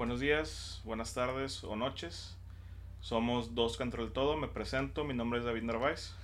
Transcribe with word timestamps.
buenos 0.00 0.18
días, 0.18 0.80
buenas 0.84 1.12
tardes 1.12 1.62
o 1.62 1.76
noches. 1.76 2.34
Somos 3.02 3.54
Dos 3.54 3.76
Contra 3.76 4.02
el 4.02 4.12
Todo, 4.12 4.38
me 4.38 4.48
presento, 4.48 5.04
mi 5.04 5.12
nombre 5.12 5.40
es 5.40 5.44
David 5.44 5.64
Narváez. 5.64 6.14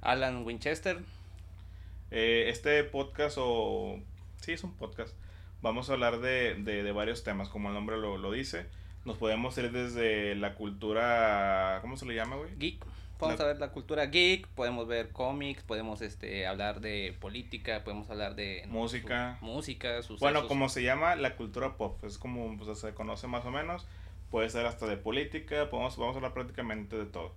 Alan 0.00 0.44
Winchester. 0.44 0.98
Eh, 2.10 2.46
este 2.48 2.82
podcast, 2.82 3.36
o 3.38 4.00
sí, 4.40 4.54
es 4.54 4.64
un 4.64 4.74
podcast, 4.74 5.14
vamos 5.62 5.88
a 5.88 5.92
hablar 5.92 6.18
de, 6.18 6.56
de, 6.56 6.90
varios 6.90 7.22
temas, 7.22 7.48
como 7.48 7.68
el 7.68 7.74
nombre 7.74 7.98
lo, 7.98 8.18
lo, 8.18 8.32
dice. 8.32 8.66
Nos 9.04 9.16
podemos 9.16 9.56
ir 9.58 9.70
desde 9.70 10.34
la 10.34 10.56
cultura, 10.56 11.78
¿cómo 11.82 11.96
se 11.96 12.06
le 12.06 12.16
llama, 12.16 12.34
güey? 12.34 12.50
Geek. 12.58 12.84
Podemos 13.20 13.44
ver 13.44 13.58
la 13.58 13.68
cultura 13.68 14.06
geek, 14.06 14.48
podemos 14.48 14.88
ver 14.88 15.10
cómics, 15.10 15.62
podemos 15.62 16.00
este 16.00 16.46
hablar 16.46 16.80
de 16.80 17.14
política, 17.20 17.84
podemos 17.84 18.08
hablar 18.08 18.34
de 18.34 18.64
música, 18.68 19.36
música, 19.42 20.00
Bueno, 20.18 20.48
como 20.48 20.70
se 20.70 20.82
llama 20.82 21.16
la 21.16 21.36
cultura 21.36 21.76
pop, 21.76 22.02
es 22.04 22.16
como 22.16 22.56
pues, 22.56 22.78
se 22.78 22.94
conoce 22.94 23.26
más 23.26 23.44
o 23.44 23.50
menos, 23.50 23.86
puede 24.30 24.48
ser 24.48 24.64
hasta 24.64 24.86
de 24.86 24.96
política, 24.96 25.68
podemos 25.68 25.98
vamos 25.98 26.14
a 26.14 26.18
hablar 26.18 26.32
prácticamente 26.32 26.96
de 26.96 27.04
todo. 27.04 27.32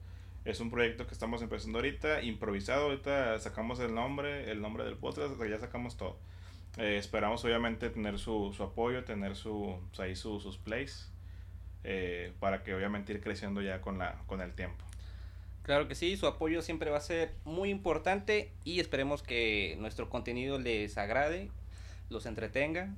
Es 0.46 0.62
un 0.62 0.72
proyecto 0.72 1.06
que 1.06 1.14
estamos 1.14 1.42
empezando 1.42 1.80
ahorita, 1.80 2.22
improvisado, 2.22 2.86
ahorita 2.86 3.38
sacamos 3.40 3.80
el 3.80 3.94
nombre, 3.94 4.50
el 4.52 4.62
nombre 4.62 4.86
del 4.86 4.96
podcast, 4.96 5.34
ya 5.44 5.60
sacamos 5.60 5.98
todo. 5.98 6.18
Eh, 6.78 6.98
esperamos 6.98 7.44
obviamente 7.44 7.90
tener 7.90 8.20
su, 8.20 8.54
su 8.56 8.64
apoyo, 8.64 9.04
tener 9.04 9.36
su, 9.36 9.78
pues, 9.90 10.00
ahí 10.00 10.16
sus 10.16 10.58
plays, 10.58 11.12
eh, 11.84 12.32
para 12.40 12.64
que 12.64 12.74
obviamente 12.74 13.12
ir 13.14 13.22
creciendo 13.22 13.62
ya 13.62 13.82
con, 13.82 13.98
la, 13.98 14.22
con 14.28 14.40
el 14.40 14.54
tiempo. 14.54 14.84
Claro 15.64 15.88
que 15.88 15.96
sí, 15.96 16.18
su 16.18 16.28
apoyo 16.28 16.62
siempre 16.62 16.92
va 16.92 16.98
a 16.98 17.02
ser 17.02 17.34
muy 17.46 17.70
importante 17.70 18.52
y 18.66 18.82
esperemos 18.82 19.24
que 19.24 19.78
nuestro 19.80 20.10
contenido 20.10 20.60
les 20.60 20.98
agrade, 20.98 21.50
los 22.10 22.26
entretenga 22.26 22.94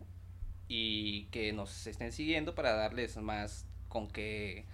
y 0.68 1.26
que 1.26 1.54
nos 1.54 1.86
estén 1.86 2.12
siguiendo 2.12 2.56
para 2.56 2.73
darles 2.73 3.18
más 3.18 3.66
con 3.88 4.08
qué 4.08 4.66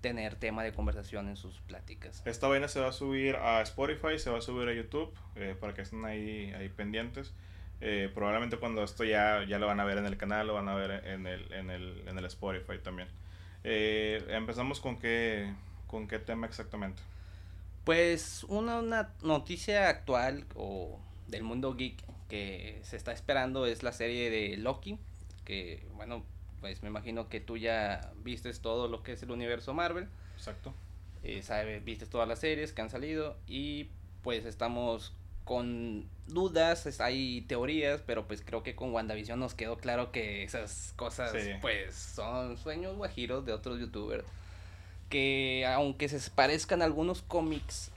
tener 0.00 0.34
tema 0.34 0.64
de 0.64 0.72
conversación 0.72 1.28
en 1.28 1.36
sus 1.36 1.60
pláticas. 1.60 2.22
Esta 2.26 2.48
vaina 2.48 2.66
se 2.66 2.80
va 2.80 2.88
a 2.88 2.92
subir 2.92 3.36
a 3.36 3.62
Spotify, 3.62 4.18
se 4.18 4.30
va 4.30 4.38
a 4.38 4.42
subir 4.42 4.68
a 4.68 4.74
YouTube 4.74 5.12
eh, 5.36 5.56
para 5.58 5.72
que 5.72 5.82
estén 5.82 6.04
ahí, 6.04 6.52
ahí 6.52 6.68
pendientes. 6.68 7.32
Eh, 7.80 8.10
probablemente 8.12 8.56
cuando 8.56 8.82
esto 8.82 9.04
ya, 9.04 9.44
ya 9.44 9.58
lo 9.58 9.66
van 9.66 9.78
a 9.80 9.84
ver 9.84 9.98
en 9.98 10.06
el 10.06 10.16
canal, 10.16 10.48
lo 10.48 10.54
van 10.54 10.68
a 10.68 10.74
ver 10.74 11.06
en 11.06 11.26
el, 11.26 11.52
en 11.52 11.70
el, 11.70 12.02
en 12.08 12.18
el 12.18 12.24
Spotify 12.24 12.78
también. 12.82 13.08
Eh, 13.64 14.24
empezamos 14.30 14.80
con 14.80 14.98
qué, 14.98 15.52
con 15.86 16.08
qué 16.08 16.18
tema 16.18 16.46
exactamente. 16.46 17.02
Pues 17.86 18.42
una, 18.48 18.80
una 18.80 19.14
noticia 19.22 19.88
actual 19.88 20.44
o 20.56 20.98
del 21.28 21.44
mundo 21.44 21.76
geek 21.76 22.02
que 22.28 22.80
se 22.82 22.96
está 22.96 23.12
esperando 23.12 23.64
es 23.64 23.84
la 23.84 23.92
serie 23.92 24.28
de 24.28 24.56
Loki, 24.56 24.98
que 25.44 25.86
bueno, 25.94 26.24
pues 26.60 26.82
me 26.82 26.88
imagino 26.88 27.28
que 27.28 27.38
tú 27.38 27.56
ya 27.56 28.12
vistes 28.24 28.58
todo 28.58 28.88
lo 28.88 29.04
que 29.04 29.12
es 29.12 29.22
el 29.22 29.30
universo 29.30 29.72
Marvel. 29.72 30.08
Exacto. 30.36 30.74
Eh, 31.22 31.42
sabes, 31.42 31.84
vistes 31.84 32.10
todas 32.10 32.26
las 32.26 32.40
series 32.40 32.72
que 32.72 32.82
han 32.82 32.90
salido 32.90 33.36
y 33.46 33.88
pues 34.24 34.46
estamos 34.46 35.14
con 35.44 36.08
dudas, 36.26 36.98
hay 36.98 37.42
teorías, 37.42 38.02
pero 38.04 38.26
pues 38.26 38.42
creo 38.42 38.64
que 38.64 38.74
con 38.74 38.92
WandaVision 38.92 39.38
nos 39.38 39.54
quedó 39.54 39.76
claro 39.76 40.10
que 40.10 40.42
esas 40.42 40.92
cosas 40.96 41.32
pues 41.60 41.94
son 41.94 42.58
sueños 42.58 42.96
guajiros 42.96 43.46
de 43.46 43.52
otros 43.52 43.78
youtubers 43.78 44.24
que 45.08 45.66
aunque 45.66 46.08
se 46.08 46.30
parezcan 46.30 46.82
algunos 46.82 47.22
cómics, 47.22 47.90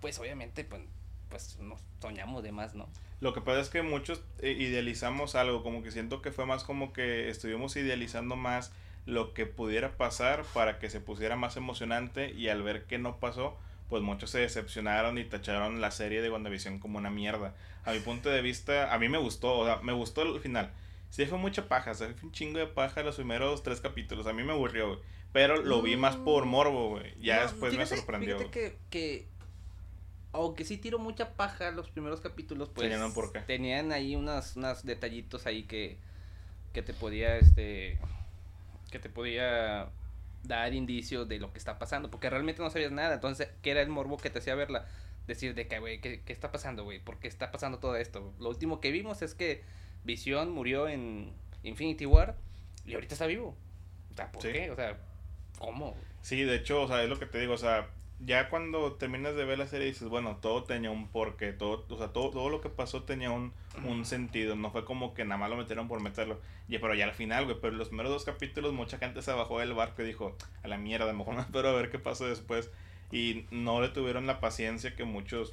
pues 0.00 0.18
obviamente 0.18 0.64
pues, 0.64 0.82
pues 1.28 1.58
nos 1.60 1.80
soñamos 2.00 2.42
de 2.42 2.52
más, 2.52 2.74
¿no? 2.74 2.88
Lo 3.20 3.32
que 3.32 3.40
pasa 3.40 3.60
es 3.60 3.70
que 3.70 3.82
muchos 3.82 4.22
eh, 4.40 4.50
idealizamos 4.50 5.34
algo, 5.34 5.62
como 5.62 5.82
que 5.82 5.90
siento 5.90 6.20
que 6.20 6.32
fue 6.32 6.44
más 6.44 6.64
como 6.64 6.92
que 6.92 7.30
estuvimos 7.30 7.76
idealizando 7.76 8.36
más 8.36 8.72
lo 9.06 9.34
que 9.34 9.46
pudiera 9.46 9.96
pasar 9.96 10.44
para 10.52 10.78
que 10.78 10.90
se 10.90 11.00
pusiera 11.00 11.36
más 11.36 11.56
emocionante 11.56 12.32
y 12.32 12.48
al 12.48 12.62
ver 12.62 12.84
que 12.84 12.98
no 12.98 13.20
pasó, 13.20 13.56
pues 13.88 14.02
muchos 14.02 14.30
se 14.30 14.40
decepcionaron 14.40 15.18
y 15.18 15.24
tacharon 15.24 15.80
la 15.80 15.90
serie 15.90 16.22
de 16.22 16.30
WandaVision 16.30 16.78
como 16.78 16.98
una 16.98 17.10
mierda. 17.10 17.54
A 17.84 17.92
mi 17.92 18.00
punto 18.00 18.28
de 18.28 18.42
vista, 18.42 18.92
a 18.92 18.98
mí 18.98 19.08
me 19.08 19.18
gustó, 19.18 19.58
o 19.58 19.66
sea, 19.66 19.76
me 19.82 19.92
gustó 19.92 20.22
el 20.22 20.40
final. 20.40 20.70
Sí 21.10 21.26
fue 21.26 21.38
mucha 21.38 21.68
paja, 21.68 21.92
o 21.92 21.94
sea, 21.94 22.08
fue 22.08 22.28
un 22.28 22.32
chingo 22.32 22.58
de 22.58 22.66
paja 22.66 23.02
los 23.02 23.16
primeros 23.16 23.62
tres 23.62 23.80
capítulos, 23.80 24.26
a 24.26 24.32
mí 24.32 24.42
me 24.42 24.52
aburrió. 24.52 25.00
Pero 25.34 25.60
lo 25.60 25.82
vi 25.82 25.96
más 25.96 26.14
por 26.14 26.46
mm. 26.46 26.48
morbo, 26.48 26.90
güey. 26.90 27.12
Ya 27.20 27.42
después 27.42 27.76
me 27.76 27.84
sorprendió. 27.86 28.38
Fíjate 28.38 28.52
que, 28.52 28.78
que, 28.88 29.26
aunque 30.30 30.64
sí 30.64 30.78
tiró 30.78 31.00
mucha 31.00 31.34
paja 31.34 31.72
los 31.72 31.90
primeros 31.90 32.20
capítulos, 32.20 32.70
pues 32.72 32.88
tenían, 32.88 33.12
por 33.12 33.32
qué. 33.32 33.40
tenían 33.40 33.90
ahí 33.90 34.14
unas, 34.14 34.54
unas 34.54 34.86
detallitos 34.86 35.46
ahí 35.46 35.64
que, 35.64 35.98
que 36.72 36.82
te 36.82 36.94
podía, 36.94 37.36
este, 37.36 37.98
que 38.92 39.00
te 39.00 39.08
podía 39.08 39.88
dar 40.44 40.72
indicios 40.72 41.28
de 41.28 41.40
lo 41.40 41.52
que 41.52 41.58
está 41.58 41.80
pasando, 41.80 42.12
porque 42.12 42.30
realmente 42.30 42.62
no 42.62 42.70
sabías 42.70 42.92
nada, 42.92 43.14
entonces, 43.14 43.48
¿qué 43.60 43.72
era 43.72 43.82
el 43.82 43.88
morbo 43.88 44.18
que 44.18 44.30
te 44.30 44.38
hacía 44.38 44.54
verla? 44.54 44.86
Decir 45.26 45.56
de 45.56 45.66
que, 45.66 45.80
güey, 45.80 46.00
¿qué, 46.00 46.20
¿qué, 46.20 46.32
está 46.32 46.52
pasando, 46.52 46.84
güey? 46.84 47.00
¿Por 47.00 47.18
qué 47.18 47.26
está 47.26 47.50
pasando 47.50 47.80
todo 47.80 47.96
esto? 47.96 48.32
Lo 48.38 48.50
último 48.50 48.80
que 48.80 48.92
vimos 48.92 49.20
es 49.22 49.34
que 49.34 49.64
Visión 50.04 50.52
murió 50.52 50.86
en 50.86 51.32
Infinity 51.64 52.06
War 52.06 52.36
y 52.86 52.94
ahorita 52.94 53.14
está 53.14 53.26
vivo. 53.26 53.56
O 54.12 54.14
sea, 54.14 54.30
¿por 54.30 54.42
qué? 54.42 54.70
O 54.70 54.76
sea, 54.76 54.96
¿Cómo? 55.58 55.94
Sí, 56.22 56.42
de 56.42 56.56
hecho, 56.56 56.82
o 56.82 56.88
sea, 56.88 57.02
es 57.02 57.08
lo 57.08 57.18
que 57.18 57.26
te 57.26 57.38
digo, 57.38 57.54
o 57.54 57.58
sea, 57.58 57.88
ya 58.20 58.48
cuando 58.48 58.92
terminas 58.94 59.34
de 59.34 59.44
ver 59.44 59.58
la 59.58 59.66
serie 59.66 59.86
dices, 59.86 60.08
bueno, 60.08 60.38
todo 60.40 60.64
tenía 60.64 60.90
un 60.90 61.08
porqué, 61.08 61.52
todo, 61.52 61.84
o 61.88 61.98
sea, 61.98 62.08
todo, 62.08 62.30
todo 62.30 62.48
lo 62.48 62.60
que 62.60 62.68
pasó 62.68 63.02
tenía 63.02 63.30
un, 63.30 63.52
un 63.84 64.04
sentido, 64.04 64.56
no 64.56 64.70
fue 64.70 64.84
como 64.84 65.14
que 65.14 65.24
nada 65.24 65.38
más 65.38 65.50
lo 65.50 65.56
metieron 65.56 65.88
por 65.88 66.00
meterlo. 66.00 66.40
Y 66.68 66.78
pero 66.78 66.94
ya 66.94 67.04
al 67.04 67.12
final, 67.12 67.44
güey, 67.44 67.58
pero 67.60 67.74
los 67.74 67.88
primeros 67.88 68.12
dos 68.12 68.24
capítulos 68.24 68.72
mucha 68.72 68.98
gente 68.98 69.20
se 69.22 69.32
bajó 69.32 69.60
del 69.60 69.74
barco 69.74 70.02
y 70.02 70.06
dijo, 70.06 70.36
a 70.62 70.68
la 70.68 70.78
mierda, 70.78 71.04
a 71.04 71.12
lo 71.12 71.18
mejor 71.18 71.34
no 71.34 71.40
espero 71.42 71.68
a 71.68 71.72
ver 71.72 71.90
qué 71.90 71.98
pasó 71.98 72.26
después. 72.26 72.70
Y 73.12 73.46
no 73.50 73.80
le 73.80 73.88
tuvieron 73.88 74.26
la 74.26 74.40
paciencia 74.40 74.96
que 74.96 75.04
muchos, 75.04 75.52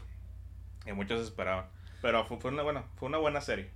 que 0.86 0.94
muchos 0.94 1.22
esperaban. 1.22 1.66
Pero 2.02 2.26
fue, 2.26 2.40
fue 2.40 2.52
una 2.52 2.64
buena, 2.64 2.84
fue 2.96 3.10
una 3.10 3.18
buena 3.18 3.42
serie. 3.42 3.70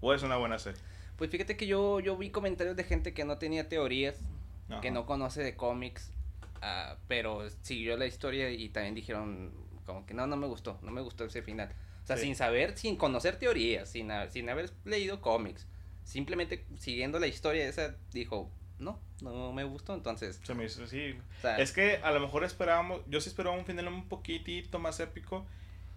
O 0.00 0.12
es 0.12 0.22
una 0.22 0.36
buena 0.36 0.58
serie. 0.58 0.80
Pues 1.16 1.30
fíjate 1.30 1.56
que 1.56 1.66
yo, 1.66 2.00
yo 2.00 2.16
vi 2.16 2.30
comentarios 2.30 2.76
de 2.76 2.84
gente 2.84 3.14
que 3.14 3.24
no 3.24 3.38
tenía 3.38 3.68
teorías 3.68 4.20
que 4.80 4.90
no 4.90 5.06
conoce 5.06 5.42
de 5.42 5.56
cómics, 5.56 6.10
uh, 6.62 6.96
pero 7.08 7.48
siguió 7.62 7.96
la 7.96 8.06
historia 8.06 8.50
y 8.50 8.68
también 8.68 8.94
dijeron 8.94 9.52
como 9.86 10.06
que 10.06 10.14
no, 10.14 10.26
no 10.26 10.36
me 10.36 10.46
gustó, 10.46 10.78
no 10.82 10.90
me 10.90 11.00
gustó 11.00 11.24
ese 11.24 11.42
final. 11.42 11.70
O 12.02 12.06
sea, 12.06 12.16
sin 12.18 12.36
saber, 12.36 12.76
sin 12.76 12.96
conocer 12.96 13.36
teorías, 13.36 13.88
sin, 13.90 14.10
sin 14.30 14.48
haber 14.50 14.70
leído 14.84 15.22
cómics, 15.22 15.66
simplemente 16.04 16.66
siguiendo 16.78 17.18
la 17.18 17.26
historia 17.26 17.66
esa, 17.66 17.96
dijo, 18.12 18.50
no, 18.78 19.00
no 19.22 19.52
me 19.52 19.64
gustó, 19.64 19.94
entonces... 19.94 20.40
Se 20.42 20.54
me 20.54 20.64
hizo, 20.66 20.86
sí. 20.86 21.16
es 21.58 21.72
que 21.72 21.96
a 22.02 22.12
lo 22.12 22.20
mejor 22.20 22.44
esperábamos, 22.44 23.00
yo 23.08 23.20
sí 23.20 23.30
esperaba 23.30 23.56
un 23.56 23.64
final 23.64 23.88
un 23.88 24.08
poquitito 24.08 24.78
más 24.78 25.00
épico. 25.00 25.46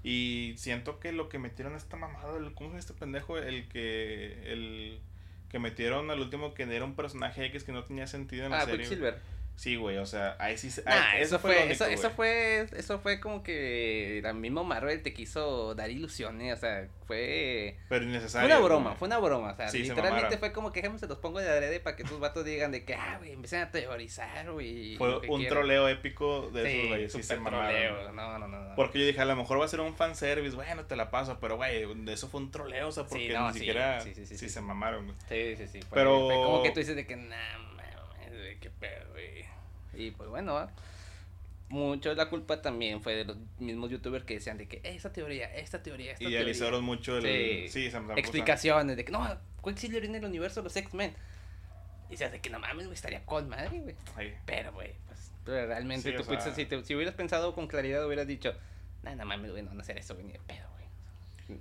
Y 0.04 0.54
siento 0.58 1.00
que 1.00 1.12
lo 1.12 1.28
que 1.28 1.40
metieron 1.40 1.76
esta 1.76 1.98
mamada, 1.98 2.38
el, 2.38 2.54
¿cómo 2.54 2.72
es 2.74 2.80
este 2.80 2.94
pendejo? 2.94 3.38
El 3.38 3.68
que, 3.68 4.54
el, 4.54 5.02
que 5.50 5.60
metieron 5.60 6.12
al 6.12 6.20
último 6.20 6.54
que 6.54 6.64
era 6.64 6.84
un 6.84 6.96
personaje 6.96 7.46
X 7.46 7.64
que 7.64 7.72
no 7.72 7.84
tenía 7.84 8.08
sentido 8.08 8.46
en 8.46 8.52
la 8.52 8.60
ah, 8.60 8.66
serie. 8.66 8.80
Quicksilver. 8.80 9.20
Sí, 9.58 9.76
güey, 9.76 9.98
o 9.98 10.06
sea, 10.06 10.36
ahí 10.38 10.56
sí. 10.56 10.68
eso, 10.68 11.40
fue, 11.40 11.72
eso, 11.72 11.86
eso, 11.88 12.12
fue, 12.12 12.68
eso 12.78 13.00
fue 13.00 13.20
como 13.20 13.42
que 13.42 14.20
el 14.20 14.34
mismo 14.36 14.64
Marvel 14.64 15.02
te 15.02 15.14
quiso 15.14 15.74
dar 15.74 15.90
ilusiones, 15.90 16.56
o 16.56 16.62
sea, 16.62 16.88
fue. 17.08 17.76
Pero 17.90 18.06
innecesario. 18.06 18.48
Fue 18.48 18.56
una 18.56 18.64
broma, 18.64 18.96
fue 18.96 19.08
una 19.08 19.18
broma, 19.18 19.54
o 19.54 19.56
sea, 19.56 19.72
literalmente 19.72 20.38
fue 20.38 20.52
como 20.52 20.72
que 20.72 20.88
se 21.00 21.08
los 21.08 21.18
pongo 21.18 21.40
de 21.40 21.50
adrede 21.50 21.80
para 21.80 21.96
que 21.96 22.04
tus 22.04 22.20
vatos 22.20 22.46
digan 22.46 22.72
de 22.72 22.86
que, 22.86 22.94
ah, 22.94 23.16
güey, 23.18 23.32
empiecen 23.32 23.64
a 23.64 23.72
teorizar, 23.72 24.52
güey. 24.52 24.96
Fue 24.98 25.18
un 25.28 25.48
troleo 25.48 25.90
épico 25.90 26.52
de 26.52 26.72
esos, 26.72 26.88
güey, 26.90 27.10
sí 27.10 27.24
se 27.24 27.38
troleo, 27.38 28.12
no, 28.12 28.38
no, 28.38 28.48
no, 28.48 28.76
Porque 28.76 29.00
yo 29.00 29.08
dije, 29.08 29.22
a 29.22 29.26
lo 29.26 29.36
mejor 29.36 29.60
va 29.60 29.66
a 29.66 29.70
ser 29.70 29.80
un 29.80 29.96
fanservice, 29.96 30.56
bueno, 30.56 30.86
te 30.86 30.96
la 30.96 31.10
paso, 31.10 31.40
pero, 31.42 31.58
güey, 31.58 31.84
eso 32.12 32.28
fue 32.28 32.42
un 32.42 32.52
troleo, 32.52 32.90
o 32.90 32.92
sea, 32.92 33.06
porque 33.06 33.36
ni 33.36 33.54
siquiera. 33.54 34.02
Sí, 34.02 34.14
sí, 34.14 34.38
sí, 34.38 34.50
se 34.50 34.62
mamaron, 34.62 35.06
güey. 35.06 35.18
Sí, 35.28 35.66
sí, 35.66 35.80
sí. 35.80 35.80
pero. 35.92 36.28
Fue 36.28 36.36
como 36.36 36.62
que 36.62 36.70
tú 36.70 36.80
dices 36.80 36.96
de 36.96 37.08
que, 37.08 37.16
nah, 37.16 37.67
mames, 38.58 38.60
qué 38.60 38.70
pedo, 38.70 39.12
güey. 39.12 39.46
Y 39.94 40.12
pues 40.12 40.30
bueno, 40.30 40.70
mucho 41.70 42.10
de 42.10 42.16
la 42.16 42.30
culpa 42.30 42.62
también 42.62 43.02
fue 43.02 43.16
de 43.16 43.26
los 43.26 43.38
mismos 43.60 43.90
youtubers 43.90 44.26
que 44.26 44.36
decían 44.36 44.58
de 44.58 44.68
que 44.68 44.82
esta 44.84 45.12
teoría, 45.12 45.54
esta 45.56 45.82
teoría, 45.82 46.14
esta 46.14 46.24
Idealizaron 46.24 46.84
mucho 46.84 47.18
el... 47.18 47.70
Sí, 47.70 47.90
explicaciones 48.16 48.96
de 48.96 49.06
que 49.06 49.12
no, 49.12 49.38
Quicksilver 49.64 50.06
en 50.06 50.16
el 50.16 50.26
universo 50.26 50.62
de 50.62 50.66
los 50.66 50.76
X-Men. 50.76 51.14
Y 52.08 52.12
decías 52.12 52.32
de 52.32 52.40
que 52.40 52.50
no 52.50 52.60
mames, 52.60 52.86
güey, 52.86 52.96
estaría 52.96 53.26
con 53.26 53.50
madre, 53.50 53.80
güey. 53.80 53.96
Pero, 54.46 54.72
güey, 54.72 54.94
pues 55.08 55.32
realmente 55.46 56.14
tú 56.14 56.24
si, 56.24 56.66
si, 56.66 56.96
hubieras 56.96 57.16
pensado 57.16 57.54
con 57.54 57.68
claridad 57.68 58.06
hubieras 58.06 58.28
dicho, 58.28 58.54
no, 59.04 59.16
no 59.16 59.26
mames, 59.26 59.52
güey, 59.52 59.64
no 59.64 59.70
van 59.70 59.80
a 59.80 59.82
hacer 59.82 59.98
eso, 59.98 60.14
güey, 60.14 60.26
ni 60.26 60.34
de 60.34 60.40
pedo, 60.40 60.68
güey. 60.76 61.60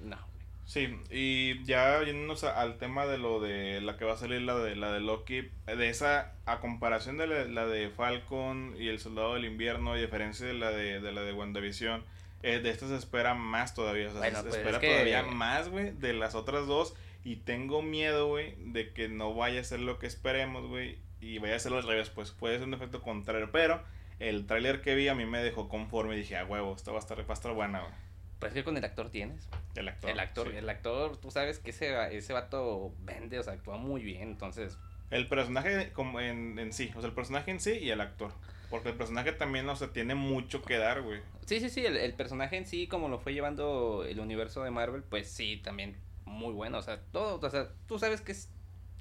No. 0.00 0.35
Sí, 0.66 0.98
y 1.10 1.62
ya 1.64 2.02
yéndonos 2.02 2.42
al 2.42 2.76
tema 2.76 3.06
de 3.06 3.18
lo 3.18 3.40
de 3.40 3.80
la 3.80 3.96
que 3.96 4.04
va 4.04 4.14
a 4.14 4.16
salir 4.16 4.42
la 4.42 4.58
de 4.58 4.74
la 4.74 4.92
de 4.92 5.00
Loki, 5.00 5.48
de 5.64 5.88
esa 5.88 6.34
a 6.44 6.58
comparación 6.58 7.16
de 7.18 7.26
la, 7.46 7.66
de 7.66 7.88
Falcon 7.88 8.74
y 8.76 8.88
el 8.88 8.98
Soldado 8.98 9.34
del 9.34 9.44
Invierno, 9.44 9.96
y 9.96 10.00
diferencia 10.00 10.44
de 10.44 10.54
la 10.54 10.70
de, 10.70 11.00
de 11.00 11.12
la 11.12 11.22
de 11.22 11.32
WandaVision, 11.32 12.04
eh, 12.42 12.60
de 12.60 12.70
esta 12.70 12.86
se 12.86 12.96
espera 12.96 13.34
más 13.34 13.74
todavía, 13.74 14.08
o 14.08 14.12
sea, 14.12 14.30
se, 14.30 14.42
pues 14.42 14.56
espera 14.56 14.80
todavía 14.80 15.22
más, 15.22 15.68
güey, 15.68 15.92
de 15.92 16.12
las 16.12 16.34
otras 16.34 16.66
dos 16.66 16.94
Y 17.24 17.36
tengo 17.36 17.82
miedo, 17.82 18.28
güey, 18.28 18.54
de 18.58 18.92
que 18.92 19.08
no 19.08 19.34
vaya 19.34 19.60
a 19.60 19.64
ser 19.64 19.80
lo 19.80 19.98
que 19.98 20.06
esperemos, 20.06 20.66
güey. 20.66 20.98
Y 21.20 21.38
vaya 21.38 21.56
a 21.56 21.58
ser 21.58 21.72
al 21.72 21.82
revés, 21.82 22.10
pues 22.10 22.30
puede 22.30 22.58
ser 22.58 22.68
un 22.68 22.74
efecto 22.74 23.02
contrario. 23.02 23.50
Pero 23.50 23.82
el 24.20 24.46
tráiler 24.46 24.80
que 24.80 24.94
vi 24.94 25.08
a 25.08 25.14
mí 25.14 25.26
me 25.26 25.42
dejó 25.42 25.68
conforme 25.68 26.14
y 26.14 26.18
dije, 26.18 26.36
a 26.36 26.44
huevo, 26.44 26.74
esto 26.74 26.92
va 26.92 26.98
a 26.98 27.00
estar, 27.00 27.18
va 27.18 27.24
a 27.28 27.32
estar 27.32 27.52
buena, 27.52 27.80
güey. 27.80 27.92
Pues 28.38 28.52
que 28.52 28.64
con 28.64 28.76
el 28.76 28.84
actor 28.84 29.10
tienes. 29.10 29.48
El 29.74 29.88
actor. 29.88 30.10
El 30.10 30.20
actor, 30.20 30.48
el 30.48 30.68
actor, 30.68 31.16
tú 31.16 31.30
sabes 31.30 31.58
que 31.58 31.70
ese, 31.70 32.16
ese 32.16 32.32
vato 32.32 32.94
vende, 33.00 33.38
o 33.38 33.42
sea, 33.42 33.54
actúa 33.54 33.78
muy 33.78 34.02
bien, 34.02 34.22
entonces. 34.22 34.76
El 35.10 35.28
personaje 35.28 35.92
como 35.92 36.20
en, 36.20 36.58
en 36.58 36.72
sí, 36.72 36.90
o 36.96 37.00
sea, 37.00 37.08
el 37.08 37.14
personaje 37.14 37.50
en 37.50 37.60
sí 37.60 37.72
y 37.72 37.90
el 37.90 38.00
actor. 38.00 38.32
Porque 38.68 38.90
el 38.90 38.96
personaje 38.96 39.32
también, 39.32 39.68
o 39.68 39.76
sea, 39.76 39.92
tiene 39.92 40.14
mucho 40.14 40.62
que 40.62 40.76
dar, 40.76 41.02
güey. 41.02 41.20
Sí, 41.46 41.60
sí, 41.60 41.70
sí, 41.70 41.86
el, 41.86 41.96
el, 41.96 42.14
personaje 42.14 42.56
en 42.56 42.66
sí, 42.66 42.88
como 42.88 43.08
lo 43.08 43.18
fue 43.20 43.32
llevando 43.32 44.04
el 44.04 44.18
universo 44.18 44.64
de 44.64 44.70
Marvel, 44.70 45.02
pues 45.04 45.30
sí, 45.30 45.58
también 45.62 45.96
muy 46.24 46.52
bueno. 46.52 46.78
O 46.78 46.82
sea, 46.82 47.00
todo, 47.12 47.38
o 47.40 47.50
sea, 47.50 47.68
tú 47.86 47.98
sabes 47.98 48.20
que 48.20 48.32
es, 48.32 48.50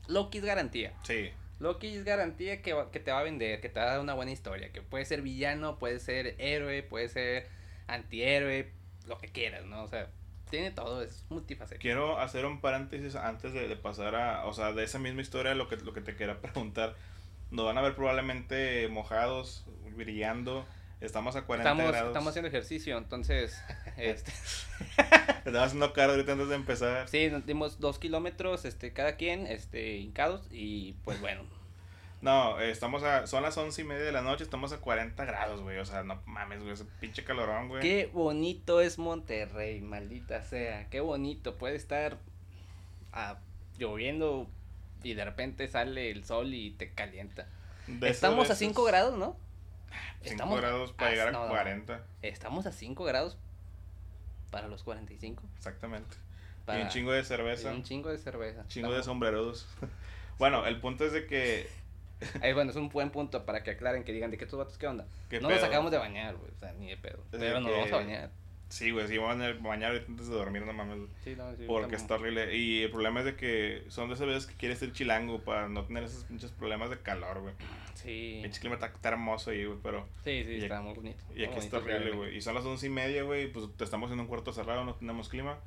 Loki 0.07 0.37
es 0.37 0.45
garantía. 0.45 0.93
Sí. 1.03 1.31
Loki 1.59 1.87
es 1.87 2.03
garantía 2.03 2.61
que, 2.61 2.75
que 2.91 2.99
te 2.99 3.11
va 3.11 3.19
a 3.19 3.23
vender, 3.23 3.61
que 3.61 3.69
te 3.69 3.79
va 3.79 3.87
a 3.87 3.89
dar 3.91 3.99
una 3.99 4.13
buena 4.13 4.31
historia, 4.31 4.71
que 4.71 4.81
puede 4.81 5.05
ser 5.05 5.21
villano, 5.21 5.79
puede 5.79 5.99
ser 5.99 6.35
héroe, 6.37 6.83
puede 6.83 7.09
ser 7.09 7.47
antihéroe, 7.87 8.71
lo 9.07 9.17
que 9.17 9.27
quieras, 9.27 9.65
¿no? 9.65 9.83
O 9.83 9.87
sea, 9.87 10.09
tiene 10.49 10.71
todo, 10.71 11.01
es 11.01 11.25
multifacético. 11.29 11.81
Quiero 11.81 12.19
hacer 12.19 12.45
un 12.45 12.61
paréntesis 12.61 13.15
antes 13.15 13.53
de, 13.53 13.67
de, 13.67 13.75
pasar 13.75 14.15
a, 14.15 14.45
o 14.45 14.53
sea, 14.53 14.73
de 14.73 14.83
esa 14.83 14.99
misma 14.99 15.21
historia, 15.21 15.55
lo 15.55 15.67
que, 15.67 15.77
lo 15.77 15.93
que 15.93 16.01
te 16.01 16.15
quería 16.15 16.39
preguntar. 16.41 16.95
Nos 17.51 17.65
van 17.65 17.77
a 17.77 17.81
ver 17.81 17.95
probablemente 17.95 18.87
mojados, 18.89 19.65
brillando. 19.95 20.65
Estamos 21.01 21.35
a 21.35 21.45
40 21.45 21.69
estamos, 21.69 21.91
grados. 21.91 22.07
Estamos 22.07 22.29
haciendo 22.29 22.47
ejercicio, 22.47 22.97
entonces. 22.97 23.61
este... 23.97 24.31
Estamos 25.37 25.61
haciendo 25.61 25.93
caro 25.93 26.13
ahorita 26.13 26.33
antes 26.33 26.49
de 26.49 26.55
empezar. 26.55 27.07
Sí, 27.07 27.29
nos 27.29 27.45
dimos 27.45 27.79
dos 27.79 27.99
kilómetros, 27.99 28.65
este, 28.65 28.93
cada 28.93 29.15
quien, 29.15 29.45
este, 29.45 29.97
hincados, 29.97 30.47
y 30.51 30.93
pues 31.03 31.19
bueno. 31.21 31.43
No, 32.25 32.59
estamos 32.59 33.03
a, 33.03 33.27
son 33.27 33.43
las 33.43 33.55
once 33.55 33.83
y 33.83 33.85
media 33.85 34.03
de 34.03 34.11
la 34.11 34.23
noche, 34.23 34.43
estamos 34.43 34.73
a 34.73 34.79
40 34.79 35.25
grados, 35.25 35.61
güey, 35.61 35.77
o 35.77 35.85
sea, 35.85 36.01
no 36.01 36.23
mames, 36.25 36.59
güey, 36.59 36.73
ese 36.73 36.85
pinche 36.99 37.23
calorón, 37.23 37.67
güey. 37.67 37.83
Qué 37.83 38.09
bonito 38.11 38.81
es 38.81 38.97
Monterrey, 38.97 39.79
maldita 39.81 40.41
sea, 40.41 40.89
qué 40.89 41.01
bonito, 41.01 41.59
puede 41.59 41.75
estar 41.75 42.17
ah, 43.13 43.37
lloviendo 43.77 44.47
y 45.03 45.13
de 45.13 45.23
repente 45.23 45.67
sale 45.67 46.09
el 46.09 46.25
sol 46.25 46.51
y 46.51 46.71
te 46.71 46.91
calienta. 46.93 47.47
De 47.85 48.09
estamos 48.09 48.49
a 48.49 48.55
5 48.55 48.83
grados, 48.85 49.15
¿no? 49.19 49.37
5 50.23 50.55
grados 50.55 50.93
para 50.93 51.11
llegar 51.11 51.27
a 51.27 51.31
no, 51.31 51.47
40. 51.47 52.03
Estamos 52.23 52.65
a 52.65 52.71
5 52.71 53.03
grados 53.03 53.37
para 54.49 54.67
los 54.67 54.81
45. 54.81 55.43
Exactamente. 55.57 56.17
Para, 56.65 56.79
y 56.79 56.81
un 56.81 56.89
chingo 56.89 57.11
de 57.11 57.23
cerveza. 57.23 57.69
un 57.69 57.83
chingo 57.83 58.09
de 58.09 58.17
cerveza. 58.17 58.67
Chingo 58.67 58.93
de 58.93 59.03
sombreros. 59.03 59.67
bueno, 60.39 60.65
el 60.65 60.79
punto 60.79 61.05
es 61.05 61.13
de 61.13 61.27
que 61.27 61.84
Ahí, 62.41 62.53
bueno, 62.53 62.71
es 62.71 62.77
un 62.77 62.89
buen 62.89 63.09
punto 63.09 63.45
para 63.45 63.63
que 63.63 63.71
aclaren, 63.71 64.03
que 64.03 64.11
digan 64.11 64.31
de 64.31 64.37
que 64.37 64.45
estos 64.45 64.57
vatos, 64.57 64.77
¿qué 64.77 64.87
onda? 64.87 65.07
no 65.41 65.49
nos 65.49 65.63
acabamos 65.63 65.91
de 65.91 65.97
bañar, 65.97 66.35
güey, 66.35 66.51
o 66.51 66.59
sea, 66.59 66.73
ni 66.73 66.89
de 66.89 66.97
pedo. 66.97 67.23
pero 67.31 67.59
nos 67.59 67.71
vamos 67.71 67.91
a 67.91 67.95
bañar. 67.95 68.31
Sí, 68.69 68.91
güey, 68.91 69.07
sí, 69.07 69.17
vamos 69.17 69.41
a 69.41 69.53
bañar 69.61 70.03
antes 70.07 70.27
de 70.27 70.33
dormir, 70.33 70.65
no 70.65 70.73
mames. 70.73 71.07
Sí, 71.23 71.35
no, 71.37 71.55
sí, 71.55 71.63
porque 71.67 71.95
está 71.95 72.15
horrible. 72.15 72.55
Y 72.57 72.83
el 72.83 72.91
problema 72.91 73.19
es 73.19 73.25
de 73.25 73.35
que 73.35 73.85
son 73.89 74.09
de 74.09 74.15
esas 74.15 74.27
veces 74.27 74.47
que 74.47 74.55
quieres 74.55 74.79
ser 74.79 74.91
chilango 74.91 75.39
para 75.41 75.69
no 75.69 75.85
tener 75.85 76.03
esos 76.03 76.23
pinches 76.23 76.51
problemas 76.51 76.89
de 76.89 76.97
calor, 76.97 77.41
güey. 77.41 77.53
Sí. 77.93 78.41
El 78.43 78.51
clima 78.51 78.75
está, 78.75 78.87
está, 78.87 79.09
hermoso 79.09 79.51
ahí, 79.51 79.65
güey, 79.65 79.77
pero. 79.81 80.07
Sí, 80.23 80.43
sí, 80.45 80.55
está 80.63 80.81
muy 80.81 80.93
bonito. 80.93 81.23
Y 81.35 81.43
aquí 81.43 81.59
está 81.59 81.77
horrible, 81.77 82.11
güey. 82.11 82.35
Y 82.35 82.41
son 82.41 82.55
las 82.55 82.65
once 82.65 82.87
y 82.87 82.89
media, 82.89 83.23
güey, 83.23 83.51
pues 83.51 83.67
estamos 83.79 84.11
en 84.11 84.19
un 84.19 84.27
cuarto 84.27 84.51
cerrado, 84.51 84.83
no 84.83 84.95
tenemos 84.95 85.29
clima. 85.29 85.59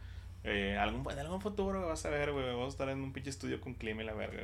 Eh, 0.51 0.79
algún, 0.79 1.11
en 1.11 1.19
algún 1.19 1.43
futuro 1.43 1.87
vas 1.87 2.07
a 2.07 2.11
ver, 2.11 2.33
güey, 2.33 2.47
vamos 2.47 2.67
a 2.67 2.69
estar 2.69 2.89
en 2.89 3.03
un 3.03 3.13
pinche 3.13 3.29
estudio 3.29 3.61
con 3.61 3.75
clima 3.75 4.03
y 4.03 4.07
la 4.07 4.15
verga, 4.15 4.43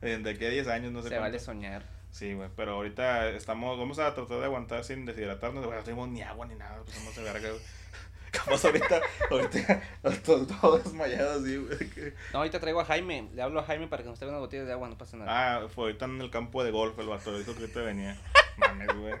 güey. 0.00 0.22
de 0.22 0.30
aquí 0.30 0.44
a 0.46 0.48
10 0.48 0.66
años, 0.68 0.92
no 0.92 1.02
sé 1.02 1.10
Se 1.10 1.18
vale 1.18 1.38
soñar. 1.38 1.82
Sí, 2.10 2.32
güey, 2.32 2.48
pero 2.56 2.72
ahorita 2.72 3.28
estamos, 3.30 3.78
vamos 3.78 3.98
a 3.98 4.14
tratar 4.14 4.38
de 4.38 4.44
aguantar 4.46 4.82
sin 4.82 5.04
deshidratarnos, 5.04 5.66
güey, 5.66 5.76
no 5.76 5.84
tenemos 5.84 6.08
ni 6.08 6.22
agua 6.22 6.46
ni 6.46 6.54
nada, 6.54 6.80
pues 6.84 6.96
somos 6.96 7.14
de 7.14 7.22
verga, 7.22 7.50
güey. 7.50 7.60
Capaz 8.30 8.64
ahorita, 8.64 9.00
ahorita, 9.30 9.82
todos, 10.24 10.48
todos 10.48 10.84
desmayados, 10.84 11.44
sí, 11.44 11.56
güey. 11.56 12.12
No, 12.32 12.38
ahorita 12.38 12.58
traigo 12.58 12.80
a 12.80 12.84
Jaime, 12.86 13.28
le 13.34 13.42
hablo 13.42 13.60
a 13.60 13.64
Jaime 13.64 13.88
para 13.88 14.02
que 14.02 14.08
nos 14.08 14.18
traiga 14.18 14.32
unas 14.32 14.46
botellas 14.46 14.66
de 14.66 14.72
agua, 14.72 14.88
no 14.88 14.96
pasa 14.96 15.18
nada. 15.18 15.64
Ah, 15.64 15.68
fue 15.68 15.84
ahorita 15.84 16.06
en 16.06 16.20
el 16.20 16.30
campo 16.30 16.64
de 16.64 16.70
golf 16.70 16.98
el 16.98 17.08
vato, 17.08 17.36
dijo 17.36 17.54
que 17.54 17.60
ahorita 17.60 17.82
venía. 17.82 18.16
Mames, 18.56 18.88
güey. 18.96 19.14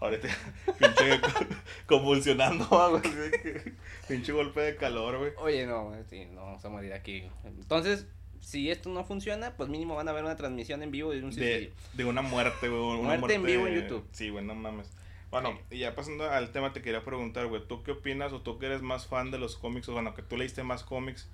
Ahorita, 0.00 0.28
pinche 0.78 1.20
convulsionando, 1.86 2.66
güey. 2.66 3.02
pinche 4.08 4.32
golpe 4.32 4.60
de 4.60 4.76
calor, 4.76 5.18
güey. 5.18 5.32
Oye, 5.38 5.66
no, 5.66 5.92
sí, 6.08 6.26
no 6.26 6.42
vamos 6.42 6.64
a 6.64 6.68
morir 6.68 6.92
aquí. 6.92 7.28
Entonces, 7.44 8.06
si 8.40 8.70
esto 8.70 8.90
no 8.90 9.04
funciona, 9.04 9.56
pues 9.56 9.68
mínimo 9.68 9.96
van 9.96 10.08
a 10.08 10.12
ver 10.12 10.24
una 10.24 10.36
transmisión 10.36 10.82
en 10.82 10.90
vivo 10.90 11.12
de 11.12 11.22
un 11.22 11.30
de, 11.30 11.72
de 11.94 12.04
una 12.04 12.22
muerte, 12.22 12.68
güey. 12.68 12.80
Una 12.80 13.02
muerte, 13.02 13.18
muerte, 13.18 13.34
en 13.34 13.42
vivo 13.44 13.66
en 13.66 13.74
YouTube. 13.74 14.06
Sí, 14.12 14.28
güey, 14.28 14.44
no 14.44 14.54
mames. 14.54 14.90
Bueno, 15.30 15.58
y 15.70 15.78
ya 15.78 15.94
pasando 15.94 16.30
al 16.30 16.52
tema, 16.52 16.72
te 16.72 16.82
quería 16.82 17.04
preguntar, 17.04 17.46
güey, 17.46 17.66
¿tú 17.66 17.82
qué 17.82 17.92
opinas 17.92 18.32
o 18.32 18.42
tú 18.42 18.58
que 18.58 18.66
eres 18.66 18.82
más 18.82 19.06
fan 19.06 19.30
de 19.30 19.38
los 19.38 19.56
cómics? 19.56 19.88
O 19.88 19.92
bueno, 19.92 20.14
que 20.14 20.22
tú 20.22 20.36
leíste 20.36 20.62
más 20.62 20.84
cómics 20.84 21.28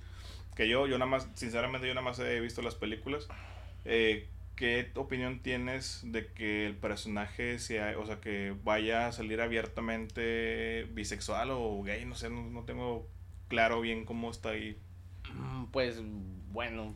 que 0.57 0.69
yo. 0.69 0.87
Yo 0.87 0.99
nada 0.99 1.11
más, 1.11 1.29
sinceramente, 1.35 1.87
yo 1.87 1.95
nada 1.95 2.05
más 2.05 2.19
he 2.19 2.41
visto 2.41 2.63
las 2.63 2.75
películas. 2.75 3.29
Eh, 3.85 4.29
¿Qué 4.57 4.91
opinión 4.95 5.41
tienes 5.41 6.03
de 6.05 6.27
que 6.33 6.67
el 6.67 6.77
personaje 6.77 7.59
sea, 7.59 7.99
o 7.99 8.07
sea, 8.07 8.21
que 8.21 8.55
vaya 8.63 9.07
a 9.07 9.13
salir 9.13 9.41
abiertamente 9.41 10.87
bisexual 10.93 11.51
o 11.51 11.83
gay? 11.83 12.05
No 12.05 12.15
sé, 12.15 12.31
no, 12.31 12.43
no 12.45 12.65
tengo 12.65 13.09
claro 13.49 13.81
bien 13.81 14.05
cómo 14.05 14.31
está 14.31 14.51
ahí. 14.51 14.79
Pues 15.73 16.01
bueno, 16.53 16.95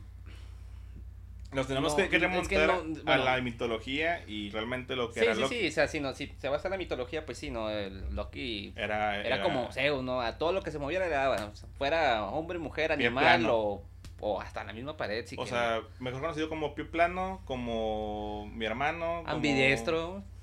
nos 1.53 1.65
tenemos 1.65 1.95
que, 1.95 2.09
que, 2.09 2.19
remontar 2.19 2.67
no, 2.67 2.83
bueno, 2.83 3.11
a 3.11 3.17
la 3.17 3.41
mitología 3.41 4.21
y 4.27 4.49
realmente 4.49 4.97
lo 4.97 5.11
que 5.11 5.21
sí, 5.21 5.25
era 5.25 5.35
sí, 5.35 5.41
Loki. 5.41 5.55
Sí, 5.55 5.67
o 5.67 5.71
sea, 5.71 5.87
si, 5.87 5.99
no, 6.01 6.13
si 6.13 6.33
se 6.37 6.49
basa 6.49 6.67
en 6.67 6.73
la 6.73 6.77
mitología, 6.77 7.25
pues 7.25 7.37
sí, 7.37 7.49
no, 7.49 7.69
el 7.69 8.13
Loki 8.13 8.73
era, 8.75 9.19
era, 9.19 9.37
era 9.37 9.41
como 9.41 9.71
Zeus, 9.71 10.03
¿no? 10.03 10.21
A 10.21 10.37
todo 10.37 10.51
lo 10.51 10.61
que 10.61 10.71
se 10.71 10.79
moviera 10.79 11.05
era, 11.05 11.29
bueno, 11.29 11.53
fuera 11.77 12.25
hombre, 12.25 12.59
mujer, 12.59 12.91
animal 12.91 13.45
o, 13.49 13.81
o 14.19 14.41
hasta 14.41 14.63
la 14.63 14.73
misma 14.73 14.97
pared. 14.97 15.25
Si 15.25 15.35
o 15.37 15.43
que 15.43 15.49
sea, 15.49 15.81
mejor 15.99 16.21
conocido 16.21 16.49
como 16.49 16.75
pie 16.75 16.85
plano, 16.85 17.41
como 17.45 18.47
mi 18.53 18.65
hermano. 18.65 19.23
Ambidiestro. 19.25 20.07
Como... 20.07 20.37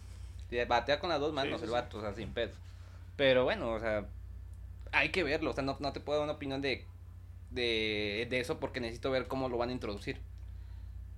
Batea 0.68 1.00
con 1.00 1.10
las 1.10 1.18
dos 1.18 1.32
manos 1.32 1.60
sí, 1.60 1.66
el 1.66 1.72
vato, 1.72 1.98
o 1.98 2.00
sea, 2.00 2.14
sin 2.14 2.32
pedo. 2.32 2.52
Pero 3.16 3.42
bueno, 3.42 3.72
o 3.72 3.80
sea, 3.80 4.06
hay 4.92 5.08
que 5.08 5.24
verlo, 5.24 5.50
o 5.50 5.52
sea, 5.52 5.64
no, 5.64 5.76
no 5.80 5.92
te 5.92 5.98
puedo 5.98 6.20
dar 6.20 6.24
una 6.24 6.34
opinión 6.34 6.60
de, 6.60 6.84
de, 7.50 8.26
de 8.30 8.40
eso 8.40 8.60
porque 8.60 8.80
necesito 8.80 9.10
ver 9.10 9.26
cómo 9.26 9.48
lo 9.48 9.58
van 9.58 9.70
a 9.70 9.72
introducir. 9.72 10.20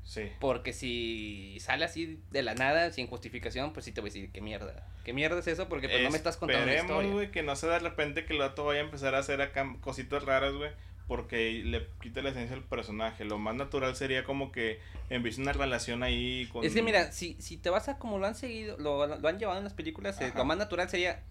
Sí. 0.04 0.30
Porque 0.40 0.72
si 0.72 1.58
sale 1.60 1.84
así 1.84 2.20
de 2.30 2.42
la 2.42 2.54
nada, 2.54 2.92
sin 2.92 3.08
justificación, 3.08 3.72
pues 3.72 3.84
sí 3.84 3.92
te 3.92 4.00
voy 4.00 4.10
a 4.10 4.12
decir, 4.12 4.30
qué 4.32 4.40
mierda. 4.40 4.88
¿Qué 5.04 5.12
mierda 5.12 5.38
es 5.40 5.48
eso? 5.48 5.68
Porque 5.68 5.88
pues 5.88 6.02
no 6.02 6.10
me 6.10 6.16
estás 6.16 6.36
contando 6.36 6.72
historia. 6.72 7.12
güey, 7.12 7.30
que 7.30 7.42
no 7.42 7.56
sea 7.56 7.70
de 7.70 7.78
repente 7.80 8.24
que 8.24 8.32
el 8.32 8.38
dato 8.38 8.64
vaya 8.64 8.80
a 8.80 8.84
empezar 8.84 9.14
a 9.14 9.18
hacer 9.18 9.42
acá 9.42 9.76
cositas 9.80 10.24
raras, 10.24 10.54
güey. 10.54 10.70
Porque 11.06 11.62
le 11.64 11.86
quita 12.00 12.20
la 12.20 12.30
esencia 12.30 12.56
del 12.56 12.64
personaje. 12.64 13.24
Lo 13.24 13.38
más 13.38 13.54
natural 13.54 13.94
sería 13.94 14.24
como 14.24 14.50
que 14.50 14.80
empiece 15.08 15.40
una 15.40 15.52
relación 15.52 16.02
ahí 16.02 16.48
con... 16.52 16.64
Es 16.64 16.74
que 16.74 16.82
mira, 16.82 17.12
si, 17.12 17.36
si 17.38 17.56
te 17.56 17.70
vas 17.70 17.88
a 17.88 17.98
como 17.98 18.18
lo 18.18 18.26
han 18.26 18.34
seguido, 18.34 18.76
lo, 18.78 19.06
lo 19.06 19.28
han 19.28 19.38
llevado 19.38 19.58
en 19.58 19.64
las 19.64 19.74
películas, 19.74 20.20
eh, 20.20 20.32
lo 20.34 20.44
más 20.44 20.58
natural 20.58 20.88
sería 20.88 21.22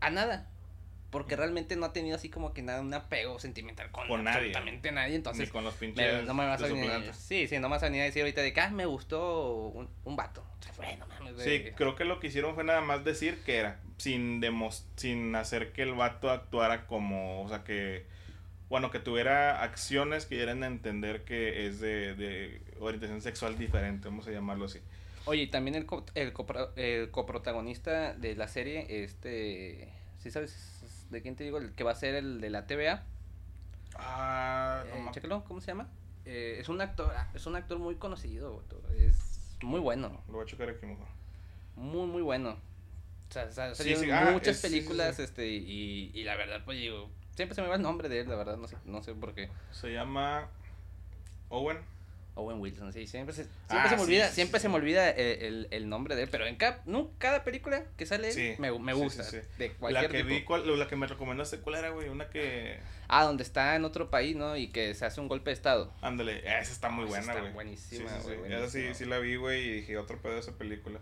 a 0.00 0.10
nada 0.10 0.48
porque 1.12 1.36
realmente 1.36 1.76
no 1.76 1.84
ha 1.84 1.92
tenido 1.92 2.16
así 2.16 2.30
como 2.30 2.54
que 2.54 2.62
nada 2.62 2.80
un 2.80 2.92
apego 2.94 3.38
sentimental 3.38 3.90
con, 3.90 4.08
con 4.08 4.26
absolutamente 4.26 4.90
nadie. 4.90 5.04
nadie, 5.04 5.16
entonces 5.16 5.46
Ni 5.46 5.52
con 5.52 5.62
los 5.62 5.74
pinches 5.74 6.20
me, 6.20 6.22
no 6.22 6.32
me 6.32 6.46
vas 6.46 6.62
a 6.62 6.66
venir, 6.66 6.90
sí, 7.12 7.46
sí, 7.46 7.56
no 7.58 7.68
me 7.68 7.74
vas 7.74 7.82
a 7.82 7.86
venir 7.86 8.00
a 8.00 8.04
decir 8.06 8.22
ahorita 8.22 8.40
de 8.40 8.54
que 8.54 8.60
ah, 8.62 8.70
me 8.70 8.86
gustó 8.86 9.68
un, 9.68 9.90
un 10.04 10.16
vato. 10.16 10.42
Se 10.60 10.72
fue, 10.72 10.96
no 10.96 11.06
mames. 11.06 11.34
Sí, 11.36 11.64
creo 11.76 11.96
que 11.96 12.04
lo 12.04 12.18
que 12.18 12.28
hicieron 12.28 12.54
fue 12.54 12.64
nada 12.64 12.80
más 12.80 13.04
decir 13.04 13.42
que 13.44 13.56
era 13.56 13.78
sin 13.98 14.40
demos, 14.40 14.86
sin 14.96 15.36
hacer 15.36 15.72
que 15.72 15.82
el 15.82 15.92
vato 15.92 16.30
actuara 16.30 16.86
como, 16.86 17.42
o 17.42 17.48
sea, 17.50 17.62
que 17.62 18.06
bueno, 18.72 18.90
que 18.90 19.00
tuviera 19.00 19.62
acciones 19.62 20.24
que 20.24 20.36
dieran 20.36 20.62
a 20.62 20.66
entender 20.66 21.24
que 21.24 21.66
es 21.66 21.78
de, 21.78 22.14
de 22.14 22.62
orientación 22.80 23.20
sexual 23.20 23.58
diferente, 23.58 24.08
vamos 24.08 24.26
a 24.28 24.30
llamarlo 24.30 24.64
así. 24.64 24.80
Oye, 25.26 25.42
y 25.42 25.46
también 25.48 25.74
el, 25.74 25.84
co 25.84 26.06
el, 26.14 26.32
copro 26.32 26.74
el 26.76 27.10
coprotagonista 27.10 28.14
de 28.14 28.34
la 28.34 28.48
serie, 28.48 28.86
este, 29.04 29.92
¿sí 30.20 30.30
sabes 30.30 31.06
¿De 31.10 31.20
quién 31.20 31.36
te 31.36 31.44
digo? 31.44 31.58
El 31.58 31.72
que 31.72 31.84
va 31.84 31.90
a 31.90 31.94
ser 31.94 32.14
el 32.14 32.40
de 32.40 32.48
la 32.48 32.66
TVA. 32.66 33.04
Ah, 33.96 34.84
eh, 34.86 35.06
chécalo, 35.10 35.44
¿cómo 35.44 35.60
se 35.60 35.66
llama? 35.66 35.90
Eh, 36.24 36.56
es 36.58 36.70
un 36.70 36.80
actor, 36.80 37.12
es 37.34 37.44
un 37.44 37.56
actor 37.56 37.78
muy 37.78 37.96
conocido, 37.96 38.64
es 38.96 39.54
muy 39.60 39.80
bueno. 39.80 40.22
Lo 40.28 40.36
voy 40.36 40.44
a 40.44 40.46
checar 40.46 40.70
aquí 40.70 40.86
mejor. 40.86 41.08
Muy, 41.76 42.06
muy 42.06 42.22
bueno. 42.22 42.56
O 43.28 43.32
sea, 43.32 43.44
o 43.44 43.52
sea 43.52 43.74
sí, 43.74 43.94
sí. 43.96 44.10
Ah, 44.10 44.30
muchas 44.32 44.56
es, 44.56 44.62
películas, 44.62 45.16
sí, 45.16 45.24
este, 45.24 45.46
y, 45.46 46.10
y 46.14 46.24
la 46.24 46.36
verdad, 46.36 46.62
pues 46.64 46.78
digo, 46.78 47.10
siempre 47.34 47.54
se 47.54 47.62
me 47.62 47.68
va 47.68 47.76
el 47.76 47.82
nombre 47.82 48.08
de 48.08 48.20
él, 48.20 48.28
la 48.28 48.36
verdad, 48.36 48.56
no 48.56 48.68
sé, 48.68 48.76
no 48.84 49.02
sé 49.02 49.14
por 49.14 49.34
qué. 49.34 49.48
Se 49.70 49.92
llama 49.92 50.48
Owen. 51.48 51.78
Owen 52.34 52.60
Wilson, 52.60 52.94
sí, 52.94 53.06
siempre 53.06 53.34
se, 53.34 53.46
siempre 53.68 53.90
se 53.90 53.96
me 53.96 54.02
olvida, 54.02 54.28
siempre 54.30 54.58
se 54.60 54.68
me 54.70 54.76
olvida 54.76 55.10
el, 55.10 55.68
el, 55.70 55.88
nombre 55.90 56.16
de 56.16 56.22
él, 56.22 56.28
pero 56.30 56.46
en 56.46 56.56
cada, 56.56 56.80
no, 56.86 57.10
cada 57.18 57.44
película 57.44 57.84
que 57.98 58.06
sale 58.06 58.56
me, 58.58 58.72
me 58.78 58.94
gusta. 58.94 59.22
De 59.58 59.72
cualquier 59.72 60.04
la 60.04 60.08
que 60.08 60.22
vi, 60.22 60.42
cuál, 60.42 60.78
la 60.78 60.88
que 60.88 60.96
me 60.96 61.06
recomendaste, 61.06 61.58
¿cuál 61.58 61.76
era, 61.76 61.90
güey? 61.90 62.08
Una 62.08 62.30
que... 62.30 62.78
Ah, 63.08 63.24
donde 63.24 63.42
está 63.42 63.76
en 63.76 63.84
otro 63.84 64.08
país, 64.08 64.34
¿no? 64.34 64.56
Y 64.56 64.68
que 64.68 64.94
se 64.94 65.04
hace 65.04 65.20
un 65.20 65.28
golpe 65.28 65.50
de 65.50 65.54
estado. 65.54 65.92
Ándale, 66.00 66.38
esa 66.38 66.72
está 66.72 66.88
muy 66.88 67.04
buena, 67.04 67.38
güey. 67.38 67.52
buenísima, 67.52 68.10
güey. 68.24 68.50
Esa 68.50 68.68
sí, 68.68 68.94
sí 68.94 69.04
la 69.04 69.18
vi, 69.18 69.36
güey, 69.36 69.62
y 69.68 69.72
dije, 69.72 69.98
otro 69.98 70.16
pedo 70.22 70.32
de 70.32 70.40
esa 70.40 70.52
película. 70.52 71.00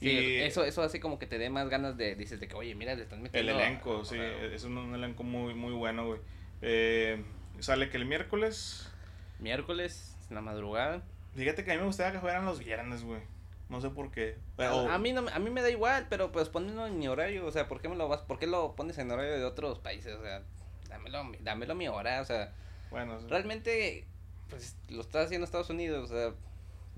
Sí, 0.00 0.10
y 0.10 0.36
eso, 0.38 0.64
eso 0.64 0.82
hace 0.82 1.00
como 1.00 1.18
que 1.18 1.26
te 1.26 1.38
dé 1.38 1.48
más 1.48 1.68
ganas 1.68 1.96
de, 1.96 2.14
dices, 2.16 2.38
de 2.38 2.48
que, 2.48 2.54
oye, 2.54 2.74
mira, 2.74 2.94
le 2.94 3.02
están 3.02 3.22
metiendo... 3.22 3.50
El 3.50 3.58
elenco, 3.58 4.04
sí, 4.04 4.16
es 4.18 4.64
un, 4.64 4.76
un, 4.76 4.94
elenco 4.94 5.22
muy, 5.22 5.54
muy 5.54 5.72
bueno, 5.72 6.06
güey. 6.06 6.20
Eh, 6.60 7.24
sale 7.60 7.88
que 7.88 7.96
el 7.96 8.04
miércoles... 8.04 8.92
Miércoles, 9.38 10.16
en 10.28 10.34
la 10.34 10.42
madrugada. 10.42 11.02
Fíjate 11.34 11.64
que 11.64 11.70
a 11.70 11.74
mí 11.74 11.80
me 11.80 11.86
gustaría 11.86 12.12
que 12.12 12.20
fueran 12.20 12.44
los 12.44 12.58
viernes, 12.58 13.04
güey. 13.04 13.20
No 13.68 13.80
sé 13.80 13.90
por 13.90 14.10
qué. 14.10 14.36
A, 14.58 14.98
mí 14.98 15.12
no, 15.12 15.26
a 15.32 15.38
mí 15.38 15.50
me 15.50 15.60
da 15.60 15.70
igual, 15.70 16.06
pero 16.08 16.30
pues 16.30 16.48
ponlo 16.48 16.86
en 16.86 16.98
mi 16.98 17.08
horario. 17.08 17.44
O 17.46 17.50
sea, 17.50 17.66
¿por 17.66 17.80
qué, 17.80 17.88
me 17.88 17.96
lo 17.96 18.08
vas, 18.08 18.22
¿por 18.22 18.38
qué 18.38 18.46
lo 18.46 18.76
pones 18.76 18.96
en 18.98 19.10
horario 19.10 19.32
de 19.32 19.44
otros 19.44 19.80
países? 19.80 20.14
O 20.14 20.22
sea, 20.22 20.42
dámelo, 20.88 21.32
dámelo 21.40 21.72
a 21.72 21.76
mi 21.76 21.88
hora. 21.88 22.20
O 22.20 22.24
sea, 22.24 22.54
bueno, 22.90 23.18
realmente, 23.28 24.06
pues 24.48 24.76
lo 24.88 25.00
está 25.00 25.22
haciendo 25.22 25.44
Estados 25.44 25.70
Unidos. 25.70 26.10
O 26.10 26.14
sea, 26.14 26.34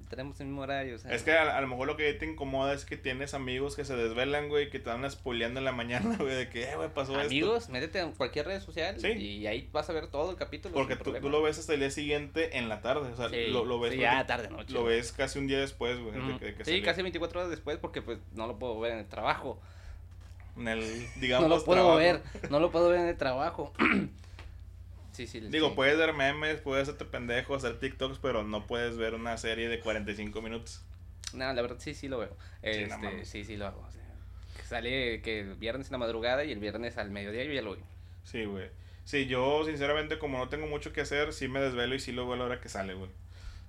tenemos 0.09 0.41
el 0.41 0.47
mismo 0.47 0.62
horario. 0.62 0.97
O 0.97 0.99
sea, 0.99 1.12
es 1.12 1.23
que 1.23 1.33
a, 1.33 1.61
lo 1.61 1.67
mejor 1.67 1.87
lo 1.87 1.97
que 1.97 2.12
te 2.15 2.27
incomoda 2.27 2.73
es 2.75 2.85
que 2.85 2.97
tienes 2.97 3.35
amigos 3.35 3.77
que 3.77 3.85
se 3.85 3.95
desvelan, 3.97 4.49
güey, 4.49 4.71
que 4.71 4.79
te 4.79 4.91
van 4.91 5.09
spoileando 5.11 5.61
en 5.61 5.65
la 5.65 5.73
mañana, 5.73 6.17
güey, 6.19 6.35
de 6.35 6.49
que, 6.49 6.65
eh, 6.65 6.77
güey, 6.77 6.88
pasó 6.88 7.15
amigos, 7.15 7.25
esto. 7.25 7.35
Amigos, 7.35 7.69
métete 7.69 8.00
en 8.00 8.12
cualquier 8.12 8.47
red 8.47 8.61
social 8.61 8.97
y 9.05 9.47
ahí 9.47 9.69
vas 9.73 9.88
a 9.91 9.93
ver 9.93 10.09
todo 10.09 10.31
el 10.31 10.37
capítulo. 10.37 10.75
Porque 10.75 10.97
tú, 10.97 11.12
tú, 11.12 11.29
lo 11.29 11.43
ves 11.43 11.59
hasta 11.59 11.75
el 11.75 11.81
día 11.81 11.91
siguiente 11.91 12.59
en 12.59 12.69
la 12.69 12.81
tarde, 12.81 13.12
o 13.12 13.17
sea, 13.17 13.29
lo, 13.29 13.65
lo, 13.65 13.81
ves. 13.81 13.97
ya 13.97 14.27
tarde, 14.27 14.49
noche. 14.50 14.73
Lo 14.73 14.85
ves 14.85 15.12
casi 15.12 15.38
un 15.38 15.47
día 15.47 15.61
después, 15.61 15.99
güey. 15.99 16.15
sí, 16.65 16.83
casi 16.83 17.03
24 17.03 17.41
horas 17.41 17.50
después 17.50 17.79
porque 17.79 18.03
pues 18.03 18.19
no 18.35 18.47
lo 18.47 18.59
puedo 18.59 18.79
ver 18.81 18.93
en 18.93 18.99
el 18.99 19.07
trabajo. 19.07 19.61
En 20.57 20.69
el, 20.69 21.07
digamos, 21.21 21.49
No 21.49 21.57
lo 21.57 21.65
puedo 21.65 21.97
ver, 21.97 22.23
no 22.50 22.61
lo 22.61 22.71
puedo 22.71 22.88
ver 22.88 23.00
en 23.00 23.09
el 23.09 23.17
trabajo. 23.17 23.73
Digo, 25.27 25.75
puedes 25.75 25.97
ver 25.99 26.13
memes, 26.15 26.61
puedes 26.61 26.85
hacerte 26.85 27.05
pendejo, 27.05 27.55
hacer 27.55 27.79
TikToks, 27.79 28.19
pero 28.19 28.45
no 28.45 28.67
puedes 28.67 28.97
ver 28.97 29.15
una 29.15 29.37
serie 29.37 29.69
de 29.69 29.81
45 29.81 30.41
minutos. 30.43 30.83
No, 31.33 31.53
la 31.53 31.61
verdad 31.61 31.77
sí, 31.79 31.95
sí 31.95 32.09
lo 32.09 32.19
veo. 32.19 32.37
Este, 32.63 33.25
sí, 33.25 33.45
sí, 33.45 33.57
lo 33.57 33.67
hago. 33.67 33.87
sale 34.65 35.21
que 35.23 35.41
el 35.41 35.55
viernes 35.55 35.89
en 35.89 35.93
la 35.93 35.99
madrugada 35.99 36.45
y 36.45 36.53
el 36.53 36.59
viernes 36.59 36.99
al 36.99 37.11
mediodía 37.11 37.45
yo 37.45 37.53
ya 37.53 37.63
lo 37.63 37.73
veo. 37.73 37.85
Sí, 38.25 38.45
güey. 38.45 38.69
Sí, 39.05 39.27
yo 39.27 39.65
sinceramente 39.65 40.19
como 40.19 40.39
no 40.39 40.49
tengo 40.49 40.67
mucho 40.67 40.93
que 40.93 41.01
hacer, 41.01 41.33
sí 41.33 41.49
me 41.49 41.61
desvelo 41.61 41.95
y 41.95 42.01
sí 42.01 42.13
lo 42.13 42.25
veo 42.27 42.35
a 42.35 42.37
la 42.37 42.45
hora 42.45 42.61
que 42.61 42.69
sale, 42.69 42.95
güey. 42.95 43.11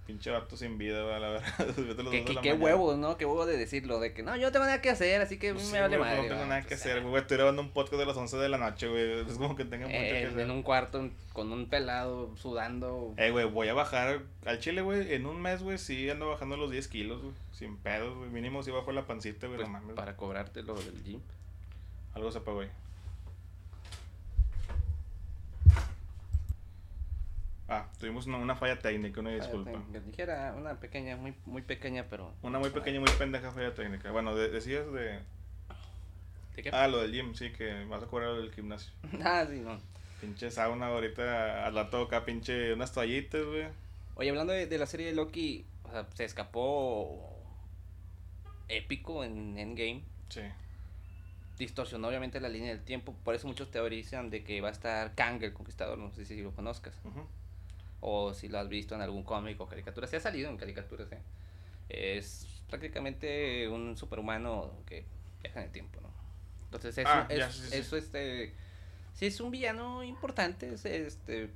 Pinche 0.09 0.31
vato 0.31 0.57
sin 0.57 0.79
vida, 0.79 1.03
güey, 1.03 1.19
la 1.19 1.29
verdad. 1.29 1.53
qué, 2.09 2.25
qué, 2.25 2.35
qué 2.41 2.53
huevos, 2.53 2.97
¿no? 2.97 3.15
Qué 3.15 3.25
huevo 3.25 3.45
de 3.45 3.57
decirlo, 3.57 3.99
de 3.99 4.11
que 4.11 4.23
no, 4.23 4.35
yo 4.35 4.47
no 4.47 4.51
tengo 4.51 4.65
nada 4.65 4.81
que 4.81 4.89
hacer, 4.89 5.21
así 5.21 5.37
que 5.37 5.53
me 5.53 5.81
vale 5.81 5.99
madre. 5.99 6.23
No 6.23 6.29
tengo 6.29 6.45
nada 6.47 6.63
que 6.63 6.73
hacer, 6.73 7.03
güey. 7.03 7.21
Estoy 7.21 7.37
grabando 7.37 7.61
un 7.61 7.69
podcast 7.69 7.99
de 7.99 8.07
las 8.07 8.17
11 8.17 8.37
de 8.37 8.49
la 8.49 8.57
noche, 8.57 8.87
güey. 8.87 9.19
Es 9.19 9.37
como 9.37 9.55
que 9.55 9.65
tenga 9.65 9.85
mucho 9.85 9.99
que 9.99 10.25
hacer. 10.25 10.39
En 10.39 10.49
un 10.49 10.63
cuarto 10.63 11.07
con 11.31 11.51
un 11.51 11.69
pelado 11.69 12.35
sudando. 12.37 13.13
Eh, 13.17 13.29
güey, 13.29 13.45
voy 13.45 13.67
a 13.67 13.75
bajar 13.75 14.23
al 14.47 14.59
chile, 14.59 14.81
güey. 14.81 15.13
En 15.13 15.27
un 15.27 15.39
mes, 15.39 15.61
güey, 15.61 15.77
sí 15.77 16.09
ando 16.09 16.27
bajando 16.27 16.57
los 16.57 16.71
10 16.71 16.87
kilos, 16.87 17.21
güey. 17.21 17.35
Sin 17.51 17.77
pedos, 17.77 18.17
güey. 18.17 18.31
Mínimo 18.31 18.63
si 18.63 18.71
bajo 18.71 18.91
la 18.91 19.05
pancita, 19.05 19.45
güey. 19.45 19.59
Pues, 19.59 19.95
para 19.95 20.17
cobrarte 20.17 20.63
lo 20.63 20.73
del 20.73 21.03
gym. 21.03 21.21
Algo 22.15 22.31
sepa, 22.31 22.51
güey. 22.51 22.69
Ah, 27.71 27.85
tuvimos 27.99 28.25
una, 28.25 28.55
falla 28.55 28.79
técnica, 28.79 29.19
una 29.19 29.29
disculpa. 29.29 29.79
dijera 30.03 30.55
una 30.57 30.79
pequeña, 30.79 31.15
muy, 31.17 31.35
muy 31.45 31.61
pequeña, 31.61 32.07
pero... 32.09 32.33
Una 32.41 32.57
muy 32.57 32.71
pequeña, 32.71 32.99
muy 32.99 33.11
pendeja 33.11 33.51
falla 33.51 33.75
técnica. 33.75 34.09
Bueno, 34.09 34.35
decías 34.35 34.91
de... 34.91 35.19
¿De 36.55 36.63
qué? 36.63 36.71
Ah, 36.73 36.87
lo 36.87 36.97
del 36.97 37.11
gym, 37.11 37.35
sí, 37.35 37.51
que 37.51 37.85
vas 37.85 38.01
a 38.01 38.07
cobrar 38.07 38.29
lo 38.29 38.41
del 38.41 38.51
gimnasio. 38.51 38.91
ah, 39.23 39.45
sí, 39.47 39.59
no. 39.59 39.79
Pinche 40.19 40.49
sauna 40.49 40.87
ahorita, 40.87 41.67
a 41.67 41.69
la 41.69 41.91
toca, 41.91 42.25
pinche 42.25 42.73
unas 42.73 42.91
toallitas, 42.91 43.45
güey. 43.45 43.67
Oye, 44.15 44.31
hablando 44.31 44.51
de, 44.51 44.77
la 44.77 44.87
serie 44.87 45.05
de 45.05 45.13
Loki, 45.13 45.63
o 45.83 45.91
sea, 45.91 46.07
se 46.15 46.25
escapó 46.25 47.37
épico 48.67 49.23
en 49.23 49.59
Endgame. 49.59 50.01
Sí. 50.29 50.41
Distorsionó 51.59 52.07
obviamente 52.07 52.39
la 52.39 52.49
línea 52.49 52.69
del 52.69 52.83
tiempo, 52.83 53.15
por 53.23 53.35
eso 53.35 53.47
muchos 53.47 53.69
teorizan 53.69 54.31
de 54.31 54.43
que 54.43 54.59
va 54.59 54.69
a 54.69 54.71
estar 54.71 55.13
Kang 55.13 55.43
el 55.43 55.53
Conquistador, 55.53 55.99
no 55.99 56.11
sé 56.11 56.25
si 56.25 56.41
lo 56.41 56.51
conozcas. 56.51 56.95
Ajá 57.05 57.25
o 58.01 58.33
si 58.33 58.47
lo 58.47 58.59
has 58.59 58.69
visto 58.69 58.95
en 58.95 59.01
algún 59.01 59.23
cómic 59.23 59.59
o 59.59 59.67
caricatura, 59.67 60.07
se 60.07 60.17
ha 60.17 60.19
salido 60.19 60.49
en 60.49 60.57
caricaturas, 60.57 61.11
¿eh? 61.11 61.19
es 61.89 62.47
prácticamente 62.69 63.67
un 63.67 63.97
superhumano 63.97 64.71
que 64.85 65.05
viaja 65.41 65.59
en 65.59 65.65
el 65.65 65.71
tiempo, 65.71 65.99
¿no? 66.01 66.09
Entonces 66.65 66.97
eso, 66.97 67.09
ah, 67.11 67.25
es, 67.29 67.73
eso 67.73 67.97
este, 67.97 68.53
sí 69.13 69.25
es 69.25 69.39
un 69.41 69.49
villano 69.49 70.03
importante, 70.03 70.73
es, 70.73 70.85
este, 70.85 71.49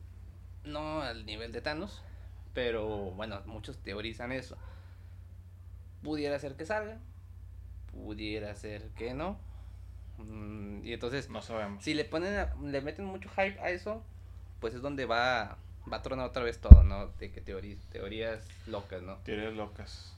no 0.66 1.02
al 1.02 1.26
nivel 1.26 1.52
de 1.52 1.62
Thanos, 1.62 2.02
pero 2.54 3.12
bueno, 3.12 3.42
muchos 3.46 3.78
teorizan 3.78 4.32
eso. 4.32 4.58
Pudiera 6.02 6.38
ser 6.40 6.56
que 6.56 6.66
salga, 6.66 6.98
pudiera 7.92 8.54
ser 8.56 8.90
que 8.90 9.14
no. 9.14 9.38
Mm, 10.18 10.86
y 10.86 10.94
entonces, 10.94 11.30
no 11.30 11.42
sabemos. 11.42 11.84
Si 11.84 11.94
le 11.94 12.06
ponen, 12.06 12.48
le 12.64 12.82
meten 12.82 13.06
mucho 13.06 13.30
hype 13.30 13.60
a 13.60 13.70
eso, 13.70 14.04
pues 14.60 14.74
es 14.74 14.82
donde 14.82 15.06
va 15.06 15.58
va 15.92 15.98
a 15.98 16.02
tronar 16.02 16.28
otra 16.28 16.44
vez 16.44 16.60
todo, 16.60 16.84
¿no? 16.84 17.08
De 17.20 17.32
que 17.32 17.42
teorías, 17.42 17.80
teorías 17.90 18.48
locas, 18.68 19.02
¿no? 19.02 19.18
Teorías 19.18 19.54
locas. 19.54 20.16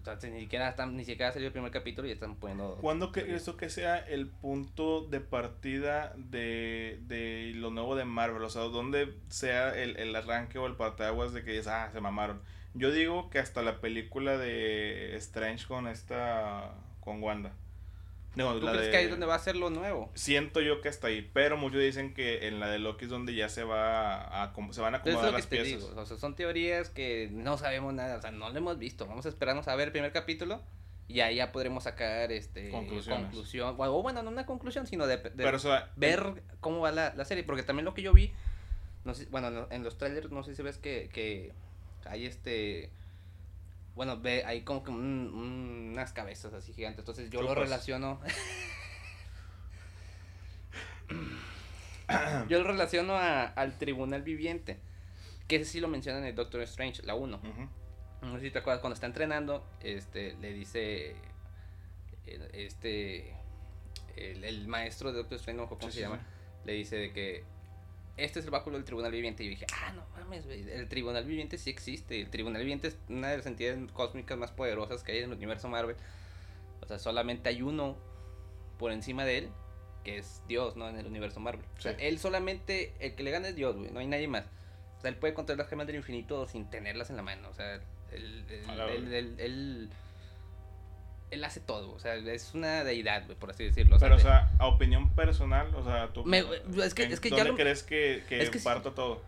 O 0.00 0.04
sea, 0.04 0.30
ni 0.30 0.40
siquiera, 0.40 0.68
están, 0.68 0.96
ni 0.96 1.04
siquiera 1.04 1.32
salió 1.32 1.46
el 1.46 1.52
primer 1.52 1.70
capítulo 1.70 2.06
y 2.06 2.10
están 2.10 2.36
poniendo... 2.36 2.76
¿Cuándo 2.80 3.10
esto 3.14 3.56
que 3.56 3.70
sea 3.70 3.98
el 3.98 4.28
punto 4.28 5.06
de 5.06 5.20
partida 5.20 6.12
de, 6.16 7.00
de 7.06 7.52
lo 7.54 7.70
nuevo 7.70 7.96
de 7.96 8.04
Marvel? 8.04 8.42
O 8.42 8.50
sea, 8.50 8.62
¿dónde 8.62 9.14
sea 9.28 9.74
el, 9.74 9.96
el 9.96 10.14
arranque 10.14 10.58
o 10.58 10.66
el 10.66 10.76
parteaguas 10.76 11.32
de 11.32 11.42
que 11.42 11.58
ah, 11.66 11.88
se 11.90 12.00
mamaron? 12.02 12.42
Yo 12.74 12.90
digo 12.90 13.30
que 13.30 13.38
hasta 13.38 13.62
la 13.62 13.80
película 13.80 14.36
de 14.36 15.16
Strange 15.16 15.66
con 15.66 15.88
esta... 15.88 16.74
con 17.00 17.22
Wanda. 17.22 17.54
No, 18.36 18.58
¿Tú 18.58 18.66
crees 18.66 18.88
que 18.88 18.96
ahí 18.96 19.04
es 19.04 19.10
donde 19.10 19.26
va 19.26 19.36
a 19.36 19.38
ser 19.38 19.56
lo 19.56 19.70
nuevo? 19.70 20.10
Siento 20.14 20.60
yo 20.60 20.80
que 20.80 20.88
está 20.88 21.06
ahí, 21.06 21.28
pero 21.32 21.56
muchos 21.56 21.80
dicen 21.80 22.14
que 22.14 22.48
en 22.48 22.60
la 22.60 22.68
de 22.68 22.78
Loki 22.78 23.04
es 23.04 23.10
donde 23.10 23.34
ya 23.34 23.48
se 23.48 23.64
va 23.64 24.42
a, 24.42 24.52
se 24.70 24.80
van 24.80 24.94
a 24.94 24.98
acomodar 24.98 25.32
las 25.32 25.46
piezas. 25.46 25.84
O 25.84 26.06
sea, 26.06 26.16
son 26.16 26.34
teorías 26.34 26.90
que 26.90 27.28
no 27.32 27.56
sabemos 27.58 27.94
nada, 27.94 28.16
o 28.18 28.20
sea, 28.20 28.30
no 28.30 28.50
lo 28.50 28.56
hemos 28.56 28.78
visto. 28.78 29.06
Vamos 29.06 29.26
a 29.26 29.28
esperarnos 29.28 29.68
a 29.68 29.76
ver 29.76 29.88
el 29.88 29.92
primer 29.92 30.12
capítulo 30.12 30.60
y 31.06 31.20
ahí 31.20 31.36
ya 31.36 31.52
podremos 31.52 31.84
sacar 31.84 32.32
este 32.32 32.70
conclusión. 32.70 33.76
O 33.78 34.02
bueno, 34.02 34.22
no 34.22 34.30
una 34.30 34.46
conclusión, 34.46 34.86
sino 34.86 35.06
de, 35.06 35.16
ver 35.96 36.42
cómo 36.60 36.80
va 36.80 36.90
la, 36.90 37.14
la, 37.14 37.24
serie, 37.24 37.44
porque 37.44 37.62
también 37.62 37.84
lo 37.84 37.94
que 37.94 38.02
yo 38.02 38.12
vi, 38.12 38.32
no 39.04 39.14
sé, 39.14 39.26
bueno, 39.30 39.68
en 39.70 39.84
los 39.84 39.98
trailers 39.98 40.30
no 40.30 40.42
sé 40.42 40.54
si 40.54 40.62
ves 40.62 40.78
que, 40.78 41.10
que 41.12 41.52
hay 42.06 42.26
este 42.26 42.90
bueno, 43.96 44.20
ve, 44.20 44.44
hay 44.44 44.62
como 44.62 44.82
que 44.82 44.90
unas 44.90 46.12
cabezas 46.12 46.52
así 46.52 46.72
gigantes. 46.72 47.00
Entonces 47.00 47.30
yo 47.30 47.42
lo 47.42 47.54
relaciono. 47.54 48.20
yo 52.48 52.58
lo 52.58 52.64
relaciono 52.64 53.14
a, 53.14 53.44
al 53.44 53.78
tribunal 53.78 54.22
viviente. 54.22 54.78
Que 55.46 55.56
ese 55.56 55.64
sí 55.64 55.80
lo 55.80 55.88
menciona 55.88 56.18
en 56.18 56.24
el 56.24 56.34
Doctor 56.34 56.62
Strange, 56.62 57.02
la 57.02 57.14
1. 57.14 57.40
No 58.22 58.36
sé 58.36 58.40
si 58.40 58.50
te 58.50 58.58
acuerdas, 58.58 58.80
cuando 58.80 58.94
está 58.94 59.06
entrenando, 59.06 59.64
este, 59.80 60.34
le 60.34 60.52
dice. 60.52 61.14
Este. 62.26 63.34
El, 64.16 64.66
maestro 64.68 65.12
de 65.12 65.18
Doctor 65.18 65.36
Strange, 65.36 65.60
no 65.60 65.68
cómo 65.68 65.90
se 65.90 66.00
llama. 66.00 66.20
Le 66.64 66.72
dice 66.72 66.96
de 66.96 67.12
que 67.12 67.44
este 68.16 68.38
es 68.38 68.44
el 68.44 68.50
báculo 68.50 68.76
del 68.76 68.84
tribunal 68.84 69.12
viviente. 69.12 69.42
Y 69.42 69.46
yo 69.46 69.50
dije, 69.50 69.66
ah, 69.72 69.92
no 69.92 70.04
mames, 70.16 70.44
güey, 70.46 70.68
el 70.70 70.88
tribunal 70.88 71.24
viviente 71.24 71.58
sí 71.58 71.70
existe. 71.70 72.20
El 72.20 72.30
tribunal 72.30 72.60
viviente 72.62 72.88
es 72.88 72.96
una 73.08 73.28
de 73.28 73.38
las 73.38 73.46
entidades 73.46 73.90
cósmicas 73.92 74.38
más 74.38 74.50
poderosas 74.50 75.02
que 75.02 75.12
hay 75.12 75.18
en 75.18 75.24
el 75.24 75.36
universo 75.36 75.68
Marvel. 75.68 75.96
O 76.80 76.86
sea, 76.86 76.98
solamente 76.98 77.48
hay 77.48 77.62
uno 77.62 77.96
por 78.78 78.92
encima 78.92 79.24
de 79.24 79.38
él, 79.38 79.48
que 80.04 80.18
es 80.18 80.42
Dios, 80.46 80.76
¿no? 80.76 80.88
En 80.88 80.98
el 80.98 81.06
universo 81.06 81.40
Marvel. 81.40 81.66
O 81.78 81.80
sea, 81.80 81.92
él 81.92 82.18
solamente, 82.18 82.92
el 83.00 83.14
que 83.14 83.22
le 83.22 83.30
gana 83.30 83.48
es 83.48 83.56
Dios, 83.56 83.76
güey, 83.76 83.90
no 83.90 84.00
hay 84.00 84.06
nadie 84.06 84.28
más. 84.28 84.44
O 84.98 85.00
sea, 85.00 85.10
él 85.10 85.16
puede 85.16 85.34
controlar 85.34 85.64
las 85.64 85.68
gemas 85.68 85.86
del 85.86 85.96
infinito 85.96 86.46
sin 86.46 86.70
tenerlas 86.70 87.10
en 87.10 87.16
la 87.16 87.22
mano. 87.22 87.48
O 87.48 87.54
sea, 87.54 87.74
él, 88.12 88.44
él, 88.48 89.12
él 89.12 89.34
él 89.38 89.90
hace 91.42 91.60
todo, 91.60 91.92
o 91.92 91.98
sea, 91.98 92.14
es 92.14 92.54
una 92.54 92.84
deidad, 92.84 93.26
por 93.38 93.50
así 93.50 93.64
decirlo. 93.64 93.96
Pero, 93.98 94.16
o 94.16 94.18
sea, 94.18 94.50
a 94.58 94.66
opinión 94.66 95.10
personal, 95.14 95.74
o 95.74 95.82
sea, 95.82 96.12
tú... 96.12 96.24
es 96.30 96.94
que, 96.94 97.04
es 97.04 97.20
que 97.20 97.30
¿Dónde 97.30 97.54
crees 97.54 97.82
que, 97.82 98.22
que, 98.28 98.46
todo? 98.94 99.22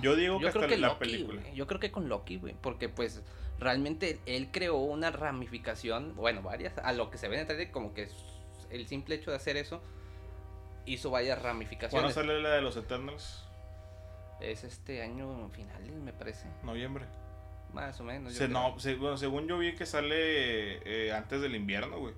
Yo 0.00 0.16
digo 0.16 0.38
que 0.38 0.48
hasta 0.48 0.66
la 0.68 0.98
película. 0.98 1.42
Yo 1.54 1.66
creo 1.66 1.80
que 1.80 1.90
con 1.90 2.08
Loki, 2.08 2.36
güey, 2.36 2.54
porque 2.60 2.88
pues 2.88 3.22
realmente 3.58 4.20
él 4.26 4.48
creó 4.52 4.76
una 4.76 5.10
ramificación, 5.10 6.14
bueno, 6.16 6.42
varias, 6.42 6.76
a 6.78 6.92
lo 6.92 7.10
que 7.10 7.18
se 7.18 7.28
ve 7.28 7.36
en 7.36 7.40
el 7.42 7.46
trailer, 7.46 7.70
como 7.70 7.94
que 7.94 8.08
el 8.70 8.86
simple 8.86 9.16
hecho 9.16 9.30
de 9.30 9.36
hacer 9.36 9.56
eso 9.56 9.82
hizo 10.86 11.10
varias 11.10 11.40
ramificaciones. 11.40 12.14
¿Cuándo 12.14 12.32
sale 12.32 12.42
la 12.42 12.54
de 12.54 12.62
los 12.62 12.76
Eternals? 12.76 13.44
Es 14.40 14.64
este 14.64 15.02
año 15.02 15.48
finales, 15.50 15.92
me 15.92 16.12
parece. 16.12 16.46
Noviembre. 16.62 17.06
Más 17.72 17.98
o 18.00 18.04
menos. 18.04 18.38
no, 18.48 18.76
bueno, 18.98 19.16
según 19.16 19.48
yo 19.48 19.58
vi 19.58 19.74
que 19.74 19.86
sale 19.86 20.80
eh, 20.84 21.12
antes 21.12 21.40
del 21.40 21.54
invierno, 21.54 21.98
güey. 21.98 22.14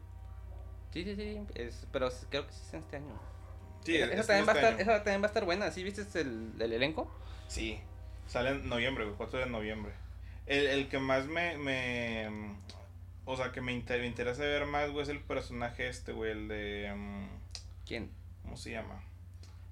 Sí, 0.93 1.05
sí, 1.05 1.17
sí. 1.17 1.41
Es, 1.55 1.87
pero 1.93 2.09
creo 2.31 2.47
que 2.47 2.53
sí 2.53 2.61
es 2.69 2.75
este 2.75 2.97
año. 2.97 3.21
Sí, 3.85 3.97
esa, 3.97 4.27
también, 4.27 4.49
va 4.49 4.53
a 4.53 4.55
este 4.55 4.69
estar, 4.69 4.81
esa 4.81 4.97
también 5.05 5.23
va 5.23 5.27
a 5.27 5.29
estar 5.29 5.45
buena. 5.45 5.71
¿Sí 5.71 5.83
viste 5.83 6.03
el, 6.21 6.53
el 6.59 6.73
elenco? 6.73 7.13
Sí. 7.49 7.79
Sale 8.27 8.51
en 8.51 8.69
noviembre, 8.69 9.05
güey. 9.05 9.17
4 9.17 9.41
de 9.41 9.47
noviembre. 9.47 9.93
El, 10.47 10.67
el 10.67 10.89
que 10.89 10.99
más 10.99 11.27
me, 11.27 11.57
me. 11.57 12.57
O 13.25 13.37
sea, 13.37 13.53
que 13.53 13.61
me, 13.61 13.73
me 13.73 14.07
interesa 14.07 14.43
ver 14.43 14.67
más, 14.67 14.91
güey, 14.91 15.03
es 15.03 15.09
el 15.09 15.21
personaje 15.21 15.89
este, 15.89 16.13
güey. 16.13 16.33
El 16.33 16.49
de. 16.49 16.91
Um, 16.93 17.29
¿Quién? 17.87 18.11
¿Cómo 18.43 18.57
se 18.57 18.71
llama? 18.71 19.03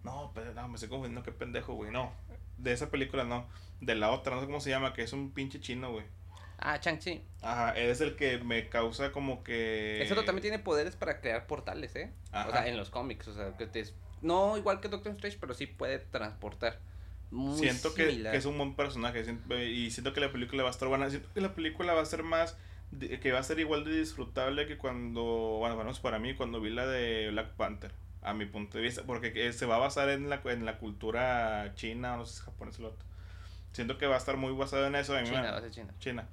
No, 0.04 0.32
pero 0.34 0.52
no, 0.52 0.68
me 0.68 0.74
estoy 0.74 0.88
confundiendo, 0.88 1.22
qué 1.22 1.32
pendejo, 1.32 1.74
güey. 1.74 1.90
No, 1.90 2.12
de 2.58 2.72
esa 2.72 2.90
película 2.90 3.24
no. 3.24 3.48
De 3.80 3.94
la 3.94 4.10
otra, 4.10 4.34
no 4.34 4.40
sé 4.40 4.46
cómo 4.46 4.60
se 4.60 4.70
llama, 4.70 4.92
que 4.92 5.02
es 5.02 5.12
un 5.12 5.32
pinche 5.32 5.60
chino, 5.60 5.90
güey. 5.92 6.04
Ah, 6.58 6.78
Chang-Chi. 6.78 7.20
Ajá, 7.42 7.72
es 7.72 8.00
el 8.00 8.14
que 8.14 8.38
me 8.38 8.68
causa 8.68 9.10
como 9.10 9.42
que... 9.42 10.00
Ese 10.00 10.14
también 10.14 10.42
tiene 10.42 10.58
poderes 10.60 10.94
para 10.94 11.20
crear 11.20 11.48
portales, 11.48 11.96
¿eh? 11.96 12.12
O 12.32 12.52
sea, 12.52 12.68
en 12.68 12.76
los 12.76 12.90
cómics, 12.90 13.26
o 13.26 13.34
sea, 13.34 13.56
que 13.56 13.66
te... 13.66 13.84
No 14.20 14.56
igual 14.56 14.80
que 14.80 14.88
Doctor 14.88 15.12
Strange, 15.12 15.38
pero 15.40 15.54
sí 15.54 15.66
puede 15.66 15.98
transportar. 15.98 16.78
Muy 17.32 17.58
siento 17.58 17.94
que, 17.94 18.22
que, 18.22 18.36
es 18.36 18.44
un 18.44 18.58
buen 18.58 18.76
personaje 18.76 19.24
y 19.64 19.90
siento 19.90 20.12
que 20.12 20.20
la 20.20 20.30
película 20.30 20.62
va 20.62 20.68
a 20.68 20.72
estar 20.72 20.86
buena. 20.86 21.10
Siento 21.10 21.28
que 21.34 21.40
la 21.40 21.54
película 21.54 21.94
va 21.94 22.02
a 22.02 22.06
ser 22.06 22.22
más... 22.22 22.56
que 23.20 23.32
va 23.32 23.40
a 23.40 23.42
ser 23.42 23.58
igual 23.58 23.84
de 23.84 23.98
disfrutable 23.98 24.66
que 24.66 24.78
cuando... 24.78 25.56
Bueno, 25.58 25.74
bueno, 25.74 25.90
para 26.00 26.20
mí, 26.20 26.36
cuando 26.36 26.60
vi 26.60 26.70
la 26.70 26.86
de 26.86 27.30
Black 27.30 27.54
Panther 27.54 27.90
a 28.22 28.34
mi 28.34 28.46
punto 28.46 28.78
de 28.78 28.84
vista, 28.84 29.02
porque 29.04 29.52
se 29.52 29.66
va 29.66 29.76
a 29.76 29.78
basar 29.78 30.08
en 30.08 30.30
la, 30.30 30.40
en 30.44 30.64
la 30.64 30.78
cultura 30.78 31.72
china, 31.74 32.16
no 32.16 32.24
sé 32.24 32.34
si 32.34 32.38
es 32.38 32.44
japonés 32.44 32.78
o 32.78 32.82
lo 32.82 32.88
otro. 32.88 33.06
Siento 33.72 33.98
que 33.98 34.06
va 34.06 34.14
a 34.14 34.18
estar 34.18 34.36
muy 34.36 34.52
basado 34.52 34.86
en 34.86 34.94
eso. 34.94 35.18
China, 35.24 35.50
va 35.50 35.56
a 35.56 35.60
ser 35.60 35.70
China. 35.70 35.94
China. 35.98 36.28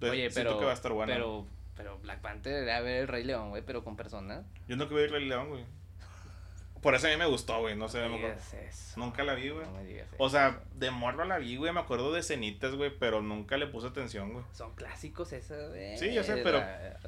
Oye, 0.00 0.30
pero, 0.32 0.58
que 0.58 0.64
va 0.64 0.70
a 0.70 0.74
estar 0.74 0.92
bueno. 0.92 1.12
Pero, 1.12 1.46
pero 1.76 1.98
Black 1.98 2.20
Panther 2.20 2.62
era 2.62 2.80
ver 2.80 3.02
el 3.02 3.08
Rey 3.08 3.24
León, 3.24 3.50
güey, 3.50 3.62
pero 3.66 3.82
con 3.84 3.96
personas. 3.96 4.44
Yo 4.68 4.76
no 4.76 4.88
que 4.88 4.94
ver 4.94 5.06
el 5.06 5.10
Rey 5.10 5.28
León, 5.28 5.48
güey. 5.48 5.64
Por 6.82 6.94
eso 6.94 7.06
a 7.06 7.10
mí 7.10 7.16
me 7.16 7.26
gustó, 7.26 7.60
güey. 7.60 7.76
No 7.76 7.88
sé, 7.88 8.08
no 8.08 8.18
me 8.18 8.34
Nunca 8.96 9.24
la 9.24 9.34
vi, 9.34 9.50
güey. 9.50 9.66
o 10.18 10.28
sea, 10.28 10.62
de 10.74 10.90
morro 10.90 11.24
la 11.24 11.38
vi, 11.38 11.56
güey. 11.56 11.72
Me 11.72 11.80
acuerdo 11.80 12.12
de 12.12 12.22
cenitas, 12.22 12.74
güey, 12.74 12.90
pero 12.98 13.22
nunca 13.22 13.56
le 13.56 13.66
puse 13.66 13.88
atención, 13.88 14.32
güey. 14.32 14.44
Son 14.52 14.74
clásicos 14.74 15.32
esas, 15.32 15.68
güey. 15.70 15.98
Sí, 15.98 16.12
yo 16.12 16.22
sé, 16.22 16.36
pero. 16.38 16.62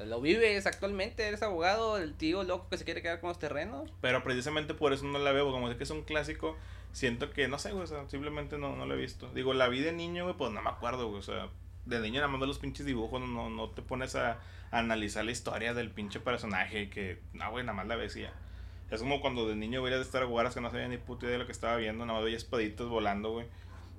lo 0.05 0.21
vives 0.21 0.65
actualmente, 0.65 1.27
eres 1.27 1.43
abogado, 1.43 1.97
el 1.97 2.15
tío 2.15 2.43
loco 2.43 2.69
que 2.69 2.77
se 2.77 2.85
quiere 2.85 3.01
quedar 3.01 3.19
con 3.19 3.29
los 3.29 3.39
terrenos. 3.39 3.91
Pero 4.01 4.23
precisamente 4.23 4.73
por 4.73 4.93
eso 4.93 5.05
no 5.05 5.19
la 5.19 5.31
veo, 5.31 5.51
como 5.51 5.69
es 5.69 5.77
que 5.77 5.83
es 5.83 5.89
un 5.91 6.03
clásico. 6.03 6.57
Siento 6.93 7.31
que, 7.31 7.47
no 7.47 7.57
sé, 7.57 7.71
güey, 7.71 7.83
o 7.83 7.87
sea, 7.87 8.09
simplemente 8.09 8.57
no, 8.57 8.75
no 8.75 8.85
la 8.85 8.95
he 8.95 8.97
visto. 8.97 9.29
Digo, 9.33 9.53
la 9.53 9.69
vi 9.69 9.79
de 9.79 9.93
niño, 9.93 10.25
güey, 10.25 10.35
pues 10.35 10.51
no 10.51 10.61
me 10.61 10.69
acuerdo, 10.69 11.07
güey. 11.07 11.19
O 11.19 11.23
sea, 11.23 11.49
de 11.85 11.99
niño 11.99 12.19
nada 12.19 12.27
más 12.27 12.41
de 12.41 12.47
los 12.47 12.59
pinches 12.59 12.85
dibujos, 12.85 13.21
no, 13.21 13.49
no 13.49 13.69
te 13.69 13.81
pones 13.81 14.15
a, 14.15 14.39
analizar 14.71 15.25
la 15.25 15.31
historia 15.31 15.73
del 15.73 15.91
pinche 15.91 16.19
personaje 16.19 16.89
que, 16.89 17.19
no, 17.33 17.51
güey, 17.51 17.65
nada 17.65 17.75
más 17.75 17.87
la 17.87 17.95
ves 17.95 18.15
y 18.15 18.21
ya. 18.21 18.33
Es 18.91 18.99
como 18.99 19.21
cuando 19.21 19.47
de 19.47 19.55
niño 19.55 19.81
veías 19.81 19.99
de 19.99 20.05
estar 20.05 20.25
guaras 20.25 20.53
que 20.53 20.61
no 20.61 20.69
sabía 20.69 20.87
ni 20.89 20.97
puta 20.97 21.25
idea 21.25 21.33
de 21.33 21.39
lo 21.39 21.45
que 21.45 21.53
estaba 21.53 21.77
viendo, 21.77 22.05
nada 22.05 22.19
más 22.19 22.25
veía 22.25 22.37
espaditos 22.37 22.89
volando, 22.89 23.31
güey. 23.31 23.47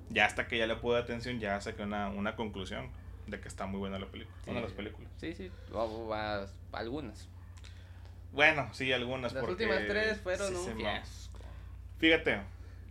Ya 0.09 0.25
hasta 0.25 0.47
que 0.47 0.57
ya 0.57 0.67
le 0.67 0.75
pude 0.75 0.99
atención, 0.99 1.39
ya 1.39 1.59
saqué 1.59 1.81
una, 1.81 2.09
una 2.09 2.35
conclusión 2.35 2.89
de 3.25 3.39
que 3.39 3.47
está 3.47 3.65
muy 3.65 3.79
buena 3.79 3.97
la 3.97 4.05
película. 4.05 4.37
una 4.45 4.57
de 4.57 4.65
las 4.67 4.73
películas. 4.73 5.11
Sí, 5.17 5.33
sí, 5.33 5.49
algunas. 6.71 7.27
Bueno, 8.31 8.69
sí, 8.73 8.91
algunas. 8.91 9.33
Las 9.33 9.43
últimas 9.43 9.79
tres 9.87 10.19
fueron 10.19 10.55
un 10.55 10.77
fiasco. 10.77 11.39
Fíjate, 11.99 12.41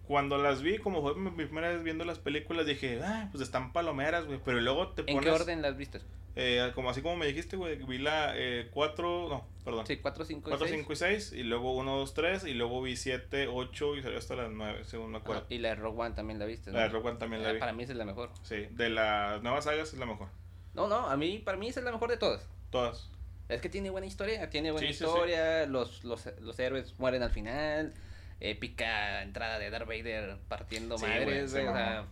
cuando 0.07 0.39
las 0.39 0.63
vi, 0.63 0.79
como 0.79 1.03
fue 1.03 1.15
mi 1.15 1.31
primera 1.31 1.69
vez 1.69 1.83
viendo 1.83 2.05
las 2.05 2.19
películas, 2.19 2.67
dije, 2.67 3.01
ah, 3.03 3.29
pues 3.31 3.43
están 3.43 3.73
palomeras, 3.73 4.27
güey. 4.27 4.41
Pero 4.45 4.61
luego 4.61 4.89
te 4.89 5.05
pones. 5.05 5.17
¿En 5.17 5.23
qué 5.23 5.31
orden 5.31 5.63
las 5.63 5.77
viste? 5.77 6.01
Eh, 6.35 6.73
como 6.75 6.89
así 6.89 7.03
como 7.03 7.17
me 7.17 7.27
dijiste, 7.27 7.57
güey, 7.57 7.77
vi 7.77 7.99
la 7.99 8.35
4, 8.73 9.27
eh, 9.27 9.29
no, 9.29 9.47
perdón. 9.65 9.87
Sí, 9.87 9.99
4, 9.99 10.25
5 10.25 10.41
y 10.49 10.51
4, 10.51 10.67
5 10.67 10.93
y 10.93 10.97
6. 10.97 11.33
Y 11.33 11.43
luego 11.43 11.73
1, 11.73 11.97
2, 11.99 12.15
3. 12.15 12.45
Y 12.45 12.55
luego 12.55 12.81
vi 12.81 12.97
7, 12.97 13.49
8 13.49 13.97
y 13.97 14.03
salió 14.03 14.19
hasta 14.19 14.35
las 14.37 14.51
9, 14.51 14.85
según 14.85 15.11
me 15.13 15.19
acuerdo. 15.19 15.45
y 15.51 15.59
la 15.59 15.71
de 15.71 15.75
Rogue 15.77 16.01
One 16.01 16.15
también 16.15 16.39
la 16.39 16.47
viste, 16.47 16.71
¿no? 16.71 16.79
La 16.79 16.85
de 16.85 16.89
Rogue 16.89 17.11
One 17.11 17.19
también 17.19 17.43
la 17.43 17.51
ah, 17.51 17.53
vi. 17.53 17.59
Para 17.59 17.73
mí 17.73 17.83
esa 17.83 17.93
es 17.93 17.99
la 17.99 18.05
mejor. 18.05 18.31
Sí, 18.43 18.67
de 18.71 18.89
las 18.89 19.43
nuevas 19.43 19.65
sagas 19.65 19.93
es 19.93 19.99
la 19.99 20.07
mejor. 20.07 20.29
No, 20.75 20.89
no, 20.89 21.09
a 21.09 21.17
mí, 21.17 21.39
para 21.39 21.59
mí 21.59 21.69
esa 21.69 21.81
es 21.81 21.85
la 21.85 21.93
mejor 21.93 22.09
de 22.09 22.17
todas. 22.17 22.49
Todas. 22.71 23.11
Es 23.49 23.61
que 23.61 23.69
tiene 23.69 23.91
buena 23.91 24.07
historia, 24.07 24.49
tiene 24.49 24.73
buena 24.73 24.89
historia, 24.89 25.67
Los, 25.67 26.05
los, 26.05 26.27
los 26.41 26.59
héroes 26.59 26.99
mueren 26.99 27.23
al 27.23 27.31
final, 27.31 27.93
épica 28.41 29.23
entrada 29.23 29.59
de 29.59 29.69
Darth 29.69 29.87
Vader 29.87 30.39
partiendo 30.49 30.97
madres, 30.97 31.53
o 31.53 31.55
sea, 31.55 32.07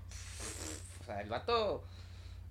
o 1.01 1.05
sea, 1.05 1.21
el 1.23 1.29
vato 1.31 1.83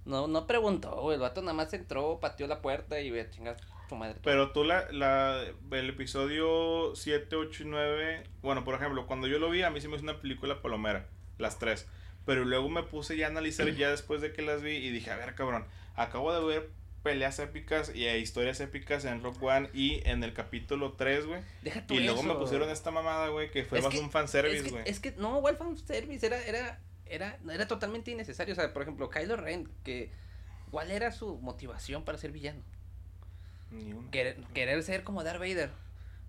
no, 0.06 0.28
no 0.28 0.48
preguntó, 0.48 1.02
güey. 1.02 1.16
El 1.16 1.22
vato 1.22 1.42
nada 1.42 1.54
más 1.54 1.74
entró, 1.74 2.20
pateó 2.20 2.48
la 2.48 2.62
puerta 2.62 3.00
y 3.00 3.12
ve 3.12 3.30
chingas 3.30 3.58
tu 3.88 3.96
madre. 3.96 4.20
Pero 4.24 4.52
tú, 4.52 4.64
la, 4.64 4.92
la, 4.92 5.44
el 5.72 5.90
episodio 5.90 6.96
7, 6.96 7.36
8 7.36 7.64
y 7.64 7.66
9. 7.68 8.24
Bueno, 8.42 8.64
por 8.64 8.76
ejemplo, 8.76 9.08
cuando 9.08 9.28
yo 9.28 9.40
lo 9.40 9.50
vi, 9.50 9.64
a 9.64 9.70
mí 9.70 9.82
sí 9.82 9.88
me 9.88 9.96
hizo 9.96 10.04
una 10.04 10.20
película 10.20 10.62
palomera. 10.62 11.08
Las 11.38 11.60
tres. 11.60 11.88
Pero 12.26 12.46
luego 12.46 12.70
me 12.70 12.84
puse 12.84 13.18
ya 13.18 13.28
a 13.28 13.30
analizar 13.30 13.70
ya 13.76 13.90
después 13.92 14.22
de 14.22 14.34
que 14.34 14.42
las 14.42 14.62
vi 14.62 14.76
y 14.76 14.90
dije, 14.90 15.12
a 15.12 15.18
ver, 15.18 15.36
cabrón, 15.36 15.66
acabo 15.96 16.34
de 16.34 16.46
ver 16.46 16.70
peleas 17.04 17.40
épicas 17.40 17.92
y 17.96 18.08
historias 18.08 18.60
épicas 18.60 19.06
en 19.06 19.24
Rock 19.24 19.42
One 19.42 19.70
y 19.74 20.02
en 20.08 20.24
el 20.24 20.34
capítulo 20.34 20.94
3, 20.94 21.26
güey. 21.26 21.42
Y 21.90 22.00
luego 22.02 22.24
me 22.24 22.36
pusieron 22.36 22.70
esta 22.70 22.92
mamada, 22.92 23.30
güey, 23.30 23.52
que 23.52 23.64
fue 23.64 23.82
más 23.82 23.96
un 23.96 24.12
fanservice, 24.12 24.70
güey. 24.70 24.84
Es, 24.86 25.00
que, 25.00 25.14
no, 25.14 25.38
igual 25.38 25.58
fanservice, 25.58 26.26
era, 26.26 26.42
era 26.44 26.80
era, 27.10 27.38
era 27.52 27.68
totalmente 27.68 28.12
innecesario. 28.12 28.54
O 28.54 28.56
sea, 28.56 28.74
por 28.74 28.82
ejemplo, 28.82 29.10
Kylo 29.10 29.36
Ren, 29.36 29.70
que 29.84 30.12
¿cuál 30.72 30.92
era 30.92 31.12
su 31.12 31.38
motivación 31.40 32.04
para 32.04 32.18
ser 32.18 32.32
villano? 32.32 32.62
Ni 33.72 33.94
Querer, 34.10 34.38
querer, 34.54 34.82
ser 34.84 35.04
como 35.04 35.24
Darth 35.24 35.40
Vader. 35.40 35.70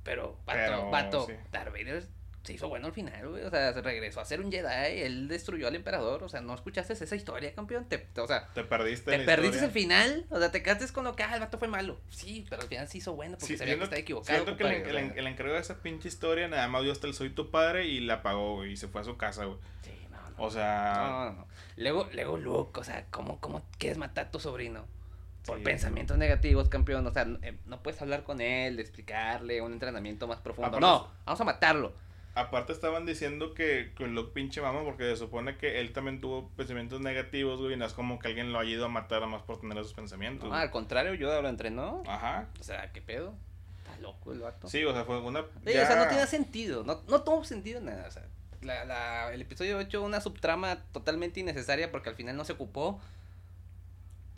Pero, 0.02 0.38
vato, 0.46 0.90
vato, 0.90 1.28
Darth 1.52 1.72
Vader 1.72 2.04
se 2.42 2.54
hizo 2.54 2.68
bueno 2.68 2.86
al 2.86 2.92
final, 2.92 3.28
güey. 3.28 3.44
O 3.44 3.50
sea, 3.50 3.72
se 3.72 3.82
regresó 3.82 4.20
a 4.20 4.24
ser 4.24 4.40
un 4.40 4.50
Jedi. 4.50 5.00
Él 5.00 5.28
destruyó 5.28 5.68
al 5.68 5.74
emperador. 5.74 6.22
O 6.22 6.28
sea, 6.28 6.40
no 6.40 6.54
escuchaste 6.54 6.92
esa 6.94 7.16
historia, 7.16 7.54
campeón. 7.54 7.86
Te, 7.86 8.06
o 8.16 8.26
sea, 8.26 8.48
te 8.54 8.64
perdiste. 8.64 9.10
Te 9.10 9.24
perdiste 9.24 9.64
el 9.64 9.70
final. 9.70 10.26
O 10.30 10.38
sea, 10.38 10.50
te 10.50 10.62
quedaste 10.62 10.90
con 10.92 11.04
lo 11.04 11.14
que, 11.14 11.22
ah, 11.22 11.34
el 11.34 11.40
vato 11.40 11.58
fue 11.58 11.68
malo. 11.68 12.00
Sí, 12.08 12.46
pero 12.48 12.62
al 12.62 12.68
final 12.68 12.88
se 12.88 12.98
hizo 12.98 13.14
bueno 13.14 13.36
porque 13.38 13.58
sabía 13.58 13.76
que 13.76 13.84
estaba 13.84 14.00
equivocado. 14.00 14.44
Siento 14.44 14.56
que 14.56 14.64
el, 14.64 14.96
el, 15.16 15.26
encargado 15.26 15.56
de 15.56 15.62
esa 15.62 15.82
pinche 15.82 16.08
historia 16.08 16.48
nada 16.48 16.66
más 16.68 16.82
dio 16.82 16.92
hasta 16.92 17.06
el 17.06 17.14
soy 17.14 17.30
tu 17.30 17.50
padre 17.50 17.86
y 17.86 18.00
la 18.00 18.14
apagó, 18.14 18.56
güey. 18.56 18.72
Y 18.72 18.76
se 18.76 18.88
fue 18.88 19.02
a 19.02 19.04
su 19.04 19.16
casa, 19.16 19.44
güey. 19.44 19.58
Sí. 19.82 19.90
O 20.40 20.50
sea. 20.50 21.34
No, 21.36 21.46
Luego, 21.76 22.08
luego 22.12 22.36
Luke, 22.36 22.80
o 22.80 22.84
sea, 22.84 23.06
¿cómo, 23.10 23.38
cómo 23.40 23.62
quieres 23.78 23.98
matar 23.98 24.26
a 24.26 24.30
tu 24.30 24.40
sobrino? 24.40 24.84
Por 25.46 25.62
pensamientos 25.62 26.18
negativos, 26.18 26.68
campeón. 26.68 27.06
O 27.06 27.12
sea, 27.12 27.26
eh, 27.42 27.56
no, 27.66 27.82
puedes 27.82 28.00
hablar 28.02 28.22
con 28.24 28.40
él, 28.40 28.76
de 28.76 28.82
explicarle 28.82 29.62
un 29.62 29.72
entrenamiento 29.72 30.26
más 30.26 30.40
profundo. 30.40 30.80
no, 30.80 31.08
vamos 31.24 31.40
a 31.40 31.44
matarlo. 31.44 31.92
Aparte 32.34 32.72
estaban 32.72 33.06
diciendo 33.06 33.54
que 33.54 33.92
con 33.96 34.14
Luke 34.14 34.30
pinche 34.32 34.60
mama 34.62 34.84
porque 34.84 35.04
se 35.04 35.16
supone 35.16 35.56
que 35.56 35.80
él 35.80 35.92
también 35.92 36.20
tuvo 36.20 36.48
pensamientos 36.50 37.00
negativos, 37.00 37.60
güey, 37.60 37.74
y 37.74 37.76
no 37.76 37.84
es 37.84 37.92
como 37.92 38.18
que 38.18 38.28
alguien 38.28 38.52
lo 38.52 38.60
haya 38.60 38.70
ido 38.70 38.84
a 38.84 38.88
matar 38.88 39.26
más 39.26 39.42
por 39.42 39.60
tener 39.60 39.76
esos 39.78 39.94
pensamientos. 39.94 40.48
No, 40.48 40.54
al 40.54 40.70
contrario, 40.70 41.14
yo 41.14 41.42
lo 41.42 41.48
entrenó. 41.48 42.02
Ajá. 42.06 42.48
O 42.60 42.62
sea, 42.62 42.92
¿qué 42.92 43.02
pedo? 43.02 43.34
Está 43.78 43.98
loco 44.00 44.32
el 44.32 44.40
vato. 44.40 44.68
Sí, 44.68 44.84
o 44.84 44.92
sea, 44.92 45.04
fue 45.04 45.18
una... 45.20 45.40
o 45.40 45.46
sea, 45.64 45.96
no 45.96 46.08
tiene 46.08 46.26
sentido, 46.26 46.84
no, 46.84 47.02
no 47.08 47.22
tuvo 47.22 47.44
sentido 47.44 47.80
nada, 47.80 48.06
o 48.06 48.10
sea 48.10 48.24
la, 48.62 48.84
la, 48.84 49.32
el 49.32 49.40
episodio 49.40 49.78
8 49.78 50.02
una 50.02 50.20
subtrama 50.20 50.76
totalmente 50.92 51.40
innecesaria 51.40 51.90
porque 51.90 52.10
al 52.10 52.16
final 52.16 52.36
no 52.36 52.44
se 52.44 52.52
ocupó. 52.52 53.00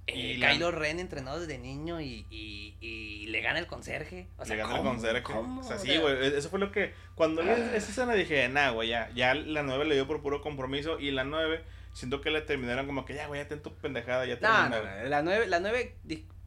Eh, 0.09 0.39
Kylo 0.41 0.73
Ren 0.73 0.99
entrenado 0.99 1.41
desde 1.41 1.59
niño 1.59 2.01
y, 2.01 2.27
y, 2.29 2.77
y, 2.81 3.27
le 3.29 3.41
gana 3.41 3.61
el 3.61 3.69
conserje. 3.69 4.27
O 4.37 4.45
sea, 4.45 4.57
le 4.57 4.63
gana 4.63 4.79
el 4.79 4.83
conserje. 4.83 5.33
O 5.33 5.63
sea, 5.63 5.79
sí, 5.79 5.97
güey. 5.97 6.17
E, 6.17 6.39
eso 6.39 6.51
fue 6.51 6.59
lo 6.59 6.73
que. 6.73 6.93
Cuando 7.15 7.43
vi 7.43 7.51
esa 7.51 7.77
escena 7.77 8.15
dije, 8.15 8.49
nah, 8.49 8.71
güey, 8.71 8.89
ya. 8.89 9.11
Ya 9.15 9.35
la 9.35 9.63
9 9.63 9.85
le 9.85 9.95
dio 9.95 10.07
por 10.09 10.21
puro 10.21 10.43
compromiso. 10.43 10.99
Y 10.99 11.13
la 11.13 11.23
9, 11.23 11.63
siento 11.93 12.21
que 12.21 12.31
le 12.31 12.41
terminaron 12.43 12.87
como 12.87 13.05
que 13.05 13.15
ya, 13.15 13.29
güey, 13.29 13.43
ya 13.43 13.49
ten 13.49 13.63
tu 13.63 13.73
pendejada, 13.75 14.27
ya 14.27 14.41
terminaron. 14.41 14.85
No, 15.05 15.09
la 15.09 15.23
9, 15.23 15.47
la 15.47 15.61
9 15.61 15.95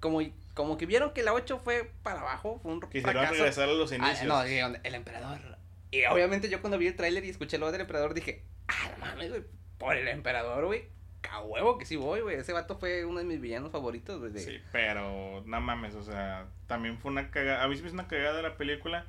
como, 0.01 0.19
como 0.53 0.77
que 0.77 0.85
vieron 0.85 1.13
que 1.13 1.23
la 1.23 1.33
8 1.33 1.61
fue 1.63 1.89
para 2.03 2.19
abajo. 2.19 2.59
Fue 2.61 2.73
un 2.73 2.81
Quisieron 2.81 3.25
regresar 3.25 3.69
a 3.69 3.73
los 3.73 3.89
ah, 3.93 3.95
inicios. 3.95 4.27
no, 4.27 4.41
el 4.43 4.95
emperador 4.95 5.54
y 5.95 6.05
obviamente 6.05 6.49
yo 6.49 6.61
cuando 6.61 6.77
vi 6.77 6.87
el 6.87 6.95
tráiler 6.95 7.23
y 7.25 7.29
escuché 7.29 7.57
lo 7.57 7.71
del 7.71 7.81
emperador 7.81 8.13
dije, 8.13 8.43
ah, 8.67 8.91
no 8.91 9.05
mames, 9.05 9.29
güey, 9.29 9.43
por 9.77 9.95
el 9.95 10.07
emperador, 10.07 10.65
güey. 10.65 10.89
A 11.31 11.41
huevo 11.41 11.77
que 11.77 11.85
sí 11.85 11.95
voy, 11.95 12.21
güey. 12.21 12.37
Ese 12.37 12.53
vato 12.53 12.77
fue 12.77 13.03
uno 13.03 13.19
de 13.19 13.25
mis 13.25 13.41
villanos 13.41 13.71
favoritos, 13.71 14.19
güey. 14.19 14.37
Sí, 14.37 14.59
pero 14.71 15.43
no 15.45 15.61
mames, 15.61 15.95
o 15.95 16.03
sea, 16.03 16.47
también 16.67 16.99
fue 16.99 17.11
una 17.11 17.31
cagada. 17.31 17.63
A 17.63 17.67
mí 17.67 17.75
sí 17.75 17.81
me 17.81 17.87
hizo 17.87 17.95
una 17.95 18.07
cagada 18.07 18.37
de 18.37 18.43
la 18.43 18.57
película. 18.57 19.07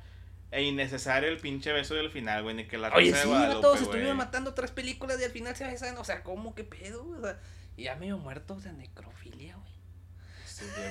E 0.49 0.63
innecesario 0.63 1.29
el 1.29 1.37
pinche 1.37 1.73
beso 1.73 1.93
del 1.93 2.09
final, 2.09 2.41
güey, 2.41 2.55
ni 2.55 2.67
que 2.67 2.77
la 2.77 2.87
Oye, 2.95 3.13
sí, 3.13 3.29
de 3.29 3.61
todos 3.61 3.81
estuvieron 3.81 4.15
matando 4.15 4.53
tres 4.53 4.71
películas 4.71 5.19
y 5.19 5.25
al 5.25 5.31
final 5.31 5.55
se 5.57 5.65
besan, 5.65 5.97
o 5.97 6.05
sea, 6.05 6.23
¿cómo 6.23 6.55
que 6.55 6.63
pedo? 6.63 7.05
O 7.05 7.21
sea, 7.21 7.37
y 7.75 7.83
ya 7.83 7.95
medio 7.97 8.17
muerto, 8.17 8.53
o 8.53 8.59
sea, 8.61 8.71
necrofilia, 8.71 9.57
güey. 9.57 9.76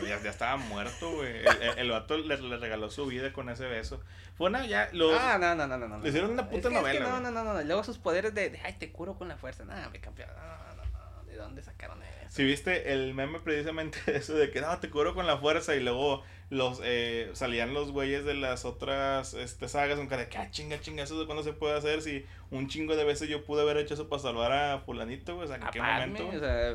Ya, 0.06 0.22
ya, 0.22 0.30
estaba 0.30 0.56
muerto, 0.56 1.12
güey. 1.12 1.38
El, 1.38 1.78
el, 1.78 1.90
vato 1.90 2.16
le, 2.16 2.36
le, 2.36 2.56
regaló 2.56 2.90
su 2.90 3.06
vida 3.06 3.32
con 3.32 3.48
ese 3.48 3.66
beso. 3.66 4.00
Fue 4.36 4.48
una 4.48 4.66
ya. 4.66 4.88
Los, 4.92 5.12
ah, 5.18 5.38
no, 5.38 5.54
no, 5.54 5.66
no, 5.66 5.78
no, 5.78 5.88
no. 5.88 5.98
Le 6.00 6.08
hicieron 6.08 6.30
una 6.30 6.48
puta 6.48 6.70
novela. 6.70 6.92
Es 6.92 6.98
que 6.98 7.02
no, 7.02 7.20
no, 7.20 7.30
no, 7.30 7.44
no. 7.44 7.62
Luego 7.62 7.84
sus 7.84 7.98
poderes 7.98 8.34
de, 8.34 8.50
de, 8.50 8.60
ay, 8.60 8.74
te 8.78 8.90
curo 8.92 9.16
con 9.16 9.28
la 9.28 9.36
fuerza. 9.36 9.64
Nada, 9.64 9.88
me 9.88 10.00
campeón. 10.00 10.28
No, 10.36 10.74
no, 10.74 10.84
no, 10.84 11.24
¿De 11.24 11.36
dónde 11.36 11.62
sacaron 11.62 12.02
eso? 12.02 12.16
Si 12.28 12.44
viste 12.44 12.92
el 12.92 13.14
meme 13.14 13.40
precisamente 13.40 13.98
de 14.06 14.18
eso 14.18 14.34
de 14.34 14.50
que 14.50 14.60
no, 14.60 14.78
te 14.78 14.90
curo 14.90 15.14
con 15.14 15.26
la 15.26 15.38
fuerza 15.38 15.74
y 15.74 15.80
luego 15.80 16.22
los 16.50 16.80
eh, 16.84 17.30
salían 17.32 17.74
los 17.74 17.90
güeyes 17.90 18.24
de 18.24 18.34
las 18.34 18.64
otras 18.64 19.34
este, 19.34 19.68
sagas 19.68 19.98
un 19.98 20.06
cara 20.06 20.22
de 20.22 20.28
que 20.28 20.38
ah, 20.38 20.50
chinga, 20.50 20.80
chinga, 20.80 21.02
eso 21.02 21.18
de 21.18 21.26
cuándo 21.26 21.42
se 21.42 21.52
puede 21.52 21.76
hacer 21.76 22.02
si 22.02 22.24
un 22.50 22.68
chingo 22.68 22.94
de 22.94 23.04
veces 23.04 23.28
yo 23.28 23.44
pude 23.44 23.62
haber 23.62 23.78
hecho 23.78 23.94
eso 23.94 24.08
para 24.08 24.22
salvar 24.22 24.52
a 24.52 24.78
fulanito, 24.78 25.34
güey, 25.34 25.46
o 25.46 25.48
sea, 25.48 25.56
¿en 25.56 25.70
qué 25.70 25.80
momento? 25.80 26.28
O 26.28 26.38
sea, 26.38 26.74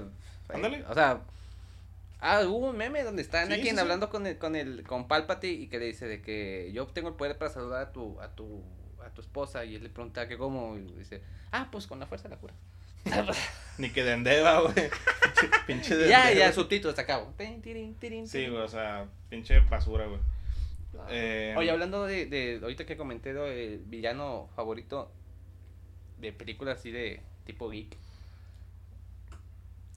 ándale. 0.49 0.83
O 0.89 0.93
sea, 0.93 1.21
Ah, 2.21 2.43
hubo 2.45 2.69
un 2.69 2.77
meme 2.77 3.03
donde 3.03 3.23
está 3.23 3.41
Anakin 3.41 3.79
hablando 3.79 4.09
con 4.09 4.27
el, 4.27 4.37
con 4.37 4.55
el, 4.55 4.83
con 4.83 5.07
Palpatine 5.07 5.63
y 5.63 5.67
que 5.67 5.79
le 5.79 5.87
dice 5.87 6.07
de 6.07 6.21
que 6.21 6.71
yo 6.71 6.85
tengo 6.85 7.09
el 7.09 7.15
poder 7.15 7.37
para 7.39 7.51
saludar 7.51 7.81
a 7.81 7.91
tu, 7.91 8.21
a 8.21 8.35
tu, 8.35 8.63
a 9.03 9.09
tu 9.09 9.21
esposa 9.21 9.65
y 9.65 9.75
él 9.75 9.83
le 9.83 9.89
pregunta 9.89 10.27
que 10.27 10.37
cómo 10.37 10.77
y 10.77 10.81
dice, 10.99 11.23
ah, 11.51 11.69
pues 11.71 11.87
con 11.87 11.99
la 11.99 12.05
fuerza 12.05 12.29
de 12.29 12.35
la 12.35 12.39
cura. 12.39 12.53
Ni 13.79 13.89
que 13.89 14.03
de 14.03 14.13
endeva, 14.13 14.61
güey. 14.61 14.73
pinche 15.67 16.07
Ya, 16.07 16.31
ya, 16.31 16.53
subtítulos 16.53 16.91
hasta 16.91 17.01
acabo. 17.01 17.33
Sí, 18.27 18.47
güey, 18.47 18.61
o 18.61 18.67
sea, 18.67 19.07
pinche 19.29 19.59
basura, 19.61 20.05
güey. 20.05 20.19
Ah. 20.99 21.07
Eh, 21.09 21.55
Oye, 21.57 21.71
hablando 21.71 22.05
de, 22.05 22.27
de, 22.27 22.59
ahorita 22.61 22.85
que 22.85 22.97
comenté 22.97 23.33
de 23.33 23.79
villano 23.87 24.49
favorito 24.55 25.11
de 26.19 26.31
películas 26.33 26.77
así 26.77 26.91
de 26.91 27.21
tipo 27.45 27.71
geek. 27.71 27.97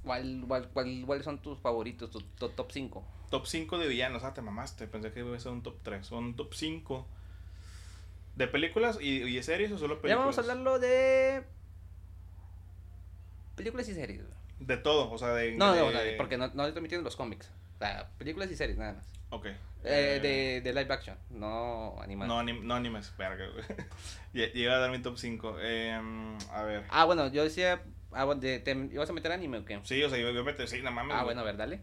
¿Cuál, 0.04 0.44
cuál, 0.46 1.04
cuáles 1.06 1.24
son 1.24 1.38
tus 1.40 1.58
favoritos, 1.58 2.10
tu, 2.10 2.20
top 2.20 2.70
5? 2.70 3.04
Top 3.30 3.46
5 3.46 3.78
de 3.78 3.88
villanos, 3.88 4.22
ah, 4.22 4.34
te 4.34 4.42
mamaste, 4.42 4.86
pensé 4.86 5.12
que 5.12 5.20
iba 5.20 5.34
a 5.34 5.40
ser 5.40 5.52
un 5.52 5.62
top 5.62 5.76
3. 5.82 6.06
Son 6.06 6.36
top 6.36 6.52
5 6.52 7.06
de 8.36 8.46
películas 8.48 8.98
y, 9.00 9.22
y 9.22 9.34
de 9.36 9.42
series 9.42 9.72
o 9.72 9.78
solo 9.78 10.00
películas. 10.00 10.10
Ya 10.10 10.18
vamos 10.18 10.38
a 10.38 10.40
hablarlo 10.42 10.78
de 10.78 11.44
películas 13.56 13.88
y 13.88 13.94
series. 13.94 14.22
De 14.60 14.76
todo, 14.76 15.10
o 15.10 15.18
sea, 15.18 15.28
de... 15.28 15.52
No, 15.52 15.74
no, 15.74 15.90
no, 15.90 15.98
porque 16.16 16.36
no, 16.36 16.48
no 16.48 16.66
estoy 16.66 16.82
metiendo 16.82 17.04
los 17.04 17.16
cómics. 17.16 17.50
O 17.76 17.78
sea, 17.78 18.08
películas 18.18 18.50
y 18.50 18.56
series, 18.56 18.78
nada 18.78 18.94
más. 18.94 19.06
Ok. 19.30 19.46
Eh, 19.46 19.56
eh, 19.82 20.20
de, 20.20 20.60
de 20.60 20.80
live 20.80 20.94
action, 20.94 21.18
no 21.30 22.00
animadas. 22.00 22.28
No, 22.28 22.38
anim, 22.38 22.66
no 22.66 22.74
animes, 22.74 23.14
verga, 23.18 23.44
a 24.34 24.78
dar 24.78 24.90
mi 24.90 25.00
top 25.00 25.18
5. 25.18 25.58
Eh, 25.60 25.90
em, 25.90 26.38
a 26.50 26.62
ver. 26.62 26.84
Ah, 26.88 27.04
bueno, 27.04 27.28
yo 27.32 27.42
decía 27.42 27.82
Ah, 28.14 28.26
de, 28.34 28.60
¿te 28.60 28.72
ibas 28.72 29.10
a 29.10 29.12
meter 29.12 29.32
anime 29.32 29.58
o 29.58 29.64
qué? 29.64 29.80
Sí, 29.84 30.02
o 30.02 30.08
sea, 30.08 30.18
yo 30.18 30.30
iba 30.30 30.40
a 30.40 30.44
meter, 30.44 30.68
sí, 30.68 30.78
nada 30.78 30.90
más. 30.90 31.06
Ah, 31.10 31.24
bueno, 31.24 31.40
a 31.40 31.44
ver, 31.44 31.56
dale. 31.56 31.80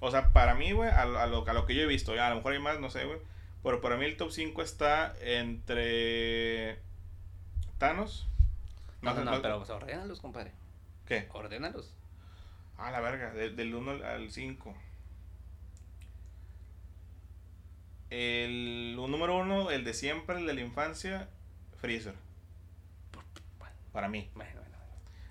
O 0.00 0.10
sea, 0.10 0.32
para 0.32 0.54
mí, 0.54 0.72
güey, 0.72 0.90
a, 0.90 1.02
a, 1.02 1.26
lo, 1.26 1.46
a 1.46 1.52
lo 1.52 1.66
que 1.66 1.74
yo 1.74 1.82
he 1.82 1.86
visto, 1.86 2.14
ya, 2.14 2.26
a 2.26 2.30
lo 2.30 2.36
mejor 2.36 2.52
hay 2.52 2.58
más, 2.58 2.80
no 2.80 2.90
sé, 2.90 3.04
güey. 3.04 3.18
Pero 3.62 3.80
para 3.80 3.96
mí 3.96 4.04
el 4.04 4.16
top 4.16 4.30
5 4.32 4.62
está 4.62 5.14
entre 5.20 6.78
Thanos. 7.78 8.26
No, 9.00 9.14
no, 9.14 9.24
no, 9.24 9.42
pero 9.42 9.58
pues, 9.58 9.70
ordénalos, 9.70 10.20
compadre. 10.20 10.52
¿Qué? 11.06 11.28
Ordénalos. 11.32 11.92
Ah, 12.78 12.90
la 12.90 13.00
verga, 13.00 13.32
del 13.32 13.74
1 13.74 14.04
al 14.04 14.30
5. 14.30 14.74
El 18.10 18.96
número 18.96 19.38
1, 19.38 19.70
el 19.70 19.84
de 19.84 19.94
siempre, 19.94 20.38
el 20.38 20.46
de 20.46 20.54
la 20.54 20.60
infancia, 20.60 21.28
Freezer. 21.80 22.14
Para 23.92 24.08
mí. 24.08 24.30
Bueno, 24.34 24.60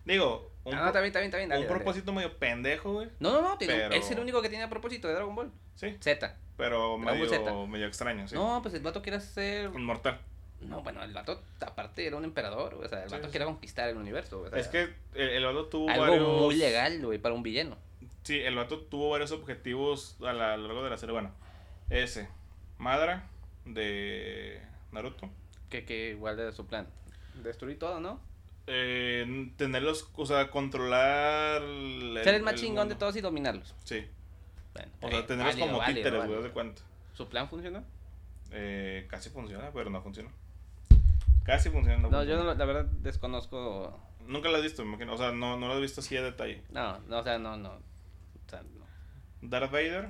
Digo, 0.05 0.51
un, 0.63 0.75
no, 0.75 1.67
propósito 1.67 2.13
medio 2.13 2.37
pendejo, 2.37 2.93
güey. 2.93 3.09
No, 3.19 3.31
no, 3.31 3.41
no, 3.41 3.57
es 3.59 4.11
el 4.11 4.19
único 4.19 4.41
que 4.41 4.49
tiene 4.49 4.67
propósito 4.67 5.07
de 5.07 5.15
Dragon 5.15 5.35
Ball. 5.35 5.51
Sí. 5.75 5.97
Z. 5.99 6.35
Pero 6.57 6.97
medio, 6.97 7.67
medio 7.67 7.87
extraño, 7.87 8.27
sí. 8.27 8.35
No, 8.35 8.59
pues 8.61 8.73
el 8.75 8.81
vato 8.81 9.01
quiere 9.01 9.19
ser... 9.19 9.71
Inmortal. 9.73 10.19
No, 10.61 10.83
bueno, 10.83 11.01
el 11.03 11.11
vato 11.11 11.41
aparte 11.61 12.05
era 12.05 12.17
un 12.17 12.23
emperador, 12.23 12.75
o 12.75 12.87
sea, 12.87 13.03
el 13.03 13.09
vato 13.09 13.31
quería 13.31 13.47
conquistar 13.47 13.89
el 13.89 13.97
universo. 13.97 14.45
es 14.55 14.67
que 14.67 14.93
el, 15.15 15.29
el, 15.29 15.43
vato 15.43 15.65
tuvo 15.65 15.89
algo 15.89 16.03
varios... 16.03 16.41
muy 16.41 16.55
legal, 16.55 17.03
güey, 17.03 17.17
para 17.17 17.33
un 17.33 17.41
villano. 17.41 17.77
Sí, 18.23 18.39
el 18.39 18.55
vato 18.55 18.79
tuvo 18.81 19.09
varios 19.09 19.31
objetivos 19.31 20.17
a, 20.21 20.33
lo 20.33 20.57
largo 20.57 20.83
de 20.83 20.89
la 20.91 20.97
serie. 20.97 21.13
Bueno, 21.13 21.31
ese, 21.89 22.27
Madara 22.77 23.27
de 23.65 24.61
Naruto. 24.91 25.29
Que, 25.71 25.83
que 25.83 26.09
igual 26.11 26.39
era 26.39 26.51
su 26.51 26.67
plan. 26.67 26.87
Destruir 27.43 27.79
todo, 27.79 27.99
¿no? 27.99 28.19
Eh, 28.67 29.51
tenerlos, 29.57 30.09
o 30.15 30.25
sea, 30.25 30.49
controlar. 30.49 31.61
Ser 32.23 32.35
el 32.35 32.43
más 32.43 32.55
chingón 32.55 32.89
de 32.89 32.95
todos 32.95 33.15
y 33.15 33.21
dominarlos. 33.21 33.75
Sí. 33.83 34.05
Bueno, 34.73 34.91
o 35.01 35.09
sea, 35.09 35.25
tenerlos 35.25 35.55
como 35.55 35.83
títeres, 35.83 36.25
güey, 36.25 36.43
de 36.43 36.49
cuenta. 36.51 36.81
¿Su 37.13 37.27
plan 37.27 37.49
funcionó? 37.49 37.83
Eh, 38.51 39.05
casi 39.09 39.29
funciona, 39.29 39.71
pero 39.73 39.89
no 39.89 40.01
funcionó. 40.01 40.29
Casi 41.43 41.69
funciona. 41.69 42.07
No, 42.07 42.23
yo 42.23 42.43
la 42.43 42.65
verdad 42.65 42.85
desconozco. 42.85 43.99
Nunca 44.27 44.49
lo 44.49 44.57
has 44.57 44.63
visto, 44.63 44.83
imagino. 44.83 45.13
O 45.13 45.17
sea, 45.17 45.31
no, 45.31 45.57
no 45.57 45.67
lo 45.67 45.73
has 45.73 45.81
visto 45.81 46.01
así 46.01 46.15
a 46.15 46.21
detalle. 46.21 46.63
No, 46.69 46.99
no, 46.99 47.19
o 47.19 47.23
sea, 47.23 47.39
no, 47.39 47.57
no. 47.57 47.69
O 47.71 48.49
sea, 48.49 48.61
no. 48.61 48.85
Darth 49.41 49.71
Vader. 49.71 50.09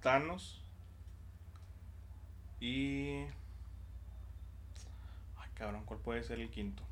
Thanos. 0.00 0.62
Y. 2.60 3.24
Cabrón, 5.62 5.84
¿cuál 5.84 6.00
puede 6.00 6.24
ser 6.24 6.40
el 6.40 6.50
quinto? 6.50 6.82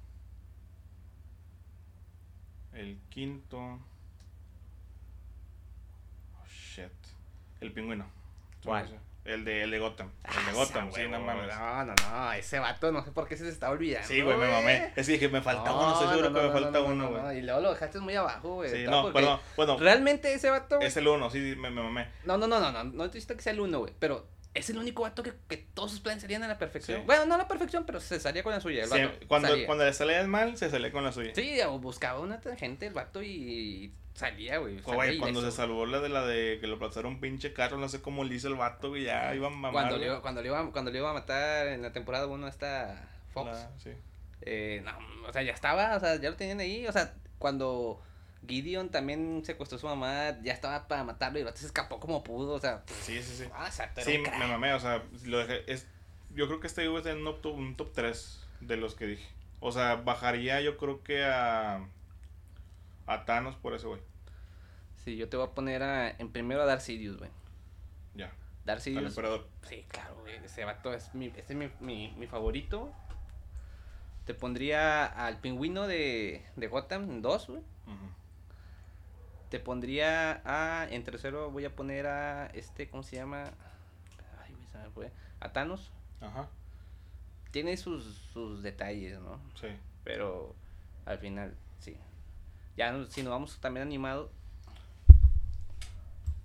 El 2.72 3.00
quinto. 3.08 3.58
Oh, 6.38 6.46
shit. 6.46 6.84
El 7.60 7.72
pingüino. 7.72 8.06
¿Cuál? 8.64 8.96
El 9.24 9.44
de, 9.44 9.64
el 9.64 9.72
de 9.72 9.78
Gotham. 9.80 10.12
El 10.22 10.44
de 10.44 10.50
ah, 10.52 10.54
Gotham, 10.54 10.92
sí, 10.92 11.02
no 11.08 11.18
mames. 11.18 11.48
No, 11.48 11.84
no, 11.84 11.94
no. 11.96 12.32
Ese 12.32 12.60
vato, 12.60 12.92
no 12.92 13.04
sé 13.04 13.10
por 13.10 13.26
qué 13.26 13.36
se 13.36 13.48
está 13.48 13.70
olvidando. 13.70 14.06
Sí, 14.06 14.20
güey, 14.20 14.36
me 14.36 14.48
mamé. 14.48 14.92
Es 14.94 15.06
que 15.08 15.14
dije, 15.14 15.28
me 15.28 15.42
falta 15.42 15.74
uno, 15.74 15.92
estoy 15.94 16.08
seguro 16.10 16.32
que 16.32 16.40
me 16.40 16.52
falta 16.52 16.80
uno, 16.80 17.10
güey. 17.10 17.38
y 17.38 17.42
luego 17.42 17.60
lo 17.60 17.70
dejaste 17.72 17.98
muy 17.98 18.14
abajo, 18.14 18.54
güey. 18.54 18.70
Sí, 18.70 18.84
no, 18.84 19.12
perdón. 19.12 19.40
Bueno. 19.56 19.78
Realmente 19.78 20.32
ese 20.32 20.48
vato. 20.48 20.78
Es 20.78 20.96
el 20.96 21.08
uno, 21.08 21.28
sí, 21.28 21.56
me, 21.58 21.70
me 21.70 21.82
mamé. 21.82 22.06
No, 22.24 22.38
no, 22.38 22.46
no, 22.46 22.60
no, 22.60 22.70
no. 22.70 22.84
No 22.84 23.06
necesito 23.06 23.34
que 23.34 23.42
sea 23.42 23.52
el 23.52 23.58
uno, 23.58 23.80
güey. 23.80 23.92
Pero 23.98 24.28
es 24.54 24.68
el 24.70 24.78
único 24.78 25.02
vato 25.02 25.22
que, 25.22 25.32
que 25.48 25.56
todos 25.56 25.92
sus 25.92 26.00
planes 26.00 26.22
salían 26.22 26.42
a 26.42 26.48
la 26.48 26.58
perfección. 26.58 27.04
Bueno, 27.06 27.24
no 27.26 27.34
a 27.34 27.38
la 27.38 27.48
perfección, 27.48 27.84
pero 27.86 28.00
se 28.00 28.18
salía 28.18 28.42
con 28.42 28.52
la 28.52 28.60
suya. 28.60 28.84
El 28.84 28.90
vato 28.90 29.26
cuando, 29.28 29.48
cuando 29.66 29.84
le 29.84 29.92
salía 29.92 30.22
mal, 30.24 30.56
se 30.56 30.70
salía 30.70 30.90
con 30.90 31.04
la 31.04 31.12
suya. 31.12 31.32
Sí, 31.34 31.58
buscaba 31.80 32.20
una 32.20 32.40
gente 32.56 32.86
el 32.86 32.94
vato 32.94 33.22
y 33.22 33.92
salía, 34.14 34.58
güey. 34.58 34.80
cuando 34.80 35.40
se 35.40 35.50
salvó 35.50 35.86
la 35.86 36.00
de 36.00 36.08
la 36.08 36.26
de 36.26 36.58
que 36.60 36.66
lo 36.66 36.76
aplastaron 36.76 37.14
un 37.14 37.20
pinche 37.20 37.52
carro, 37.52 37.78
no 37.78 37.88
sé 37.88 38.02
cómo 38.02 38.24
le 38.24 38.34
hizo 38.34 38.48
el 38.48 38.54
vato, 38.54 38.96
y 38.96 39.04
ya 39.04 39.34
iba 39.34 39.46
a 39.46 39.50
mamar. 39.50 39.72
Cuando 39.72 39.98
le, 39.98 40.20
cuando, 40.20 40.42
le 40.42 40.48
iba, 40.48 40.72
cuando 40.72 40.90
le 40.90 40.98
iba 40.98 41.10
a 41.10 41.14
matar 41.14 41.68
en 41.68 41.82
la 41.82 41.92
temporada 41.92 42.26
1 42.26 42.48
esta 42.48 43.08
Fox. 43.32 43.56
sí. 43.82 43.90
eh, 44.42 44.82
no, 44.84 44.92
o 45.28 45.32
sea, 45.32 45.42
ya 45.42 45.52
estaba, 45.52 45.96
o 45.96 46.00
sea, 46.00 46.16
ya 46.20 46.30
lo 46.30 46.36
tenían 46.36 46.60
ahí. 46.60 46.86
O 46.86 46.92
sea, 46.92 47.14
cuando 47.38 48.02
Gideon 48.46 48.90
también 48.90 49.42
secuestró 49.44 49.76
a 49.76 49.80
su 49.80 49.86
mamá, 49.86 50.40
ya 50.42 50.52
estaba 50.52 50.88
para 50.88 51.04
matarlo 51.04 51.38
y 51.38 51.42
el 51.42 51.56
se 51.56 51.66
escapó 51.66 52.00
como 52.00 52.24
pudo, 52.24 52.54
o 52.54 52.58
sea. 52.58 52.82
Sí, 53.02 53.22
sí, 53.22 53.36
sí. 53.36 53.44
Ah, 53.54 53.70
sí, 53.70 54.18
me 54.18 54.46
mamé, 54.46 54.72
o 54.72 54.80
sea, 54.80 55.02
lo 55.24 55.38
dejé, 55.38 55.70
es, 55.70 55.86
yo 56.34 56.46
creo 56.46 56.60
que 56.60 56.66
este 56.66 56.84
es 56.84 57.06
en 57.06 57.26
un 57.26 57.40
top, 57.42 57.54
un 57.54 57.76
top 57.76 57.92
3 57.92 58.46
de 58.60 58.76
los 58.76 58.94
que 58.94 59.06
dije. 59.06 59.28
O 59.60 59.72
sea, 59.72 59.96
bajaría 59.96 60.60
yo 60.62 60.78
creo 60.78 61.02
que 61.02 61.24
a, 61.24 61.86
a 63.06 63.24
Thanos 63.24 63.56
por 63.56 63.74
ese 63.74 63.86
güey. 63.86 64.00
Sí, 65.04 65.16
yo 65.16 65.28
te 65.28 65.36
voy 65.36 65.46
a 65.46 65.50
poner 65.50 65.82
a, 65.82 66.10
en 66.10 66.30
primero 66.30 66.62
a 66.62 66.66
Darth 66.66 66.82
Sidious, 66.82 67.18
güey. 67.18 67.30
Ya. 68.14 68.32
Darth 68.64 68.80
Sidious. 68.80 69.14
Sí, 69.68 69.84
claro, 69.88 70.16
güey. 70.20 70.36
Ese 70.44 70.64
vato 70.64 70.92
es 70.92 71.14
mi, 71.14 71.26
este 71.26 71.52
es 71.52 71.54
mi, 71.54 71.70
mi, 71.80 72.14
mi 72.16 72.26
favorito. 72.26 72.92
Te 74.24 74.34
pondría 74.34 75.06
al 75.06 75.40
pingüino 75.40 75.86
de, 75.86 76.44
de 76.56 76.66
Gotham 76.68 77.20
2, 77.20 77.46
güey. 77.48 77.62
Te 79.50 79.58
pondría 79.58 80.40
a. 80.44 80.86
En 80.90 81.02
tercero 81.02 81.50
voy 81.50 81.64
a 81.64 81.74
poner 81.74 82.06
a. 82.06 82.46
Este, 82.46 82.88
¿cómo 82.88 83.02
se 83.02 83.16
llama? 83.16 83.50
Ay, 84.42 84.54
se 84.70 84.78
me 84.78 84.90
fue. 84.90 85.12
A 85.40 85.52
Thanos. 85.52 85.90
Ajá. 86.20 86.48
Tiene 87.50 87.76
sus, 87.76 88.04
sus 88.32 88.62
detalles, 88.62 89.18
¿no? 89.18 89.40
Sí. 89.60 89.66
Pero 90.04 90.54
al 91.04 91.18
final, 91.18 91.56
sí. 91.80 91.96
Ya 92.76 92.94
si 93.08 93.24
nos 93.24 93.32
vamos 93.32 93.58
también 93.58 93.86
animado. 93.86 94.30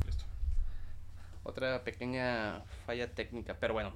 Listo. 0.07 0.25
Otra 1.43 1.83
pequeña 1.83 2.63
falla 2.87 3.13
técnica, 3.13 3.55
pero 3.59 3.75
bueno. 3.75 3.93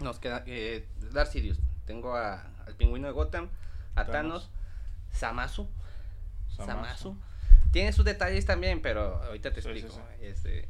Nos 0.00 0.18
queda 0.18 0.42
eh, 0.46 0.88
Darth 1.12 1.30
Sirius. 1.30 1.60
Tengo 1.86 2.16
a, 2.16 2.42
al 2.66 2.74
pingüino 2.74 3.06
de 3.06 3.12
Gotham, 3.12 3.48
a 3.94 4.06
Thanos, 4.06 4.50
Samasu. 5.12 5.68
Samasu. 6.48 7.16
Tiene 7.70 7.92
sus 7.92 8.04
detalles 8.04 8.46
también, 8.46 8.80
pero 8.80 9.22
ahorita 9.24 9.52
te 9.52 9.60
explico. 9.60 10.00
Este, 10.20 10.68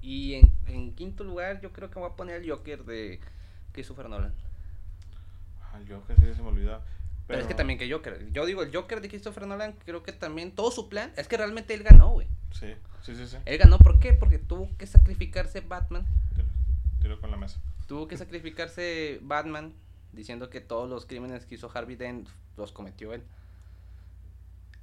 y 0.00 0.34
en, 0.34 0.52
en, 0.66 0.94
quinto 0.94 1.24
lugar, 1.24 1.60
yo 1.60 1.72
creo 1.72 1.90
que 1.90 1.98
voy 1.98 2.08
a 2.10 2.16
poner 2.16 2.42
el 2.42 2.50
Joker 2.50 2.84
de 2.84 3.20
Christopher 3.72 4.08
Nolan. 4.08 4.34
Ah, 5.62 5.78
el 5.78 5.88
Joker, 5.88 6.16
sí, 6.16 6.34
se 6.34 6.42
me 6.42 6.48
olvidó. 6.48 6.82
Pero, 7.26 7.42
es 7.42 7.46
que 7.46 7.54
también 7.54 7.78
que 7.78 7.90
Joker. 7.90 8.32
Yo 8.32 8.46
digo, 8.46 8.62
el 8.62 8.74
Joker 8.74 9.02
de 9.02 9.08
Christopher 9.08 9.46
Nolan, 9.46 9.74
creo 9.84 10.02
que 10.02 10.12
también 10.12 10.52
todo 10.52 10.70
su 10.70 10.88
plan. 10.88 11.12
Es 11.16 11.28
que 11.28 11.36
realmente 11.36 11.74
él 11.74 11.82
ganó, 11.82 12.12
güey. 12.12 12.26
Sí, 12.52 12.74
sí, 13.02 13.14
sí, 13.14 13.26
sí. 13.26 13.36
Él 13.44 13.58
ganó, 13.58 13.78
¿por 13.78 13.98
qué? 13.98 14.14
Porque 14.14 14.38
tuvo 14.38 14.70
que 14.78 14.86
sacrificarse 14.86 15.60
Batman. 15.60 16.06
Tiro, 17.02 17.20
con 17.20 17.30
la 17.30 17.36
mesa. 17.36 17.60
Tuvo 17.86 18.08
que 18.08 18.16
sacrificarse 18.16 19.20
Batman 19.22 19.74
diciendo 20.12 20.48
que 20.48 20.62
todos 20.62 20.88
los 20.88 21.04
crímenes 21.04 21.44
que 21.44 21.56
hizo 21.56 21.70
Harvey 21.72 21.96
Dent 21.96 22.28
los 22.56 22.72
cometió 22.72 23.12
él. 23.12 23.22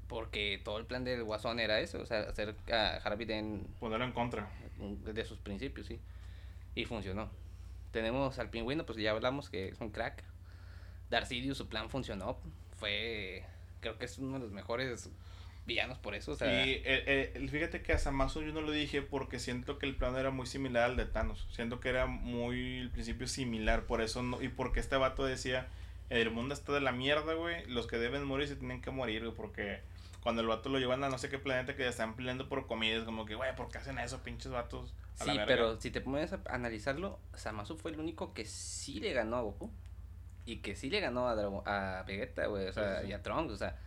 Porque 0.07 0.61
todo 0.63 0.77
el 0.77 0.85
plan 0.85 1.03
del 1.03 1.23
Guasón 1.23 1.59
era 1.59 1.79
eso, 1.79 1.99
o 1.99 2.05
sea, 2.05 2.21
hacer 2.21 2.55
a 2.71 2.97
Harvey 2.97 3.25
Dent... 3.25 3.67
Ponerlo 3.79 4.05
en 4.05 4.11
contra. 4.11 4.47
De 4.77 5.25
sus 5.25 5.39
principios, 5.39 5.87
sí. 5.87 5.99
Y 6.75 6.85
funcionó. 6.85 7.29
Tenemos 7.91 8.37
al 8.39 8.49
pingüino, 8.49 8.85
pues 8.85 8.97
ya 8.97 9.11
hablamos 9.11 9.49
que 9.49 9.69
es 9.69 9.79
un 9.79 9.89
crack. 9.89 10.23
Darcidius, 11.09 11.57
su 11.57 11.67
plan 11.67 11.89
funcionó. 11.89 12.37
Fue, 12.77 13.43
creo 13.79 13.97
que 13.97 14.05
es 14.05 14.17
uno 14.19 14.33
de 14.33 14.39
los 14.39 14.51
mejores 14.51 15.09
villanos 15.65 15.97
por 15.97 16.15
eso. 16.15 16.33
O 16.33 16.35
sea, 16.35 16.65
y 16.65 16.71
eh, 16.71 16.83
eh, 17.35 17.47
fíjate 17.49 17.81
que 17.81 17.93
a 17.93 17.97
Samasu 17.97 18.43
yo 18.43 18.53
no 18.53 18.61
lo 18.61 18.71
dije 18.71 19.01
porque 19.01 19.39
siento 19.39 19.79
que 19.79 19.85
el 19.85 19.95
plan 19.95 20.15
era 20.15 20.31
muy 20.31 20.45
similar 20.45 20.91
al 20.91 20.97
de 20.97 21.05
Thanos. 21.05 21.47
Siento 21.51 21.79
que 21.79 21.89
era 21.89 22.05
muy, 22.05 22.81
al 22.81 22.91
principio, 22.91 23.27
similar. 23.27 23.85
Por 23.85 24.01
eso, 24.01 24.21
no, 24.23 24.41
y 24.41 24.49
porque 24.49 24.79
este 24.79 24.97
vato 24.97 25.25
decía, 25.25 25.67
el 26.09 26.31
mundo 26.31 26.53
está 26.53 26.73
de 26.73 26.81
la 26.81 26.91
mierda, 26.91 27.33
güey. 27.33 27.65
Los 27.67 27.87
que 27.87 27.97
deben 27.97 28.23
morir 28.23 28.47
se 28.47 28.55
tienen 28.55 28.81
que 28.81 28.91
morir, 28.91 29.23
güey, 29.23 29.35
porque 29.35 29.79
cuando 30.25 30.41
el 30.41 30.47
vato 30.47 30.69
lo 30.69 30.79
llevan 30.79 31.03
a 31.03 31.09
no 31.09 31.19
sé 31.19 31.29
qué 31.29 31.37
planeta 31.37 31.75
que 31.75 31.83
ya 31.83 31.89
están 31.89 32.15
peleando 32.15 32.49
por 32.49 32.65
comidas, 32.65 33.03
como 33.03 33.27
que, 33.27 33.35
güey, 33.35 33.55
¿por 33.55 33.69
qué 33.69 33.77
hacen 33.77 33.99
eso, 33.99 34.23
pinches 34.23 34.51
vatos? 34.51 34.91
sí, 35.13 35.37
pero 35.45 35.79
si 35.79 35.91
te 35.91 36.01
pones 36.01 36.33
a 36.33 36.39
analizarlo, 36.49 37.19
Samasu 37.35 37.77
fue 37.77 37.91
el 37.91 37.99
único 37.99 38.33
que 38.33 38.43
sí 38.43 38.99
le 38.99 39.13
ganó 39.13 39.35
a 39.35 39.41
Goku. 39.41 39.71
Y 40.47 40.57
que 40.57 40.75
sí 40.75 40.89
le 40.89 40.99
ganó 40.99 41.27
a, 41.27 41.99
a 41.99 42.03
Vegeta, 42.05 42.47
güey, 42.47 42.67
o 42.67 42.73
sea, 42.73 43.03
y 43.03 43.13
a 43.13 43.21
Trunks, 43.21 43.53
o 43.53 43.57
sea, 43.57 43.77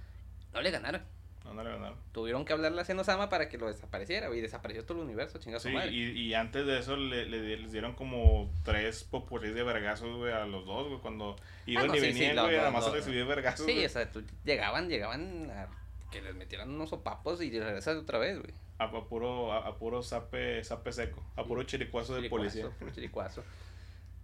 no 0.52 0.60
le 0.60 0.70
ganaron. 0.70 1.02
No, 1.44 1.54
no 1.54 1.64
le 1.64 1.70
ganaron. 1.70 1.98
Tuvieron 2.12 2.44
que 2.44 2.52
hablarle 2.52 2.82
a 2.82 2.84
Senosama 2.84 3.28
para 3.28 3.48
que 3.48 3.58
lo 3.58 3.66
desapareciera, 3.66 4.28
güey, 4.28 4.38
y 4.38 4.42
desapareció 4.42 4.84
todo 4.84 4.98
el 4.98 5.04
universo, 5.06 5.40
chingada 5.40 5.58
sí, 5.58 5.70
Y, 5.90 6.10
y 6.20 6.34
antes 6.34 6.64
de 6.66 6.78
eso 6.78 6.96
le, 6.96 7.26
le, 7.26 7.56
les 7.56 7.72
dieron 7.72 7.96
como 7.96 8.48
tres 8.62 9.02
popurrí 9.02 9.50
de 9.50 9.64
vergazos, 9.64 10.16
güey, 10.16 10.32
a 10.32 10.46
los 10.46 10.64
dos, 10.66 10.86
güey, 10.86 11.00
cuando 11.00 11.34
iban 11.66 11.90
ah, 11.90 11.96
y 11.96 12.00
venían, 12.00 12.36
güey, 12.36 12.56
nada 12.58 12.70
más 12.70 12.86
a 12.86 12.92
recibir 12.92 13.26
vergazos. 13.26 13.66
Sí, 13.66 13.84
o 13.84 13.88
sea, 13.88 14.08
llegaban, 14.44 14.88
llegaban 14.88 15.50
a 15.50 15.68
que 16.10 16.22
les 16.22 16.34
metieran 16.34 16.70
unos 16.70 16.90
sopapos 16.90 17.42
y 17.42 17.50
regresas 17.50 17.96
otra 17.96 18.18
vez, 18.18 18.38
güey. 18.38 18.52
A, 18.78 18.90
puro, 19.08 19.52
a, 19.52 19.76
puro 19.76 20.02
sape, 20.02 20.62
sape 20.64 20.92
seco, 20.92 21.24
a 21.36 21.44
puro 21.44 21.62
chiricuazo 21.64 22.20
de 22.20 22.28
policía. 22.28 22.70
Puro 22.78 22.90
chiricuazo. 22.94 23.42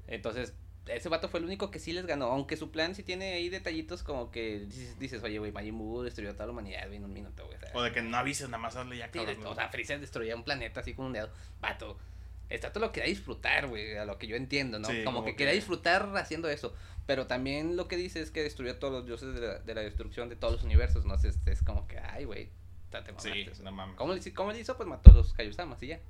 Entonces, 0.07 0.55
ese 0.87 1.09
vato 1.09 1.29
fue 1.29 1.41
el 1.41 1.47
único 1.47 1.71
que 1.71 1.79
sí 1.79 1.93
les 1.93 2.07
ganó, 2.07 2.27
aunque 2.27 2.57
su 2.57 2.71
plan 2.71 2.95
sí 2.95 3.03
tiene 3.03 3.33
ahí 3.33 3.49
detallitos 3.49 4.03
como 4.03 4.31
que 4.31 4.67
dices, 4.99 5.23
oye, 5.23 5.39
güey, 5.39 5.51
Majin 5.51 5.79
Buu 5.79 6.03
destruyó 6.03 6.35
toda 6.35 6.47
la 6.47 6.53
humanidad, 6.53 6.93
en 6.93 7.05
un 7.05 7.13
minuto, 7.13 7.47
güey. 7.47 7.59
O, 7.73 7.83
de 7.83 7.93
que 7.93 8.03
no 8.03 8.17
avises, 8.17 8.49
nada 8.49 8.63
más 8.63 8.77
hazle 8.77 8.99
ya, 8.99 9.11
cabrón. 9.11 9.47
o 9.47 9.55
sea, 9.55 9.69
Freezer 9.71 9.99
destruía 10.01 10.37
un 10.37 10.45
planeta 10.45 10.81
así 10.81 10.95
con 10.95 11.07
un 11.07 11.13
dedo. 11.13 11.31
Vato, 11.61 11.99
está 12.55 12.73
todo 12.73 12.87
lo 12.87 12.93
que 12.93 13.01
quería 13.01 13.15
disfrutar, 13.15 13.69
güey, 13.69 13.97
a 13.97 14.05
lo 14.05 14.19
que 14.19 14.27
yo 14.27 14.37
entiendo, 14.37 14.79
¿no? 14.79 14.89
como, 15.05 15.25
que, 15.25 15.37
quería 15.37 15.53
disfrutar 15.53 16.11
haciendo 16.17 16.49
eso. 16.49 16.75
Pero 17.07 17.27
también 17.27 17.77
lo 17.77 17.87
que 17.87 17.97
dice 17.97 18.21
es 18.21 18.31
que 18.31 18.43
destruyó 18.43 18.73
a 18.73 18.79
todos 18.79 18.93
los 18.93 19.07
dioses 19.07 19.35
de 19.35 19.41
la, 19.41 19.59
de 19.59 19.75
la 19.75 19.83
destrucción 19.83 20.29
de 20.31 20.37
todos 20.37 20.55
los 20.55 20.63
universos, 20.63 21.05
¿no? 21.05 21.15
Es, 21.15 21.39
es 21.45 21.63
como 21.63 21.87
que, 21.87 21.99
ay, 21.99 22.25
güey, 22.25 22.49
te 23.03 23.15
Sí, 23.19 23.47
no 23.63 23.73
mames. 23.73 23.97
¿Cómo, 23.97 24.15
¿Cómo 24.35 24.53
le 24.53 24.61
hizo? 24.61 24.77
Pues 24.77 24.89
mató 24.89 25.11
a 25.11 25.15
los 25.15 25.33
Kaiusamas 25.33 25.83
y 25.83 25.89
ya. 25.89 26.01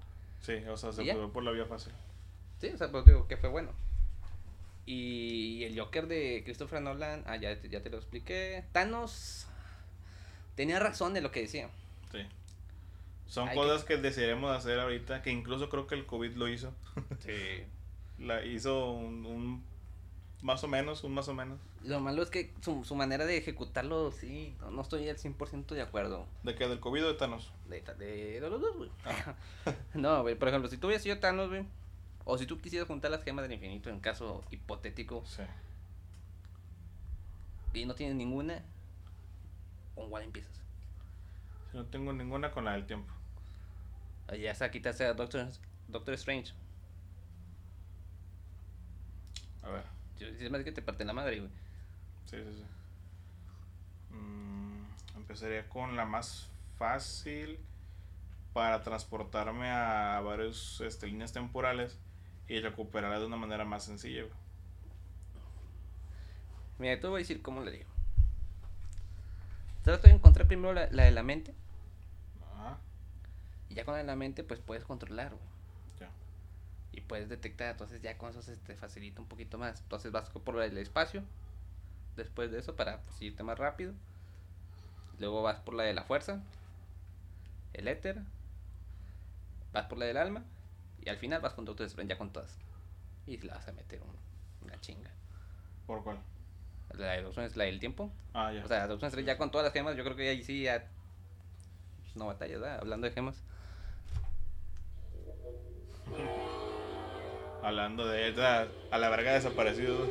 Sí, 0.41 0.57
o 0.69 0.77
sea, 0.77 0.93
se 0.93 1.05
fue 1.05 1.33
por 1.33 1.43
la 1.43 1.53
vía 1.53 1.65
fácil. 1.65 1.93
Sí, 2.61 2.69
o 2.69 2.77
sea, 2.77 2.91
pues 2.91 3.05
digo 3.07 3.27
que 3.27 3.37
fue 3.37 3.49
bueno. 3.49 3.71
Y 4.87 5.65
el 5.65 5.79
Joker 5.79 6.07
de 6.07 6.43
Christopher 6.45 6.83
Nolan, 6.83 7.25
ah, 7.27 7.37
ya, 7.37 7.61
ya 7.63 7.83
te 7.83 7.89
lo 7.89 7.97
expliqué. 7.97 8.65
Thanos 8.73 9.47
tenía 10.57 10.79
razón 10.79 11.15
de 11.15 11.23
lo 11.23 11.31
que 11.31 11.41
decía. 11.41 11.71
Sí. 12.13 12.19
Son 13.27 13.49
cosas 13.51 13.85
que... 13.85 13.97
desearemos 13.97 14.55
hacer 14.55 14.79
ahorita, 14.79 15.23
que 15.23 15.31
incluso 15.31 15.69
creo 15.69 15.87
que 15.87 15.95
el 15.95 16.07
COVID 16.07 16.35
lo 16.35 16.49
hizo. 16.49 16.73
Sí. 17.21 17.65
La 18.19 18.45
hizo 18.45 18.93
un, 18.93 19.65
más 20.45 20.63
o 20.63 20.69
menos, 20.69 21.03
un 21.05 21.15
más 21.15 21.27
o 21.29 21.35
menos. 21.35 21.59
Lo 21.83 22.01
malo 22.01 22.23
es 22.23 22.31
que 22.31 22.53
su, 22.61 22.85
su 22.85 22.95
manera 22.95 23.25
de 23.25 23.37
ejecutarlo, 23.37 24.13
sí, 24.13 24.55
no, 24.71 24.83
estoy 24.83 25.09
al 25.09 25.17
100% 25.17 25.69
de 25.69 25.83
acuerdo. 25.83 26.27
¿De 26.43 26.55
qué? 26.55 26.69
¿Del 26.69 26.81
COVID 26.81 27.07
o 27.07 27.09
de 27.09 27.15
Thanos? 27.15 27.51
De, 27.69 27.81
de, 27.81 28.41
los 28.41 28.61
dos, 28.61 28.77
güey. 28.77 28.91
Ah. 29.05 29.35
no, 29.95 30.23
güey, 30.23 30.35
por 30.35 30.49
ejemplo, 30.49 30.71
si 30.71 30.77
tú 30.77 30.87
hubieras 30.87 31.03
sido 31.03 31.19
Thanos, 31.19 31.49
güey, 31.49 31.65
o 32.25 32.39
si 32.39 32.47
tú 32.47 32.61
quisieras 32.61 32.87
juntar 32.87 33.11
las 33.11 33.25
gemas 33.25 33.43
del 33.43 33.53
infinito 33.53 33.91
en 33.91 34.01
caso 34.01 34.45
hipotético. 34.51 35.25
Sí. 35.27 35.43
Y 37.75 37.87
no 37.87 37.95
tienes 37.95 38.15
ninguna, 38.15 38.63
¿con 39.95 40.11
cuál 40.11 40.25
empiezas? 40.25 40.64
No 41.75 41.85
tengo 41.87 42.13
ninguna, 42.13 42.53
con 42.53 42.65
la 42.65 42.73
del 42.73 42.87
tiempo. 42.87 43.13
Ya 44.29 44.53
está, 44.53 44.71
quitaste 44.71 45.05
a 45.05 45.13
Doctor, 45.13 45.49
Doctor 45.89 46.15
Strange. 46.15 46.55
A 49.63 49.71
ver. 49.71 49.85
Es 50.21 50.51
más 50.51 50.63
que 50.63 50.73
te 50.73 50.83
parte 50.83 51.05
la 51.05 51.13
madre, 51.13 51.41
güey. 51.41 51.51
Sí, 52.27 52.37
sí, 52.37 52.55
sí. 52.55 54.15
Mm, 54.15 55.17
empezaría 55.17 55.69
con 55.69 55.97
la 55.97 56.07
más 56.07 56.49
fácil 56.79 57.59
para 58.53 58.83
transportarme 58.83 59.69
a 59.69 60.21
varias 60.21 60.81
este, 60.81 61.09
líneas 61.09 61.33
temporales 61.33 61.99
y 62.47 62.61
recuperarla 62.61 63.19
de 63.19 63.27
una 63.27 63.37
manera 63.37 63.65
más 63.65 63.85
sencilla. 63.85 64.25
Mira, 66.79 67.01
te 67.01 67.07
voy 67.09 67.17
a 67.17 67.19
decir 67.19 67.43
cómo 67.43 67.63
le 67.63 67.73
digo. 67.73 67.91
Trato 69.83 70.07
de 70.07 70.15
encontrar 70.15 70.47
primero 70.47 70.73
la, 70.73 70.87
de 70.87 71.11
la 71.11 71.23
mente. 71.23 71.53
Y 73.75 73.77
ya 73.77 73.85
con 73.85 73.95
la 73.95 73.99
de 73.99 74.05
la 74.05 74.15
mente, 74.15 74.45
pues 74.45 74.61
puedes 74.61 74.85
controlar, 74.85 75.33
Ya. 75.99 76.09
Y 76.93 77.01
puedes 77.01 77.29
detectar, 77.29 77.73
entonces 77.73 78.01
ya 78.01 78.17
con 78.17 78.31
eso 78.31 78.41
se 78.41 78.57
te 78.57 78.77
facilita 78.77 79.21
un 79.21 79.27
poquito 79.27 79.59
más. 79.59 79.81
Entonces 79.81 80.13
vas 80.13 80.31
por 80.31 80.63
el 80.63 80.79
espacio. 80.79 81.25
Después 82.15 82.53
de 82.53 82.61
eso, 82.61 82.77
para 82.77 83.01
pues, 83.01 83.21
irte 83.21 83.43
más 83.43 83.59
rápido. 83.59 83.93
Luego 85.19 85.43
vas 85.43 85.59
por 85.59 85.75
la 85.75 85.83
de 85.83 85.93
la 85.93 86.05
fuerza. 86.05 86.41
El 87.73 87.89
éter. 87.89 88.23
Vas 89.73 89.87
por 89.87 89.99
la 89.99 90.05
del 90.05 90.19
alma. 90.19 90.45
Y 91.05 91.09
al 91.09 91.17
final 91.17 91.41
vas 91.41 91.55
con 91.55 91.69
Strange 91.69 92.11
ya 92.11 92.17
con 92.17 92.33
todas. 92.33 92.57
Y 93.27 93.39
la 93.39 93.55
vas 93.55 93.67
a 93.67 93.73
meter 93.73 94.01
una 94.63 94.81
chinga. 94.81 95.11
¿Por 95.89 96.05
cuál? 96.05 96.19
La 96.93 97.11
de 97.11 97.45
es 97.45 97.57
la 97.57 97.65
del 97.65 97.81
tiempo. 97.81 98.13
Ah, 98.35 98.53
ya. 98.53 98.65
O 98.65 98.69
sea, 98.69 98.87
Doctor 98.87 99.09
Strange 99.09 99.27
ya 99.27 99.37
con 99.37 99.51
todas 99.51 99.65
las 99.65 99.73
gemas, 99.73 99.97
yo 99.97 100.05
creo 100.05 100.15
que 100.15 100.29
ahí 100.29 100.45
sí 100.45 100.63
ya. 100.63 100.89
No 102.15 102.27
batallas, 102.27 102.61
¿verdad? 102.61 102.79
Hablando 102.79 103.09
de 103.09 103.13
gemas. 103.13 103.43
Hablando 107.63 108.07
de 108.07 108.29
ella, 108.29 108.69
a 108.91 108.99
la 108.99 109.09
verga 109.09 109.33
desaparecido. 109.33 110.07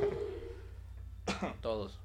Todos. 1.62 2.00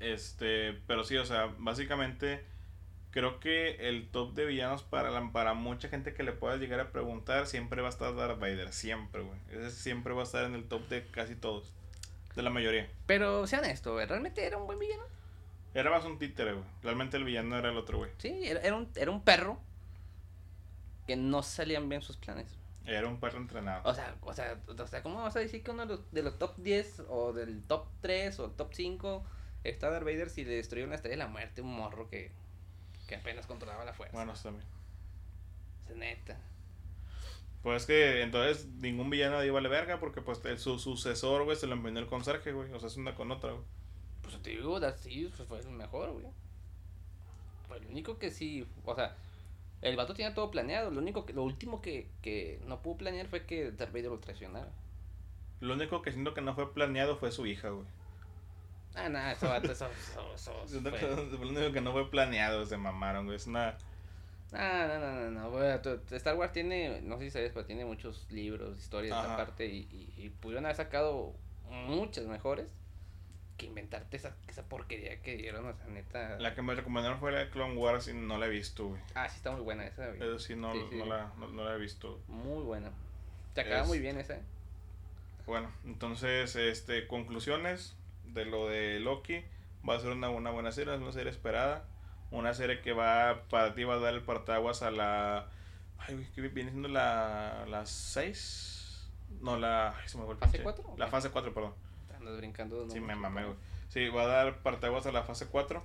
Este, 0.00 0.74
pero 0.86 1.04
sí, 1.04 1.16
o 1.16 1.24
sea, 1.24 1.54
básicamente 1.58 2.44
creo 3.10 3.40
que 3.40 3.88
el 3.88 4.08
top 4.10 4.34
de 4.34 4.44
villanos 4.44 4.82
para, 4.82 5.10
la, 5.10 5.32
para 5.32 5.54
mucha 5.54 5.88
gente 5.88 6.12
que 6.12 6.22
le 6.22 6.32
pueda 6.32 6.56
llegar 6.56 6.80
a 6.80 6.92
preguntar 6.92 7.46
siempre 7.46 7.80
va 7.80 7.88
a 7.88 7.90
estar 7.90 8.14
Darth 8.14 8.38
Vader, 8.38 8.72
siempre, 8.74 9.22
güey. 9.22 9.38
Ese 9.50 9.70
siempre 9.70 10.12
va 10.12 10.20
a 10.20 10.24
estar 10.24 10.44
en 10.44 10.54
el 10.54 10.68
top 10.68 10.86
de 10.88 11.06
casi 11.06 11.34
todos, 11.34 11.72
de 12.34 12.42
la 12.42 12.50
mayoría. 12.50 12.90
Pero 13.06 13.46
sean 13.46 13.64
esto, 13.64 13.94
güey, 13.94 14.04
¿realmente 14.04 14.44
era 14.44 14.58
un 14.58 14.66
buen 14.66 14.78
villano? 14.78 15.04
Era 15.72 15.90
más 15.90 16.04
un 16.04 16.18
títere, 16.18 16.52
güey. 16.52 16.64
Realmente 16.82 17.16
el 17.16 17.24
villano 17.24 17.56
era 17.56 17.70
el 17.70 17.78
otro, 17.78 17.96
güey. 17.96 18.10
Sí, 18.18 18.38
era, 18.44 18.76
un, 18.76 18.90
era 18.96 19.10
un 19.10 19.22
perro 19.22 19.58
que 21.06 21.16
no 21.16 21.42
salían 21.42 21.88
bien 21.88 22.02
sus 22.02 22.16
planes. 22.16 22.56
Era 22.84 23.08
un 23.08 23.18
perro 23.18 23.38
entrenado. 23.38 23.82
O 23.88 23.94
sea, 23.94 24.16
o 24.20 24.32
sea, 24.32 24.60
o 24.66 24.86
sea 24.86 25.02
¿cómo 25.02 25.22
vas 25.22 25.34
a 25.36 25.40
decir 25.40 25.62
que 25.62 25.70
uno 25.70 25.86
de 25.86 25.96
los, 25.96 26.12
de 26.12 26.22
los 26.22 26.38
top 26.38 26.56
10 26.58 27.02
o 27.08 27.32
del 27.32 27.62
top 27.64 27.86
3 28.00 28.38
o 28.40 28.50
top 28.50 28.72
5 28.72 29.24
está 29.64 29.90
Darth 29.90 30.04
Vader 30.04 30.30
si 30.30 30.44
le 30.44 30.54
destruyó 30.54 30.86
una 30.86 30.94
estrella 30.94 31.16
de 31.16 31.24
la 31.24 31.28
muerte, 31.28 31.62
un 31.62 31.74
morro 31.74 32.08
que 32.08 32.30
que 33.06 33.16
apenas 33.16 33.46
controlaba 33.46 33.84
la 33.84 33.92
fuerza. 33.92 34.16
Bueno, 34.16 34.34
también. 34.34 34.64
Es 35.88 35.96
neta. 35.96 36.38
Pues 37.62 37.86
que 37.86 38.22
entonces 38.22 38.66
ningún 38.66 39.10
villano 39.10 39.38
ahí 39.38 39.50
vale 39.50 39.68
verga 39.68 39.98
porque 39.98 40.20
pues 40.20 40.44
el, 40.44 40.58
su 40.58 40.78
sucesor, 40.78 41.44
güey, 41.44 41.56
se 41.56 41.66
lo 41.66 41.74
envenenó 41.74 42.00
el 42.00 42.06
conserje, 42.06 42.52
güey. 42.52 42.72
O 42.72 42.78
sea, 42.78 42.88
es 42.88 42.96
una 42.96 43.14
con 43.14 43.30
otra, 43.30 43.52
güey. 43.52 43.64
Pues 44.22 44.40
te 44.42 44.50
digo, 44.50 44.80
sí, 44.96 45.30
pues, 45.36 45.48
fue 45.48 45.60
el 45.60 45.70
mejor, 45.70 46.12
güey. 46.12 46.26
Fue 47.68 47.78
el 47.78 47.86
único 47.86 48.18
que 48.18 48.30
sí, 48.30 48.66
o 48.84 48.94
sea, 48.94 49.16
el 49.82 49.96
vato 49.96 50.14
tenía 50.14 50.34
todo 50.34 50.50
planeado. 50.50 50.90
Lo 50.90 51.00
único 51.00 51.26
que, 51.26 51.32
lo 51.32 51.42
último 51.42 51.80
que, 51.82 52.08
que 52.22 52.60
no 52.66 52.82
pudo 52.82 52.98
planear 52.98 53.26
fue 53.28 53.44
que 53.44 53.70
Darth 53.70 53.92
Vader 53.92 54.10
lo 54.10 54.18
traicionara. 54.18 54.70
Lo 55.60 55.74
único 55.74 56.02
que 56.02 56.12
siento 56.12 56.34
que 56.34 56.40
no 56.40 56.54
fue 56.54 56.72
planeado 56.72 57.16
fue 57.16 57.32
su 57.32 57.46
hija, 57.46 57.70
güey. 57.70 57.86
Ah, 58.94 59.08
no, 59.08 59.18
eso, 59.18 59.54
eso, 59.56 59.72
eso, 59.72 60.64
eso 60.64 61.38
Lo 61.38 61.48
único 61.48 61.72
que 61.72 61.80
no 61.80 61.92
fue 61.92 62.10
planeado, 62.10 62.64
se 62.64 62.76
mamaron, 62.76 63.26
güey. 63.26 63.36
Es 63.36 63.46
una... 63.46 63.76
Ah, 64.52 64.86
no, 64.88 64.98
no, 64.98 65.30
no, 65.30 65.80
no. 65.80 66.16
Star 66.16 66.36
Wars 66.36 66.52
tiene, 66.52 67.02
no 67.02 67.18
sé 67.18 67.24
si 67.24 67.30
sabes, 67.30 67.52
pero 67.52 67.66
tiene 67.66 67.84
muchos 67.84 68.26
libros, 68.30 68.78
historias 68.78 69.12
aparte 69.12 69.66
y, 69.66 70.12
y, 70.16 70.30
pudieron 70.40 70.64
haber 70.64 70.76
sacado 70.76 71.34
muchas 71.68 72.26
mejores. 72.26 72.72
Que 73.56 73.66
inventarte 73.66 74.16
esa, 74.16 74.36
esa 74.48 74.62
porquería 74.68 75.20
que 75.22 75.36
dieron, 75.36 75.66
o 75.66 75.74
sea, 75.74 75.86
neta. 75.86 76.38
La 76.38 76.54
que 76.54 76.62
me 76.62 76.74
recomendaron 76.74 77.18
fue 77.18 77.32
la 77.32 77.40
de 77.40 77.50
Clone 77.50 77.76
Wars 77.76 78.08
y 78.08 78.14
no 78.14 78.38
la 78.38 78.46
he 78.46 78.50
visto, 78.50 78.88
güey. 78.88 79.00
Ah, 79.14 79.28
sí, 79.28 79.36
está 79.36 79.50
muy 79.52 79.62
buena 79.62 79.86
esa, 79.86 80.08
güey. 80.08 80.38
Sí, 80.38 80.54
no, 80.54 80.74
No, 80.74 81.06
la, 81.06 81.32
no, 81.38 81.64
la 81.64 81.74
he 81.74 81.78
visto. 81.78 82.20
Muy 82.28 82.62
buena. 82.62 82.90
Te 83.54 83.62
acaba 83.62 83.84
muy 83.84 83.98
bien 83.98 84.18
esa. 84.18 84.38
Bueno, 85.46 85.70
entonces, 85.84 86.56
este, 86.56 87.06
conclusiones 87.06 87.96
de 88.26 88.44
lo 88.44 88.68
de 88.68 89.00
Loki. 89.00 89.44
Va 89.88 89.94
a 89.94 90.00
ser 90.00 90.10
una, 90.10 90.28
una 90.28 90.50
buena 90.50 90.72
serie, 90.72 90.94
es 90.94 91.00
una 91.00 91.12
serie 91.12 91.30
esperada. 91.30 91.84
Una 92.30 92.54
serie 92.54 92.80
que 92.80 92.92
va, 92.92 93.44
para 93.48 93.74
ti 93.74 93.84
va 93.84 93.94
a 93.94 93.98
dar 93.98 94.14
el 94.14 94.22
partaguas 94.22 94.82
a 94.82 94.90
la... 94.90 95.48
Ay, 95.98 96.28
que 96.34 96.40
viene 96.42 96.70
siendo 96.70 96.88
la, 96.88 97.64
la 97.68 97.86
6. 97.86 99.08
No, 99.40 99.56
la... 99.56 99.96
Ay, 99.96 100.08
se 100.08 100.18
me 100.18 100.34
¿Fase 100.34 100.62
4? 100.62 100.94
La 100.98 101.06
fase 101.06 101.30
4, 101.30 101.54
perdón. 101.54 101.74
Andas 102.26 102.38
brincando. 102.38 102.88
sí, 102.90 103.00
me 103.00 103.14
mamé, 103.14 103.44
güey. 103.44 103.56
Sí, 103.88 104.08
va 104.08 104.22
a 104.22 104.26
dar 104.26 104.62
partaguas 104.62 105.06
a 105.06 105.12
la 105.12 105.22
fase 105.22 105.46
4. 105.46 105.82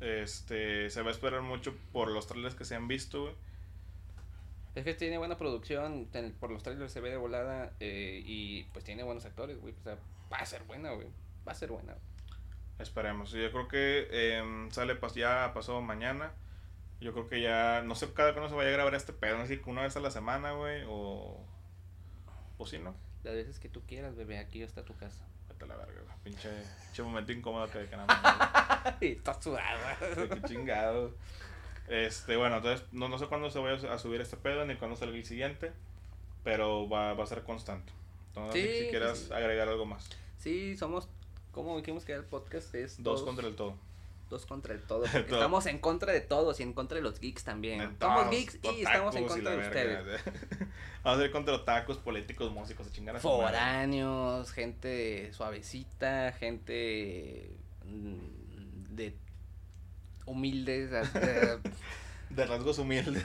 Este, 0.00 0.90
se 0.90 1.02
va 1.02 1.08
a 1.08 1.12
esperar 1.12 1.42
mucho 1.42 1.74
por 1.92 2.10
los 2.10 2.26
trailers 2.26 2.54
que 2.54 2.64
se 2.64 2.74
han 2.74 2.86
visto, 2.86 3.22
güey. 3.22 3.34
Es 4.74 4.84
que 4.84 4.94
tiene 4.94 5.18
buena 5.18 5.38
producción, 5.38 6.08
por 6.38 6.50
los 6.50 6.62
trailers 6.62 6.92
se 6.92 7.00
ve 7.00 7.10
de 7.10 7.16
volada 7.16 7.72
eh, 7.80 8.22
y 8.24 8.64
pues 8.72 8.84
tiene 8.84 9.02
buenos 9.02 9.24
actores, 9.24 9.58
güey. 9.60 9.74
O 9.80 9.82
sea, 9.82 9.96
va 10.32 10.36
a 10.36 10.46
ser 10.46 10.62
buena, 10.64 10.92
güey. 10.92 11.08
Va 11.48 11.52
a 11.52 11.54
ser 11.54 11.70
buena. 11.70 11.96
Esperemos. 12.78 13.32
Yo 13.32 13.50
creo 13.50 13.68
que 13.68 14.06
eh, 14.10 14.68
sale 14.70 14.98
ya 15.14 15.50
pasó 15.54 15.80
mañana. 15.80 16.32
Yo 17.00 17.12
creo 17.12 17.26
que 17.26 17.40
ya, 17.40 17.82
no 17.82 17.94
sé 17.94 18.12
cada 18.12 18.32
cuándo 18.32 18.48
se 18.48 18.54
vaya 18.54 18.70
a 18.70 18.72
grabar 18.72 18.94
este 18.94 19.12
pedo, 19.12 19.36
no 19.36 19.46
sé 19.46 19.60
una 19.66 19.82
vez 19.82 19.96
a 19.96 20.00
la 20.00 20.10
semana, 20.10 20.52
güey, 20.52 20.84
o... 20.88 21.44
O 22.58 22.66
si 22.66 22.78
no. 22.78 22.94
Las 23.26 23.34
veces 23.34 23.58
que 23.58 23.68
tú 23.68 23.82
quieras, 23.88 24.14
bebé, 24.14 24.38
aquí 24.38 24.62
está 24.62 24.84
tu 24.84 24.94
casa. 24.94 25.26
Vete 25.48 25.64
a 25.64 25.66
la 25.66 25.74
verga, 25.74 26.00
güey. 26.00 26.16
Pinche, 26.22 26.48
pinche 26.84 27.02
momento 27.02 27.32
incómodo 27.32 27.68
que, 27.68 27.80
y 29.04 29.12
está 29.14 29.42
sudado. 29.42 29.80
Qué 30.30 30.42
chingado. 30.42 31.12
Este, 31.88 32.36
bueno, 32.36 32.58
entonces 32.58 32.86
no, 32.92 33.08
no 33.08 33.18
sé 33.18 33.26
cuándo 33.26 33.50
se 33.50 33.58
vaya 33.58 33.92
a 33.92 33.98
subir 33.98 34.20
este 34.20 34.36
pedo 34.36 34.64
ni 34.64 34.76
cuándo 34.76 34.96
sale 34.96 35.16
el 35.16 35.24
siguiente, 35.24 35.72
pero 36.44 36.88
va, 36.88 37.14
va 37.14 37.24
a 37.24 37.26
ser 37.26 37.42
constante. 37.42 37.92
Entonces, 38.28 38.62
si, 38.62 38.84
si 38.84 38.90
quieras 38.90 39.32
agregar 39.32 39.68
algo 39.68 39.86
más. 39.86 40.08
Sí, 40.38 40.76
somos, 40.76 41.08
como 41.50 41.76
dijimos 41.78 42.04
que 42.04 42.12
el 42.12 42.22
podcast 42.22 42.72
es... 42.76 43.02
Dos, 43.02 43.24
contra 43.24 43.48
el 43.48 43.56
todo. 43.56 43.76
Dos 44.28 44.44
contra 44.44 44.74
el 44.74 44.82
todo. 44.82 45.04
estamos 45.14 45.66
en 45.66 45.78
contra 45.78 46.12
de 46.12 46.20
todos 46.20 46.58
y 46.58 46.64
en 46.64 46.72
contra 46.72 46.96
de 46.96 47.02
los 47.02 47.20
geeks 47.20 47.44
también. 47.44 47.96
Somos 48.00 48.30
geeks 48.30 48.58
y 48.62 48.82
estamos 48.82 49.14
en 49.14 49.26
contra 49.26 49.50
de 49.52 49.58
ustedes. 49.58 50.20
Vamos 51.04 51.20
a 51.20 51.24
ir 51.24 51.30
contra 51.30 51.64
tacos, 51.64 51.98
políticos, 51.98 52.50
músicos, 52.50 52.88
a 52.88 53.20
Foráneos, 53.20 54.50
gente 54.50 55.32
suavecita, 55.32 56.32
gente 56.32 57.56
mm, 57.84 58.94
de 58.96 59.16
humildes. 60.24 60.90
de 62.30 62.46
rasgos 62.46 62.78
humildes. 62.78 63.24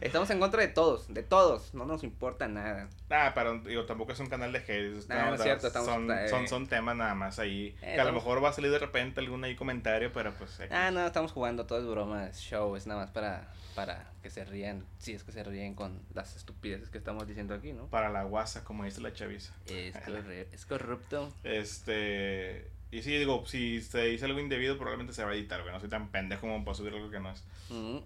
Estamos 0.00 0.30
en 0.30 0.40
contra 0.40 0.62
de 0.62 0.68
todos, 0.68 1.12
de 1.12 1.22
todos, 1.22 1.74
no 1.74 1.84
nos 1.84 2.04
importa 2.04 2.48
nada. 2.48 2.88
Ah, 3.10 3.32
pero 3.34 3.58
digo, 3.58 3.84
tampoco 3.86 4.12
es 4.12 4.20
un 4.20 4.28
canal 4.28 4.52
de 4.52 4.58
hate. 4.58 5.08
no, 5.08 5.34
es 5.34 5.42
cierto, 5.42 5.70
son, 5.70 6.10
eh, 6.10 6.28
son, 6.28 6.48
son, 6.48 6.66
temas 6.66 6.96
nada 6.96 7.14
más 7.14 7.38
ahí. 7.38 7.76
Eh, 7.82 7.94
que 7.94 8.00
a 8.00 8.04
lo 8.04 8.12
mejor 8.12 8.42
va 8.42 8.50
a 8.50 8.52
salir 8.52 8.70
de 8.70 8.78
repente 8.78 9.20
algún 9.20 9.44
ahí 9.44 9.56
comentario, 9.56 10.12
pero 10.12 10.32
pues... 10.34 10.58
Ah, 10.70 10.90
no, 10.90 11.06
estamos 11.06 11.32
jugando, 11.32 11.66
todo 11.66 11.78
es 11.78 11.86
broma, 11.86 12.26
es 12.26 12.38
show, 12.38 12.76
es 12.76 12.86
nada 12.86 13.00
más 13.00 13.10
para, 13.10 13.52
para 13.74 14.10
que 14.22 14.30
se 14.30 14.44
rían, 14.44 14.84
si 14.98 15.12
es 15.12 15.24
que 15.24 15.32
se 15.32 15.42
ríen 15.44 15.74
con 15.74 16.02
las 16.14 16.36
estupideces 16.36 16.90
que 16.90 16.98
estamos 16.98 17.26
diciendo 17.26 17.54
aquí, 17.54 17.72
¿no? 17.72 17.86
Para 17.86 18.10
la 18.10 18.24
guasa, 18.24 18.64
como 18.64 18.84
dice 18.84 19.00
la 19.00 19.12
chaviza. 19.12 19.52
Es, 19.66 19.94
es 20.52 20.66
corrupto. 20.66 21.32
Este... 21.44 22.70
Y 22.92 23.02
sí, 23.02 23.16
digo, 23.16 23.44
si 23.46 23.80
se 23.80 24.04
dice 24.06 24.24
algo 24.24 24.40
indebido, 24.40 24.76
probablemente 24.76 25.12
se 25.12 25.24
va 25.24 25.30
a 25.30 25.34
editar, 25.34 25.62
güey. 25.62 25.72
No 25.72 25.80
soy 25.80 25.88
tan 25.88 26.10
pendejo 26.10 26.42
como 26.42 26.64
para 26.64 26.74
subir 26.74 26.92
algo 26.92 27.10
que 27.10 27.20
no 27.20 27.30
es. 27.30 27.44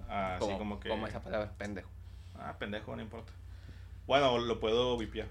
Así 0.09 0.53
como 0.59 0.79
que. 0.79 0.89
Como 0.89 1.07
esa 1.07 1.23
palabra, 1.23 1.53
pendejo. 1.57 1.89
Ah, 2.37 2.57
pendejo, 2.59 2.95
no 2.95 3.03
importa. 3.03 3.33
Bueno, 4.07 4.39
lo 4.39 4.61
puedo 4.61 4.99
vipiar. 4.99 5.29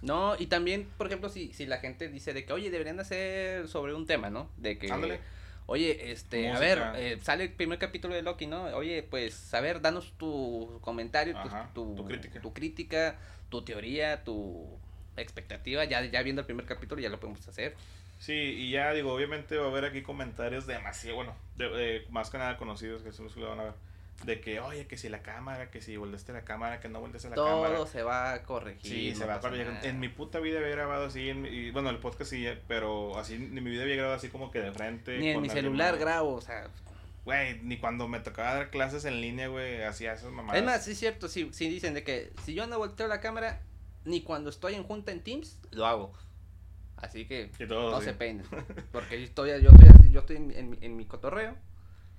No, 0.00 0.36
y 0.38 0.46
también, 0.46 0.88
por 0.96 1.08
ejemplo, 1.08 1.28
si, 1.28 1.52
si 1.52 1.66
la 1.66 1.78
gente 1.78 2.08
dice 2.08 2.32
de 2.32 2.44
que, 2.44 2.52
oye, 2.52 2.70
deberían 2.70 3.00
hacer 3.00 3.66
sobre 3.66 3.94
un 3.94 4.06
tema, 4.06 4.30
¿no? 4.30 4.48
De 4.56 4.78
que. 4.78 4.92
Ándale. 4.92 5.20
Oye, 5.66 6.12
este, 6.12 6.50
a 6.50 6.58
ver, 6.58 6.82
eh, 6.96 7.18
sale 7.22 7.44
el 7.44 7.52
primer 7.52 7.78
capítulo 7.78 8.14
de 8.14 8.22
Loki, 8.22 8.46
¿no? 8.46 8.64
Oye, 8.76 9.02
pues, 9.02 9.54
a 9.54 9.60
ver, 9.60 9.80
danos 9.80 10.12
tu 10.18 10.78
comentario, 10.80 11.36
tu, 11.72 11.94
tu, 11.94 12.04
crítica. 12.04 12.40
tu 12.40 12.52
crítica, 12.52 13.18
tu 13.48 13.62
teoría, 13.62 14.24
tu 14.24 14.66
expectativa. 15.16 15.84
Ya, 15.84 16.04
ya 16.04 16.22
viendo 16.22 16.40
el 16.40 16.46
primer 16.46 16.66
capítulo 16.66 17.00
ya 17.00 17.08
lo 17.08 17.20
podemos 17.20 17.46
hacer. 17.48 17.74
Sí, 18.22 18.34
y 18.34 18.70
ya 18.70 18.92
digo, 18.92 19.12
obviamente 19.12 19.56
va 19.56 19.66
a 19.66 19.68
haber 19.68 19.84
aquí 19.84 20.02
comentarios 20.02 20.64
demasiado, 20.64 21.16
bueno, 21.16 21.34
de, 21.56 22.06
más 22.10 22.30
que 22.30 22.38
nada 22.38 22.56
conocidos 22.56 23.02
que 23.02 23.10
son 23.10 23.24
los 23.24 23.34
que 23.34 23.40
lo 23.40 23.48
van 23.48 23.58
a 23.58 23.64
ver. 23.64 23.74
De 24.24 24.40
que, 24.40 24.60
oye, 24.60 24.86
que 24.86 24.96
si 24.96 25.08
la 25.08 25.22
cámara, 25.22 25.72
que 25.72 25.80
si 25.80 25.96
volteaste 25.96 26.32
la 26.32 26.44
cámara, 26.44 26.78
que 26.78 26.88
no 26.88 27.00
volteaste 27.00 27.30
la 27.30 27.34
cámara. 27.34 27.74
Todo 27.74 27.84
se 27.88 28.04
va 28.04 28.32
a 28.32 28.44
corregir. 28.44 28.92
Sí, 28.92 29.14
se 29.16 29.24
va 29.26 29.34
a 29.34 29.40
corregir. 29.40 29.66
En 29.82 29.98
mi 29.98 30.08
puta 30.08 30.38
vida 30.38 30.60
había 30.60 30.70
grabado 30.70 31.06
así, 31.06 31.30
en 31.30 31.46
y, 31.46 31.72
bueno, 31.72 31.90
el 31.90 31.98
podcast 31.98 32.30
sí, 32.30 32.46
pero 32.68 33.18
así, 33.18 33.34
en 33.34 33.54
mi 33.54 33.68
vida 33.68 33.82
había 33.82 33.96
grabado 33.96 34.14
así 34.14 34.28
como 34.28 34.52
que 34.52 34.60
de 34.60 34.70
frente. 34.70 35.18
Ni 35.18 35.30
en 35.30 35.42
mi 35.42 35.48
celular 35.48 35.98
grabo, 35.98 36.34
o 36.34 36.40
sea. 36.40 36.68
Güey, 37.24 37.58
ni 37.62 37.78
cuando 37.78 38.06
me 38.06 38.20
tocaba 38.20 38.54
dar 38.54 38.70
clases 38.70 39.04
en 39.04 39.20
línea, 39.20 39.48
güey, 39.48 39.82
hacía 39.82 40.12
esas 40.12 40.30
mamadas. 40.30 40.60
Es 40.60 40.64
más, 40.64 40.84
sí 40.84 40.92
es 40.92 40.98
cierto, 41.00 41.26
sí, 41.26 41.50
sí 41.52 41.68
dicen 41.68 41.92
de 41.92 42.04
que 42.04 42.30
si 42.44 42.54
yo 42.54 42.68
no 42.68 42.78
volteo 42.78 43.08
la 43.08 43.20
cámara, 43.20 43.62
ni 44.04 44.22
cuando 44.22 44.48
estoy 44.48 44.74
en 44.74 44.84
junta 44.84 45.10
en 45.10 45.24
Teams, 45.24 45.58
lo 45.72 45.86
hago. 45.86 46.12
Así 47.02 47.26
que 47.26 47.50
no 47.68 48.00
se 48.00 48.14
peinen. 48.14 48.46
Porque 48.92 49.18
yo 49.18 49.24
estoy, 49.24 49.50
yo 49.60 49.70
estoy, 49.70 50.10
yo 50.10 50.20
estoy 50.20 50.36
en, 50.36 50.78
en, 50.80 50.96
mi 50.96 51.04
cotorreo 51.04 51.56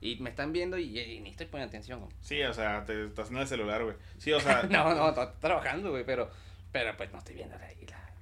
y 0.01 0.17
me 0.17 0.29
están 0.29 0.51
viendo 0.51 0.77
y, 0.77 1.19
ni 1.21 1.29
estoy 1.29 1.47
poniendo 1.47 1.69
atención. 1.69 2.07
Sí, 2.21 2.43
o 2.43 2.53
sea, 2.53 2.83
te 2.85 3.05
estás 3.05 3.31
en 3.31 3.37
el 3.37 3.47
celular, 3.47 3.83
güey. 3.83 3.95
Sí, 4.17 4.33
o 4.33 4.39
sea. 4.39 4.63
no, 4.69 4.93
no, 4.93 5.09
estoy 5.09 5.27
trabajando, 5.39 5.91
güey, 5.91 6.05
pero, 6.05 6.29
pero 6.71 6.95
pues 6.97 7.11
no 7.11 7.17
estoy 7.17 7.35
viendo 7.35 7.57
la... 7.57 7.73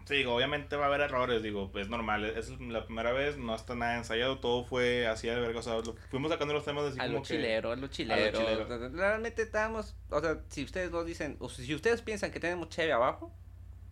Sí, 0.06 0.16
digo, 0.16 0.36
obviamente 0.36 0.76
va 0.76 0.86
a 0.86 0.88
haber 0.88 1.02
errores, 1.02 1.44
digo, 1.44 1.72
es 1.76 1.88
normal, 1.88 2.26
es 2.26 2.50
la 2.60 2.86
primera 2.86 3.12
vez, 3.12 3.38
no 3.38 3.56
está 3.56 3.76
nada 3.76 3.98
ensayado, 3.98 4.40
todo 4.40 4.66
fue 4.66 5.08
así 5.08 5.28
de 5.28 5.40
verga, 5.40 5.60
o 5.60 5.62
sea, 5.62 5.76
fuimos 6.10 6.32
sacando 6.32 6.54
los 6.54 6.66
temas 6.66 6.84
de 6.84 6.90
así 6.90 7.00
a 7.00 7.08
lo 7.08 7.22
chilero, 7.22 7.72
a 7.72 7.76
lo 7.76 7.88
chilero, 7.88 8.40
a 8.40 8.42
lo 8.42 8.68
chilero. 8.68 8.90
Realmente 8.90 9.44
estamos, 9.44 9.96
o 10.10 10.20
sea, 10.20 10.40
si 10.50 10.64
ustedes 10.64 10.92
nos 10.92 11.06
dicen, 11.06 11.38
o 11.40 11.50
si 11.50 11.74
ustedes 11.74 12.02
piensan 12.02 12.32
que 12.32 12.40
tenemos 12.40 12.70
cheve 12.70 12.92
abajo, 12.92 13.32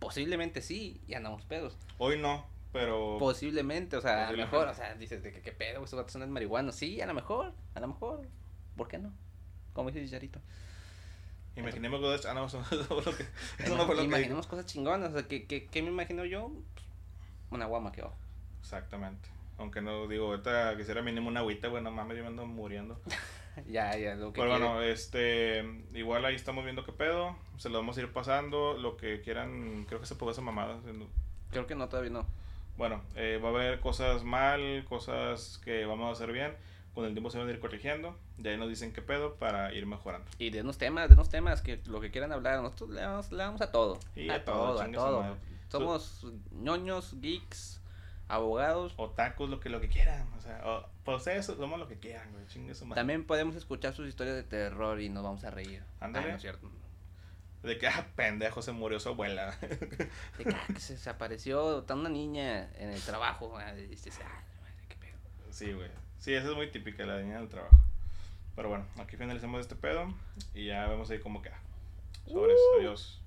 posiblemente 0.00 0.62
sí, 0.62 1.00
y 1.06 1.14
andamos 1.14 1.44
pedos. 1.44 1.78
Hoy 1.96 2.18
no, 2.18 2.44
pero. 2.72 3.16
Posiblemente, 3.18 3.96
o 3.96 4.00
sea, 4.00 4.28
a 4.28 4.32
lo 4.32 4.38
mejor, 4.38 4.68
o 4.68 4.74
sea, 4.74 4.94
dices 4.94 5.22
de 5.22 5.32
que 5.32 5.40
qué 5.40 5.52
pedo, 5.52 5.82
estos 5.82 5.98
gatos 5.98 6.12
son 6.12 6.30
marihuanos. 6.30 6.74
Sí, 6.74 7.00
a 7.00 7.06
lo 7.06 7.14
mejor, 7.14 7.52
a 7.74 7.80
lo 7.80 7.88
mejor. 7.88 8.26
¿Por 8.76 8.88
qué 8.88 8.98
no? 8.98 9.12
Como 9.72 9.90
dice 9.90 10.04
Chicharito. 10.04 10.40
Imaginemos 11.56 12.00
cosas, 12.00 12.26
ah, 12.26 12.34
no, 12.34 12.46
eso, 12.46 12.62
lo 12.88 13.16
que, 13.16 13.26
eso 13.58 13.76
no 13.76 13.84
fue 13.84 13.96
lo 13.96 14.04
Imaginemos 14.04 14.46
cosas 14.46 14.66
chingonas, 14.66 15.10
o 15.10 15.12
sea, 15.14 15.28
¿qué, 15.28 15.46
qué, 15.46 15.66
qué 15.66 15.82
me 15.82 15.88
imagino 15.88 16.24
yo? 16.24 16.50
Una 17.50 17.66
guama 17.66 17.90
que 17.90 18.02
va. 18.02 18.12
Exactamente. 18.60 19.28
Aunque 19.58 19.82
no 19.82 20.06
digo, 20.06 20.26
ahorita 20.26 20.76
quisiera 20.76 21.02
mínimo 21.02 21.28
una 21.28 21.40
agüita, 21.40 21.68
bueno, 21.68 21.90
mames, 21.90 22.16
yo 22.16 22.22
me 22.22 22.28
ando 22.28 22.46
muriendo. 22.46 22.98
ya, 23.68 23.94
ya, 23.96 24.14
lo 24.14 24.32
que 24.32 24.40
Pero 24.40 24.52
bueno, 24.52 24.80
este, 24.80 25.64
igual 25.92 26.24
ahí 26.24 26.36
estamos 26.36 26.64
viendo 26.64 26.84
qué 26.84 26.92
pedo, 26.92 27.36
se 27.58 27.68
lo 27.68 27.78
vamos 27.78 27.98
a 27.98 28.00
ir 28.00 28.12
pasando, 28.12 28.78
lo 28.78 28.96
que 28.96 29.20
quieran, 29.20 29.84
creo 29.86 30.00
que 30.00 30.06
se 30.06 30.14
puede 30.14 30.32
hacer 30.32 30.44
mamada. 30.44 30.78
Creo 31.50 31.66
que 31.66 31.74
no, 31.74 31.88
todavía 31.88 32.12
no 32.12 32.26
bueno, 32.80 33.02
eh, 33.14 33.38
va 33.44 33.50
a 33.50 33.52
haber 33.52 33.78
cosas 33.80 34.24
mal, 34.24 34.86
cosas 34.88 35.60
que 35.62 35.84
vamos 35.84 36.08
a 36.08 36.12
hacer 36.12 36.32
bien. 36.32 36.56
Con 36.94 37.04
el 37.04 37.12
tiempo 37.12 37.28
se 37.28 37.36
van 37.36 37.46
a 37.46 37.50
ir 37.50 37.60
corrigiendo. 37.60 38.18
De 38.38 38.48
ahí 38.48 38.56
nos 38.56 38.70
dicen 38.70 38.94
qué 38.94 39.02
pedo 39.02 39.34
para 39.34 39.74
ir 39.74 39.84
mejorando. 39.84 40.26
Y 40.38 40.48
de 40.48 40.62
unos 40.62 40.78
temas, 40.78 41.06
de 41.08 41.14
unos 41.14 41.28
temas 41.28 41.60
que 41.60 41.82
lo 41.84 42.00
que 42.00 42.10
quieran 42.10 42.32
hablar. 42.32 42.62
Nosotros 42.62 42.88
le 42.88 43.02
damos, 43.02 43.60
a 43.60 43.70
todo. 43.70 44.00
a, 44.30 44.44
todo, 44.46 44.80
a 44.80 44.90
todo. 44.90 45.36
Somos 45.68 46.26
ñoños, 46.52 47.20
geeks, 47.20 47.82
abogados. 48.28 48.94
Otakus, 48.96 49.50
lo 49.50 49.60
que, 49.60 49.68
lo 49.68 49.82
que 49.82 49.90
quieran. 49.90 50.26
O 50.38 50.40
sea, 50.40 50.62
o, 50.64 50.86
pues 51.04 51.26
eso, 51.26 51.54
somos 51.58 51.78
lo 51.78 51.86
que 51.86 51.98
quieran, 51.98 52.32
güey. 52.32 52.94
También 52.94 53.26
podemos 53.26 53.56
escuchar 53.56 53.92
sus 53.92 54.08
historias 54.08 54.36
de 54.36 54.42
terror 54.42 55.02
y 55.02 55.10
nos 55.10 55.22
vamos 55.22 55.44
a 55.44 55.50
reír. 55.50 55.82
Ándale. 56.00 56.32
Ah, 56.32 56.36
es 56.36 56.40
cierto. 56.40 56.70
De 57.62 57.78
que, 57.78 57.86
ah, 57.88 58.06
pendejo, 58.16 58.62
se 58.62 58.72
murió 58.72 58.98
su 59.00 59.10
abuela. 59.10 59.56
De 60.38 60.44
que, 60.44 60.50
ah, 60.50 60.66
que 60.66 60.80
se 60.80 60.94
desapareció 60.94 61.84
una 61.90 62.08
niña 62.08 62.70
en 62.76 62.90
el 62.90 63.00
trabajo. 63.02 63.56
Ah, 63.58 63.74
y 63.76 63.86
dices, 63.86 64.18
ah, 64.24 64.42
qué 64.88 64.96
pedo. 64.96 65.16
Sí, 65.50 65.72
güey. 65.72 65.90
Sí, 66.18 66.34
esa 66.34 66.48
es 66.48 66.54
muy 66.54 66.70
típica, 66.70 67.04
la 67.04 67.20
niña 67.20 67.38
del 67.38 67.48
trabajo. 67.48 67.76
Pero 68.56 68.68
bueno, 68.68 68.84
aquí 68.98 69.16
finalizamos 69.16 69.60
este 69.60 69.74
pedo 69.74 70.12
y 70.54 70.66
ya 70.66 70.86
vemos 70.86 71.10
ahí 71.10 71.18
cómo 71.18 71.40
queda. 71.42 71.58
Sobres, 72.26 72.58
uh. 72.58 72.80
adiós. 72.80 73.19